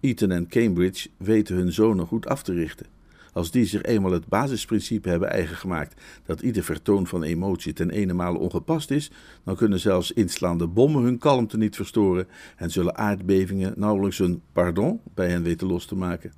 Eton 0.00 0.30
en 0.30 0.48
Cambridge 0.48 1.08
weten 1.16 1.56
hun 1.56 1.72
zonen 1.72 2.06
goed 2.06 2.26
af 2.26 2.42
te 2.42 2.52
richten. 2.52 2.86
Als 3.32 3.50
die 3.50 3.64
zich 3.64 3.82
eenmaal 3.82 4.12
het 4.12 4.26
basisprincipe 4.26 5.08
hebben 5.08 5.30
eigen 5.30 5.56
gemaakt 5.56 6.00
dat 6.24 6.40
ieder 6.40 6.64
vertoon 6.64 7.06
van 7.06 7.22
emotie 7.22 7.72
ten 7.72 7.90
ene 7.90 8.38
ongepast 8.38 8.90
is, 8.90 9.10
dan 9.44 9.56
kunnen 9.56 9.80
zelfs 9.80 10.12
inslaande 10.12 10.66
bommen 10.66 11.02
hun 11.02 11.18
kalmte 11.18 11.56
niet 11.56 11.76
verstoren 11.76 12.28
en 12.56 12.70
zullen 12.70 12.96
aardbevingen 12.96 13.74
nauwelijks 13.76 14.18
een 14.18 14.42
pardon 14.52 15.00
bij 15.14 15.28
hen 15.28 15.42
weten 15.42 15.66
los 15.66 15.86
te 15.86 15.94
maken. 15.94 16.32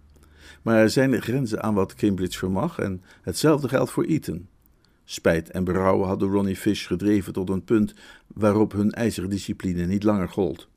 Maar 0.62 0.78
er 0.78 0.90
zijn 0.90 1.22
grenzen 1.22 1.62
aan 1.62 1.74
wat 1.74 1.94
Cambridge 1.94 2.38
vermag 2.38 2.78
en 2.78 3.02
hetzelfde 3.22 3.68
geldt 3.68 3.90
voor 3.90 4.04
Eton. 4.04 4.48
Spijt 5.04 5.50
en 5.50 5.64
berouwen 5.64 6.08
hadden 6.08 6.30
Ronnie 6.30 6.56
Fish 6.56 6.86
gedreven 6.86 7.32
tot 7.32 7.50
een 7.50 7.64
punt 7.64 7.94
waarop 8.26 8.72
hun 8.72 8.90
ijzeren 8.90 9.30
discipline 9.30 9.86
niet 9.86 10.02
langer 10.02 10.28
gold. 10.28 10.68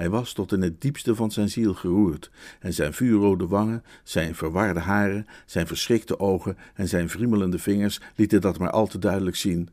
Hij 0.00 0.10
was 0.10 0.32
tot 0.32 0.52
in 0.52 0.62
het 0.62 0.80
diepste 0.80 1.14
van 1.14 1.30
zijn 1.30 1.48
ziel 1.48 1.74
geroerd, 1.74 2.30
en 2.60 2.72
zijn 2.72 2.92
vuurrode 2.92 3.46
wangen, 3.46 3.84
zijn 4.04 4.34
verwarde 4.34 4.80
haren, 4.80 5.26
zijn 5.46 5.66
verschrikte 5.66 6.18
ogen 6.18 6.56
en 6.74 6.88
zijn 6.88 7.06
wriemelende 7.06 7.58
vingers 7.58 8.00
lieten 8.16 8.40
dat 8.40 8.58
maar 8.58 8.70
al 8.70 8.86
te 8.86 8.98
duidelijk 8.98 9.36
zien. 9.36 9.68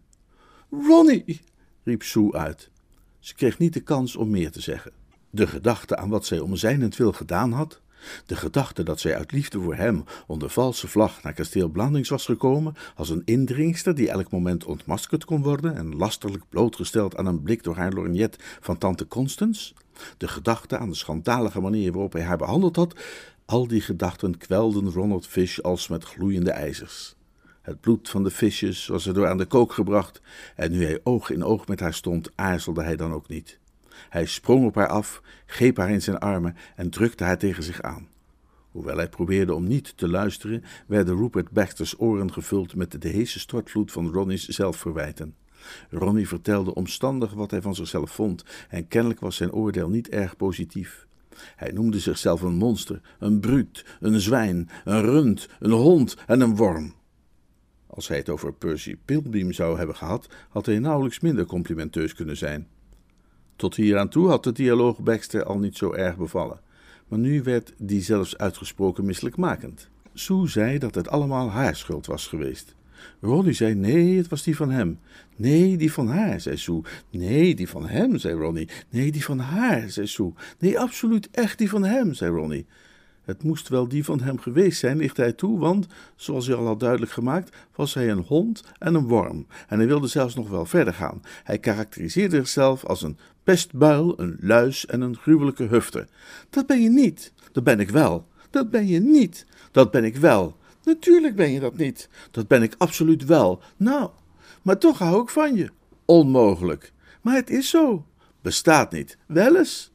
Ronnie! 0.69 1.41
riep 1.83 2.03
Sue 2.03 2.33
uit. 2.33 2.69
Ze 3.19 3.35
kreeg 3.35 3.57
niet 3.57 3.73
de 3.73 3.79
kans 3.79 4.15
om 4.15 4.29
meer 4.29 4.51
te 4.51 4.61
zeggen. 4.61 4.91
De 5.29 5.47
gedachte 5.47 5.97
aan 5.97 6.09
wat 6.09 6.25
zij 6.25 6.39
om 6.39 6.55
zijnentwil 6.55 7.11
gedaan 7.11 7.51
had, 7.51 7.81
de 8.25 8.35
gedachte 8.35 8.83
dat 8.83 8.99
zij 8.99 9.17
uit 9.17 9.31
liefde 9.31 9.59
voor 9.59 9.75
hem 9.75 10.03
onder 10.27 10.49
valse 10.49 10.87
vlag 10.87 11.23
naar 11.23 11.33
kasteel 11.33 11.69
Blandings 11.69 12.09
was 12.09 12.25
gekomen, 12.25 12.75
als 12.95 13.09
een 13.09 13.21
indringster 13.25 13.95
die 13.95 14.09
elk 14.09 14.31
moment 14.31 14.65
ontmaskerd 14.65 15.25
kon 15.25 15.41
worden 15.41 15.75
en 15.75 15.95
lasterlijk 15.95 16.43
blootgesteld 16.49 17.17
aan 17.17 17.25
een 17.25 17.41
blik 17.41 17.63
door 17.63 17.75
haar 17.75 17.91
lorgnet 17.91 18.37
van 18.59 18.77
tante 18.77 19.07
Constance, 19.07 19.73
de 20.17 20.27
gedachte 20.27 20.77
aan 20.77 20.89
de 20.89 20.95
schandalige 20.95 21.61
manier 21.61 21.91
waarop 21.91 22.13
hij 22.13 22.23
haar 22.23 22.37
behandeld 22.37 22.75
had, 22.75 22.99
al 23.45 23.67
die 23.67 23.81
gedachten 23.81 24.37
kwelden 24.37 24.91
Ronald 24.91 25.27
Fish 25.27 25.59
als 25.59 25.87
met 25.87 26.03
gloeiende 26.03 26.51
ijzers. 26.51 27.15
Het 27.61 27.79
bloed 27.79 28.09
van 28.09 28.23
de 28.23 28.31
visjes 28.31 28.87
was 28.87 29.05
er 29.05 29.13
door 29.13 29.27
aan 29.27 29.37
de 29.37 29.45
kook 29.45 29.73
gebracht, 29.73 30.21
en 30.55 30.71
nu 30.71 30.83
hij 30.83 30.99
oog 31.03 31.29
in 31.29 31.43
oog 31.43 31.67
met 31.67 31.79
haar 31.79 31.93
stond, 31.93 32.31
aarzelde 32.35 32.83
hij 32.83 32.95
dan 32.95 33.13
ook 33.13 33.27
niet. 33.27 33.59
Hij 34.09 34.25
sprong 34.25 34.65
op 34.65 34.75
haar 34.75 34.87
af, 34.87 35.21
greep 35.45 35.77
haar 35.77 35.89
in 35.89 36.01
zijn 36.01 36.19
armen 36.19 36.55
en 36.75 36.89
drukte 36.89 37.23
haar 37.23 37.37
tegen 37.37 37.63
zich 37.63 37.81
aan. 37.81 38.07
Hoewel 38.71 38.97
hij 38.97 39.09
probeerde 39.09 39.53
om 39.53 39.67
niet 39.67 39.97
te 39.97 40.07
luisteren, 40.07 40.63
werden 40.87 41.17
Rupert 41.17 41.51
Baxter's 41.51 41.95
oren 41.97 42.33
gevuld 42.33 42.75
met 42.75 43.01
de 43.01 43.09
heese 43.09 43.39
stortvloed 43.39 43.91
van 43.91 44.11
Ronnie's 44.11 44.47
zelfverwijten. 44.47 45.35
Ronnie 45.89 46.27
vertelde 46.27 46.73
omstandig 46.73 47.33
wat 47.33 47.51
hij 47.51 47.61
van 47.61 47.75
zichzelf 47.75 48.11
vond, 48.11 48.43
en 48.69 48.87
kennelijk 48.87 49.19
was 49.19 49.35
zijn 49.35 49.51
oordeel 49.51 49.89
niet 49.89 50.09
erg 50.09 50.35
positief. 50.35 51.07
Hij 51.55 51.71
noemde 51.71 51.99
zichzelf 51.99 52.41
een 52.41 52.55
monster, 52.55 53.01
een 53.19 53.39
bruut, 53.39 53.85
een 53.99 54.19
zwijn, 54.19 54.69
een 54.85 55.01
rund, 55.01 55.49
een 55.59 55.71
hond 55.71 56.15
en 56.27 56.41
een 56.41 56.55
worm. 56.55 56.93
Als 57.87 58.07
hij 58.07 58.17
het 58.17 58.29
over 58.29 58.53
Percy 58.53 58.95
Pilbeam 59.05 59.51
zou 59.51 59.77
hebben 59.77 59.95
gehad, 59.95 60.27
had 60.49 60.65
hij 60.65 60.79
nauwelijks 60.79 61.19
minder 61.19 61.45
complimenteus 61.45 62.13
kunnen 62.13 62.37
zijn. 62.37 62.67
Tot 63.55 63.75
hier 63.75 63.97
aan 63.97 64.09
toe 64.09 64.27
had 64.27 64.43
de 64.43 64.51
dialoog 64.51 64.99
Baxter 64.99 65.43
al 65.43 65.59
niet 65.59 65.77
zo 65.77 65.93
erg 65.93 66.17
bevallen, 66.17 66.59
maar 67.07 67.19
nu 67.19 67.43
werd 67.43 67.73
die 67.77 68.01
zelfs 68.01 68.37
uitgesproken 68.37 69.05
misselijkmakend. 69.05 69.89
Sue 70.13 70.47
zei 70.47 70.77
dat 70.77 70.95
het 70.95 71.09
allemaal 71.09 71.49
haar 71.49 71.75
schuld 71.75 72.05
was 72.05 72.27
geweest. 72.27 72.75
Ronnie 73.21 73.53
zei 73.53 73.73
nee, 73.73 74.17
het 74.17 74.27
was 74.27 74.43
die 74.43 74.55
van 74.55 74.71
hem. 74.71 74.99
Nee, 75.37 75.77
die 75.77 75.91
van 75.91 76.07
haar, 76.07 76.41
zei 76.41 76.57
Sue. 76.57 76.81
Nee, 77.09 77.55
die 77.55 77.69
van 77.69 77.87
hem, 77.87 78.17
zei 78.17 78.33
Ronnie. 78.33 78.69
Nee, 78.89 79.11
die 79.11 79.23
van 79.23 79.39
haar, 79.39 79.89
zei 79.89 80.07
Sue. 80.07 80.33
Nee, 80.59 80.79
absoluut 80.79 81.29
echt 81.31 81.57
die 81.57 81.69
van 81.69 81.83
hem, 81.83 82.13
zei 82.13 82.31
Ronnie. 82.31 82.65
Het 83.27 83.43
moest 83.43 83.67
wel 83.67 83.87
die 83.87 84.03
van 84.03 84.21
hem 84.21 84.39
geweest 84.39 84.79
zijn, 84.79 84.97
licht 84.97 85.17
hij 85.17 85.33
toe, 85.33 85.59
want, 85.59 85.87
zoals 86.15 86.47
hij 86.47 86.55
al 86.55 86.65
had 86.65 86.79
duidelijk 86.79 87.11
gemaakt, 87.11 87.55
was 87.75 87.93
hij 87.93 88.09
een 88.09 88.23
hond 88.27 88.63
en 88.79 88.95
een 88.95 89.07
worm. 89.07 89.47
En 89.67 89.77
hij 89.77 89.87
wilde 89.87 90.07
zelfs 90.07 90.35
nog 90.35 90.49
wel 90.49 90.65
verder 90.65 90.93
gaan. 90.93 91.21
Hij 91.43 91.59
karakteriseerde 91.59 92.35
zichzelf 92.35 92.85
als 92.85 93.01
een 93.01 93.17
pestbuil, 93.43 94.19
een 94.19 94.37
luis 94.39 94.85
en 94.85 95.01
een 95.01 95.17
gruwelijke 95.17 95.63
hufter. 95.63 96.07
Dat 96.49 96.67
ben 96.67 96.81
je 96.81 96.89
niet. 96.89 97.33
Dat 97.51 97.63
ben 97.63 97.79
ik 97.79 97.89
wel. 97.89 98.27
Dat 98.49 98.69
ben 98.69 98.87
je 98.87 98.99
niet. 98.99 99.45
Dat 99.71 99.91
ben 99.91 100.03
ik 100.03 100.15
wel. 100.15 100.57
Natuurlijk 100.83 101.35
ben 101.35 101.51
je 101.51 101.59
dat 101.59 101.77
niet. 101.77 102.09
Dat 102.31 102.47
ben 102.47 102.63
ik 102.63 102.75
absoluut 102.77 103.25
wel. 103.25 103.61
Nou, 103.77 104.09
maar 104.61 104.77
toch 104.77 104.97
hou 104.97 105.21
ik 105.21 105.29
van 105.29 105.55
je. 105.55 105.69
Onmogelijk. 106.05 106.93
Maar 107.21 107.35
het 107.35 107.49
is 107.49 107.69
zo. 107.69 108.05
Bestaat 108.41 108.91
niet. 108.91 109.17
Wel 109.25 109.57
eens. 109.57 109.91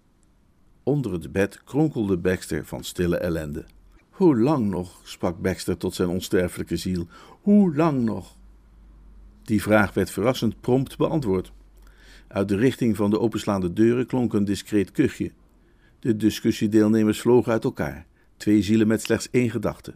Onder 0.82 1.12
het 1.12 1.32
bed 1.32 1.64
kronkelde 1.64 2.18
Baxter 2.18 2.66
van 2.66 2.84
stille 2.84 3.16
ellende. 3.16 3.64
Hoe 4.11 4.38
lang 4.38 4.68
nog? 4.68 5.00
sprak 5.05 5.40
Baxter 5.40 5.76
tot 5.76 5.94
zijn 5.94 6.09
onsterfelijke 6.09 6.76
ziel. 6.76 7.07
Hoe 7.40 7.74
lang 7.74 8.03
nog? 8.03 8.36
Die 9.42 9.62
vraag 9.62 9.94
werd 9.94 10.11
verrassend 10.11 10.61
prompt 10.61 10.96
beantwoord. 10.96 11.53
Uit 12.28 12.48
de 12.48 12.57
richting 12.57 12.96
van 12.96 13.11
de 13.11 13.20
openslaande 13.20 13.72
deuren 13.72 14.07
klonk 14.07 14.32
een 14.32 14.44
discreet 14.44 14.90
kuchje. 14.90 15.32
De 15.98 16.16
discussiedeelnemers 16.16 17.20
vlogen 17.20 17.53
uit 17.53 17.64
elkaar, 17.64 18.07
twee 18.36 18.62
zielen 18.62 18.86
met 18.86 19.03
slechts 19.03 19.30
één 19.30 19.50
gedachte. 19.50 19.94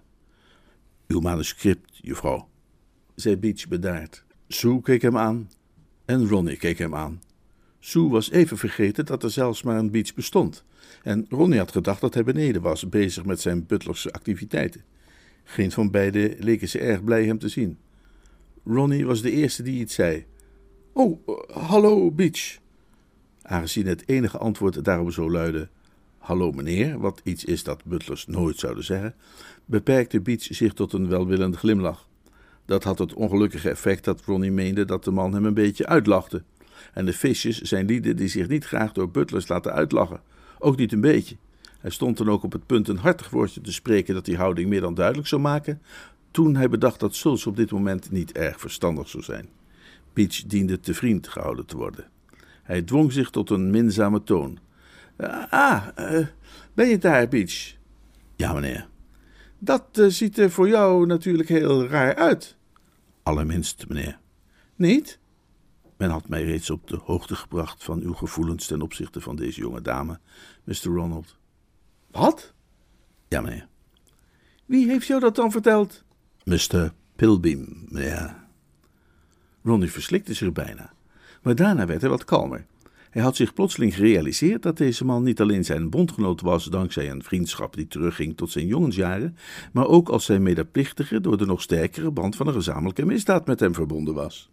Uw 1.06 1.20
manuscript, 1.20 1.98
juffrouw, 2.02 2.48
zei 3.14 3.36
Beach 3.36 3.68
bedaard. 3.68 4.24
Sue 4.48 4.80
keek 4.82 5.02
hem 5.02 5.16
aan 5.16 5.50
en 6.04 6.28
Ronnie 6.28 6.56
keek 6.56 6.78
hem 6.78 6.94
aan. 6.94 7.22
Sue 7.80 8.08
was 8.08 8.30
even 8.30 8.58
vergeten 8.58 9.06
dat 9.06 9.22
er 9.22 9.30
zelfs 9.30 9.62
maar 9.62 9.78
een 9.78 9.90
Beach 9.90 10.14
bestond, 10.14 10.64
en 11.02 11.26
Ronnie 11.28 11.58
had 11.58 11.72
gedacht 11.72 12.00
dat 12.00 12.14
hij 12.14 12.24
beneden 12.24 12.62
was, 12.62 12.88
bezig 12.88 13.24
met 13.24 13.40
zijn 13.40 13.66
butlerse 13.66 14.12
activiteiten. 14.12 14.84
Geen 15.44 15.72
van 15.72 15.90
beiden 15.90 16.34
leken 16.38 16.68
ze 16.68 16.78
erg 16.78 17.04
blij 17.04 17.24
hem 17.24 17.38
te 17.38 17.48
zien. 17.48 17.78
Ronnie 18.64 19.06
was 19.06 19.22
de 19.22 19.30
eerste 19.30 19.62
die 19.62 19.80
iets 19.80 19.94
zei. 19.94 20.26
Oh, 20.92 21.28
hallo, 21.52 22.10
Beach. 22.10 22.58
Aangezien 23.42 23.86
het 23.86 24.08
enige 24.08 24.38
antwoord 24.38 24.84
daarop 24.84 25.12
zo 25.12 25.30
luidde: 25.30 25.68
Hallo 26.18 26.52
meneer, 26.52 26.98
wat 26.98 27.20
iets 27.24 27.44
is 27.44 27.62
dat 27.62 27.84
butlers 27.84 28.26
nooit 28.26 28.58
zouden 28.58 28.84
zeggen, 28.84 29.14
beperkte 29.64 30.20
Beach 30.20 30.42
zich 30.42 30.72
tot 30.72 30.92
een 30.92 31.08
welwillend 31.08 31.56
glimlach. 31.56 32.08
Dat 32.66 32.84
had 32.84 32.98
het 32.98 33.14
ongelukkige 33.14 33.70
effect 33.70 34.04
dat 34.04 34.22
Ronnie 34.24 34.50
meende 34.50 34.84
dat 34.84 35.04
de 35.04 35.10
man 35.10 35.32
hem 35.32 35.44
een 35.44 35.54
beetje 35.54 35.86
uitlachte. 35.86 36.42
En 36.92 37.04
de 37.04 37.12
visjes 37.12 37.60
zijn 37.60 37.86
lieden 37.86 38.16
die 38.16 38.28
zich 38.28 38.48
niet 38.48 38.64
graag 38.64 38.92
door 38.92 39.10
butlers 39.10 39.48
laten 39.48 39.72
uitlachen, 39.72 40.20
ook 40.58 40.76
niet 40.76 40.92
een 40.92 41.00
beetje. 41.00 41.36
Hij 41.80 41.90
stond 41.90 42.16
dan 42.16 42.30
ook 42.30 42.42
op 42.42 42.52
het 42.52 42.66
punt 42.66 42.88
een 42.88 42.96
hartig 42.96 43.30
woordje 43.30 43.60
te 43.60 43.72
spreken 43.72 44.14
dat 44.14 44.24
die 44.24 44.36
houding 44.36 44.68
meer 44.68 44.80
dan 44.80 44.94
duidelijk 44.94 45.28
zou 45.28 45.40
maken, 45.40 45.82
toen 46.30 46.56
hij 46.56 46.68
bedacht 46.68 47.00
dat 47.00 47.14
zulks 47.14 47.46
op 47.46 47.56
dit 47.56 47.70
moment 47.70 48.10
niet 48.10 48.32
erg 48.32 48.60
verstandig 48.60 49.08
zou 49.08 49.22
zijn. 49.22 49.48
Beach 50.12 50.42
diende 50.46 50.80
te 50.80 50.94
vriend 50.94 51.28
gehouden 51.28 51.66
te 51.66 51.76
worden. 51.76 52.04
Hij 52.62 52.82
dwong 52.82 53.12
zich 53.12 53.30
tot 53.30 53.50
een 53.50 53.70
minzame 53.70 54.22
toon. 54.22 54.58
Ah, 55.50 55.86
uh, 55.98 56.26
ben 56.74 56.88
je 56.88 56.98
daar, 56.98 57.28
Beach? 57.28 57.74
Ja, 58.36 58.52
meneer. 58.52 58.88
Dat 59.58 59.98
uh, 59.98 60.06
ziet 60.08 60.38
er 60.38 60.50
voor 60.50 60.68
jou 60.68 61.06
natuurlijk 61.06 61.48
heel 61.48 61.86
raar 61.86 62.14
uit. 62.14 62.56
Allerminst, 63.22 63.88
meneer. 63.88 64.18
Niet? 64.74 65.18
Men 65.96 66.10
had 66.10 66.28
mij 66.28 66.44
reeds 66.44 66.70
op 66.70 66.88
de 66.88 66.96
hoogte 66.96 67.34
gebracht 67.34 67.84
van 67.84 68.00
uw 68.00 68.12
gevoelens 68.12 68.66
ten 68.66 68.82
opzichte 68.82 69.20
van 69.20 69.36
deze 69.36 69.60
jonge 69.60 69.82
dame, 69.82 70.18
Mr. 70.64 70.74
Ronald. 70.82 71.36
Wat? 72.10 72.52
Ja, 73.28 73.40
meneer. 73.40 73.68
Wie 74.64 74.88
heeft 74.88 75.06
jou 75.06 75.20
dat 75.20 75.34
dan 75.34 75.50
verteld? 75.50 76.04
Mr. 76.44 76.92
Pilbeam, 77.16 77.84
meneer. 77.88 78.44
Ronnie 79.62 79.90
verslikte 79.90 80.34
zich 80.34 80.52
bijna, 80.52 80.92
maar 81.42 81.54
daarna 81.54 81.86
werd 81.86 82.00
hij 82.00 82.10
wat 82.10 82.24
kalmer. 82.24 82.66
Hij 83.16 83.24
had 83.24 83.36
zich 83.36 83.52
plotseling 83.52 83.94
gerealiseerd 83.94 84.62
dat 84.62 84.76
deze 84.76 85.04
man 85.04 85.22
niet 85.22 85.40
alleen 85.40 85.64
zijn 85.64 85.90
bondgenoot 85.90 86.40
was 86.40 86.64
dankzij 86.64 87.10
een 87.10 87.22
vriendschap 87.22 87.74
die 87.74 87.88
terugging 87.88 88.36
tot 88.36 88.50
zijn 88.50 88.66
jongensjaren, 88.66 89.36
maar 89.72 89.86
ook 89.86 90.08
als 90.08 90.24
zijn 90.24 90.42
medeplichtige 90.42 91.20
door 91.20 91.38
de 91.38 91.46
nog 91.46 91.62
sterkere 91.62 92.10
band 92.10 92.36
van 92.36 92.46
een 92.46 92.52
gezamenlijke 92.52 93.04
misdaad 93.04 93.46
met 93.46 93.60
hem 93.60 93.74
verbonden 93.74 94.14
was. 94.14 94.50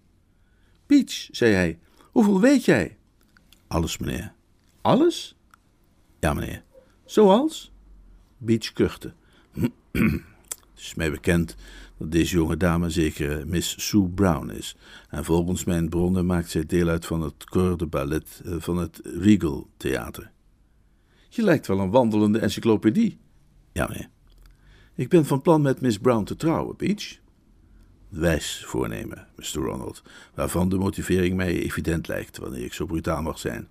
Peach, 0.86 1.28
zei 1.32 1.54
hij, 1.54 1.80
hoeveel 2.12 2.42
weet 2.42 2.66
jij? 2.66 2.98
Alles, 3.68 3.98
meneer. 3.98 4.34
Alles? 4.82 5.36
Ja, 6.20 6.34
meneer. 6.34 6.64
Zoals? 7.06 7.72
Beach 8.38 8.74
kuchte. 8.74 9.14
Het 9.92 10.22
is 10.76 10.94
mij 10.96 11.12
bekend 11.12 11.56
dat 12.04 12.12
deze 12.12 12.36
jonge 12.36 12.58
dame 12.58 12.90
zeker 12.90 13.48
Miss 13.48 13.88
Sue 13.88 14.10
Brown 14.10 14.50
is. 14.50 14.76
En 15.10 15.26
volgens 15.26 15.64
mijn 15.64 15.90
bronnen 15.90 16.26
maakt 16.26 16.50
zij 16.50 16.66
deel 16.66 16.88
uit 16.88 17.06
van 17.06 17.22
het 17.22 17.46
corps 17.46 17.78
de 17.78 17.86
ballet 17.86 18.42
eh, 18.46 18.56
van 18.58 18.78
het 18.78 19.02
Regal 19.04 19.68
Theater. 19.78 20.32
Je 21.30 21.44
lijkt 21.44 21.68
wel 21.68 21.80
een 21.80 21.90
wandelende 21.90 22.40
encyclopedie. 22.40 23.18
Ja, 23.72 23.88
meneer. 23.88 24.10
Ik 24.96 25.10
ben 25.10 25.26
van 25.26 25.42
plan 25.42 25.62
met 25.62 25.82
Miss 25.82 25.98
Brown 25.98 26.24
te 26.24 26.36
trouwen, 26.36 26.76
Peach. 26.76 27.18
Wijs 28.10 28.64
voornemen, 28.66 29.28
Mr. 29.36 29.62
Ronald, 29.62 30.04
waarvan 30.34 30.70
de 30.70 30.78
motivering 30.78 31.36
mij 31.36 31.60
evident 31.60 32.08
lijkt, 32.08 32.38
wanneer 32.38 32.64
ik 32.64 32.74
zo 32.74 32.86
brutaal 32.86 33.22
mag 33.22 33.40
zijn, 33.40 33.68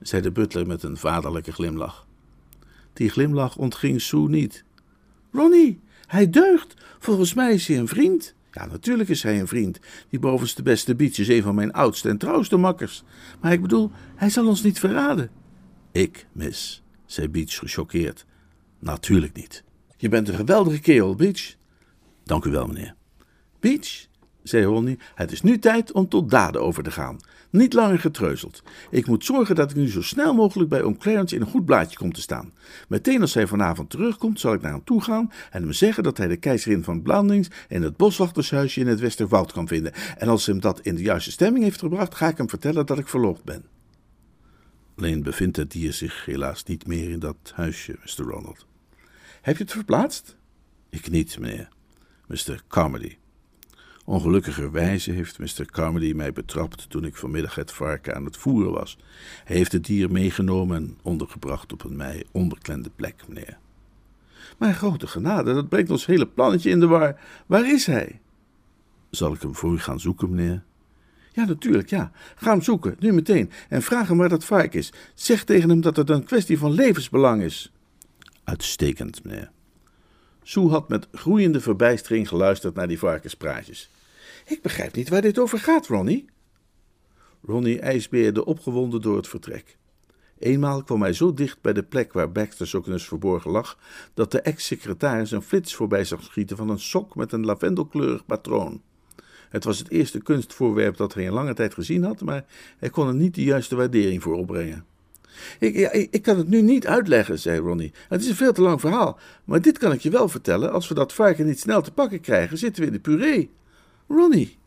zei 0.00 0.22
de 0.22 0.32
butler 0.32 0.66
met 0.66 0.82
een 0.82 0.96
vaderlijke 0.96 1.52
glimlach. 1.52 2.06
Die 2.92 3.08
glimlach 3.08 3.56
ontging 3.56 4.00
Sue 4.00 4.28
niet. 4.28 4.64
Ronnie, 5.32 5.80
hij 6.08 6.30
deugt. 6.30 6.74
Volgens 6.98 7.34
mij 7.34 7.54
is 7.54 7.68
hij 7.68 7.78
een 7.78 7.88
vriend. 7.88 8.34
Ja, 8.52 8.66
natuurlijk 8.66 9.08
is 9.08 9.22
hij 9.22 9.40
een 9.40 9.46
vriend. 9.46 9.78
Die 10.08 10.18
bovenste 10.18 10.62
beste 10.62 10.94
Beach 10.94 11.18
is 11.18 11.28
een 11.28 11.42
van 11.42 11.54
mijn 11.54 11.72
oudste 11.72 12.08
en 12.08 12.18
trouwste 12.18 12.56
makkers. 12.56 13.02
Maar 13.40 13.52
ik 13.52 13.62
bedoel, 13.62 13.90
hij 14.16 14.30
zal 14.30 14.46
ons 14.46 14.62
niet 14.62 14.78
verraden. 14.78 15.30
Ik, 15.92 16.26
miss, 16.32 16.82
zei 17.06 17.28
Beach 17.28 17.54
gechoqueerd. 17.54 18.26
Natuurlijk 18.78 19.34
niet. 19.34 19.64
Je 19.96 20.08
bent 20.08 20.28
een 20.28 20.34
geweldige 20.34 20.80
kerel, 20.80 21.14
Beach. 21.14 21.54
Dank 22.24 22.44
u 22.44 22.50
wel, 22.50 22.66
meneer. 22.66 22.94
Beach, 23.60 24.06
zei 24.48 24.64
Ronnie, 24.64 24.98
het 25.14 25.32
is 25.32 25.42
nu 25.42 25.58
tijd 25.58 25.92
om 25.92 26.08
tot 26.08 26.30
daden 26.30 26.62
over 26.62 26.82
te 26.82 26.90
gaan. 26.90 27.18
Niet 27.50 27.72
langer 27.72 27.98
getreuzeld. 27.98 28.62
Ik 28.90 29.06
moet 29.06 29.24
zorgen 29.24 29.54
dat 29.54 29.70
ik 29.70 29.76
nu 29.76 29.90
zo 29.90 30.02
snel 30.02 30.34
mogelijk 30.34 30.70
bij 30.70 30.82
oom 30.82 30.98
Clarence 30.98 31.34
in 31.34 31.40
een 31.40 31.46
goed 31.46 31.64
blaadje 31.64 31.96
kom 31.98 32.12
te 32.12 32.20
staan. 32.20 32.52
Meteen 32.88 33.20
als 33.20 33.34
hij 33.34 33.46
vanavond 33.46 33.90
terugkomt, 33.90 34.40
zal 34.40 34.52
ik 34.52 34.60
naar 34.60 34.72
hem 34.72 34.84
toe 34.84 35.02
gaan 35.02 35.32
en 35.50 35.62
hem 35.62 35.72
zeggen 35.72 36.02
dat 36.02 36.16
hij 36.16 36.26
de 36.26 36.36
keizerin 36.36 36.84
van 36.84 37.02
Blandings 37.02 37.48
in 37.68 37.82
het 37.82 37.96
boswachtershuisje 37.96 38.80
in 38.80 38.86
het 38.86 39.00
Westerwoud 39.00 39.52
kan 39.52 39.68
vinden. 39.68 39.92
En 40.18 40.28
als 40.28 40.46
hem 40.46 40.60
dat 40.60 40.80
in 40.80 40.94
de 40.94 41.02
juiste 41.02 41.30
stemming 41.30 41.64
heeft 41.64 41.78
gebracht, 41.78 42.14
ga 42.14 42.28
ik 42.28 42.36
hem 42.36 42.48
vertellen 42.48 42.86
dat 42.86 42.98
ik 42.98 43.08
verloofd 43.08 43.44
ben. 43.44 43.64
Alleen 44.96 45.22
bevindt 45.22 45.56
het 45.56 45.70
dier 45.70 45.92
zich 45.92 46.24
helaas 46.24 46.64
niet 46.64 46.86
meer 46.86 47.10
in 47.10 47.18
dat 47.18 47.52
huisje, 47.54 47.98
Mr. 48.02 48.24
Ronald. 48.24 48.66
Heb 49.40 49.56
je 49.56 49.62
het 49.62 49.72
verplaatst? 49.72 50.36
Ik 50.90 51.10
niet, 51.10 51.38
meneer. 51.38 51.68
Mr. 52.26 52.62
Carmody. 52.68 53.16
Ongelukkigerwijze 54.08 55.10
heeft 55.10 55.38
Mr. 55.38 55.66
Carmody 55.66 56.12
mij 56.12 56.32
betrapt 56.32 56.90
toen 56.90 57.04
ik 57.04 57.16
vanmiddag 57.16 57.54
het 57.54 57.72
varken 57.72 58.14
aan 58.14 58.24
het 58.24 58.36
voeren 58.36 58.72
was. 58.72 58.98
Hij 59.44 59.56
heeft 59.56 59.72
het 59.72 59.84
dier 59.84 60.10
meegenomen 60.10 60.76
en 60.76 60.98
ondergebracht 61.02 61.72
op 61.72 61.84
een 61.84 61.96
mij 61.96 62.24
onbekende 62.32 62.90
plek, 62.96 63.24
meneer. 63.26 63.58
Maar 64.58 64.74
grote 64.74 65.06
genade, 65.06 65.54
dat 65.54 65.68
brengt 65.68 65.90
ons 65.90 66.06
hele 66.06 66.26
plannetje 66.26 66.70
in 66.70 66.80
de 66.80 66.86
war. 66.86 67.20
Waar 67.46 67.72
is 67.72 67.86
hij? 67.86 68.20
Zal 69.10 69.32
ik 69.32 69.42
hem 69.42 69.54
voor 69.54 69.72
u 69.72 69.78
gaan 69.78 70.00
zoeken, 70.00 70.30
meneer? 70.30 70.62
Ja, 71.32 71.44
natuurlijk, 71.44 71.90
ja. 71.90 72.10
Ga 72.36 72.50
hem 72.50 72.62
zoeken, 72.62 72.96
nu 72.98 73.12
meteen, 73.12 73.50
en 73.68 73.82
vraag 73.82 74.08
hem 74.08 74.16
waar 74.16 74.28
dat 74.28 74.44
varken 74.44 74.78
is. 74.78 74.92
Zeg 75.14 75.44
tegen 75.44 75.68
hem 75.68 75.80
dat 75.80 75.96
het 75.96 76.10
een 76.10 76.24
kwestie 76.24 76.58
van 76.58 76.72
levensbelang 76.72 77.42
is. 77.42 77.72
Uitstekend, 78.44 79.24
meneer. 79.24 79.50
Sue 80.42 80.68
had 80.68 80.88
met 80.88 81.08
groeiende 81.12 81.60
verbijstering 81.60 82.28
geluisterd 82.28 82.74
naar 82.74 82.88
die 82.88 82.98
varkenspraatjes. 82.98 83.90
Ik 84.48 84.62
begrijp 84.62 84.94
niet 84.94 85.08
waar 85.08 85.22
dit 85.22 85.38
over 85.38 85.58
gaat, 85.58 85.86
Ronnie. 85.86 86.24
Ronnie 87.42 87.80
ijsbeerde 87.80 88.44
opgewonden 88.44 89.00
door 89.00 89.16
het 89.16 89.28
vertrek. 89.28 89.76
Eenmaal 90.38 90.82
kwam 90.82 91.02
hij 91.02 91.12
zo 91.12 91.34
dicht 91.34 91.60
bij 91.60 91.72
de 91.72 91.82
plek 91.82 92.12
waar 92.12 92.32
Baxter's 92.32 92.70
Sokenus 92.70 93.04
verborgen 93.04 93.50
lag, 93.50 93.78
dat 94.14 94.30
de 94.32 94.40
ex-secretaris 94.40 95.30
een 95.30 95.42
flits 95.42 95.74
voorbij 95.74 96.04
zag 96.04 96.22
schieten 96.22 96.56
van 96.56 96.68
een 96.68 96.78
sok 96.80 97.14
met 97.14 97.32
een 97.32 97.44
lavendelkleurig 97.44 98.26
patroon. 98.26 98.82
Het 99.48 99.64
was 99.64 99.78
het 99.78 99.90
eerste 99.90 100.22
kunstvoorwerp 100.22 100.96
dat 100.96 101.14
hij 101.14 101.24
in 101.24 101.32
lange 101.32 101.54
tijd 101.54 101.74
gezien 101.74 102.04
had, 102.04 102.20
maar 102.20 102.44
hij 102.78 102.90
kon 102.90 103.08
er 103.08 103.14
niet 103.14 103.34
de 103.34 103.44
juiste 103.44 103.76
waardering 103.76 104.22
voor 104.22 104.36
opbrengen. 104.36 104.84
Ik, 105.58 105.76
ik, 106.10 106.22
kan 106.22 106.38
het 106.38 106.48
nu 106.48 106.62
niet 106.62 106.86
uitleggen, 106.86 107.38
zei 107.38 107.58
Ronnie. 107.58 107.92
Het 108.08 108.20
is 108.20 108.28
een 108.28 108.34
veel 108.34 108.52
te 108.52 108.62
lang 108.62 108.80
verhaal, 108.80 109.18
maar 109.44 109.62
dit 109.62 109.78
kan 109.78 109.92
ik 109.92 110.00
je 110.00 110.10
wel 110.10 110.28
vertellen. 110.28 110.72
Als 110.72 110.88
we 110.88 110.94
dat 110.94 111.12
varken 111.12 111.46
niet 111.46 111.60
snel 111.60 111.82
te 111.82 111.92
pakken 111.92 112.20
krijgen, 112.20 112.58
zitten 112.58 112.82
we 112.82 112.88
in 112.88 112.94
de 112.94 113.00
puree. 113.00 113.50
Ronnie! 114.08 114.58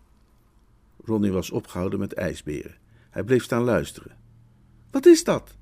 Ronnie 1.03 1.31
was 1.31 1.51
opgehouden 1.51 1.99
met 1.99 2.13
ijsberen. 2.13 2.77
Hij 3.09 3.23
bleef 3.23 3.43
staan 3.43 3.63
luisteren. 3.63 4.17
Wat 4.91 5.05
is 5.05 5.23
dat? 5.23 5.55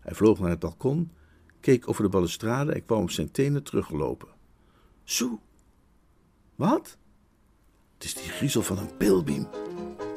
Hij 0.00 0.14
vloog 0.14 0.38
naar 0.38 0.50
het 0.50 0.58
balkon, 0.58 1.10
keek 1.60 1.88
over 1.88 2.02
de 2.02 2.08
balustrade 2.08 2.72
en 2.72 2.84
kwam 2.84 3.02
op 3.02 3.10
zijn 3.10 3.30
tenen 3.30 3.62
teruggelopen. 3.62 4.28
Zo. 5.04 5.40
Wat? 6.54 6.98
Het 7.94 8.04
is 8.04 8.14
die 8.14 8.30
griezel 8.30 8.62
van 8.62 8.78
een 8.78 8.96
pilbeam, 8.96 9.48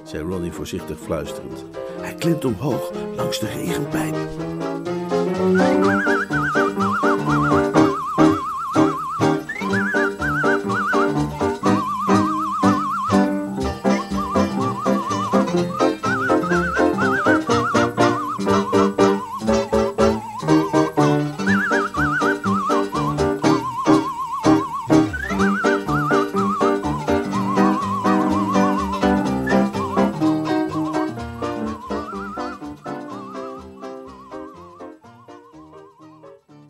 zei 0.03 0.23
Ronnie 0.23 0.51
voorzichtig 0.51 0.99
fluisterend. 0.99 1.65
Hij 2.01 2.15
klimt 2.15 2.45
omhoog 2.45 2.91
langs 3.15 3.39
de 3.39 3.47
regenpijp. 3.47 4.15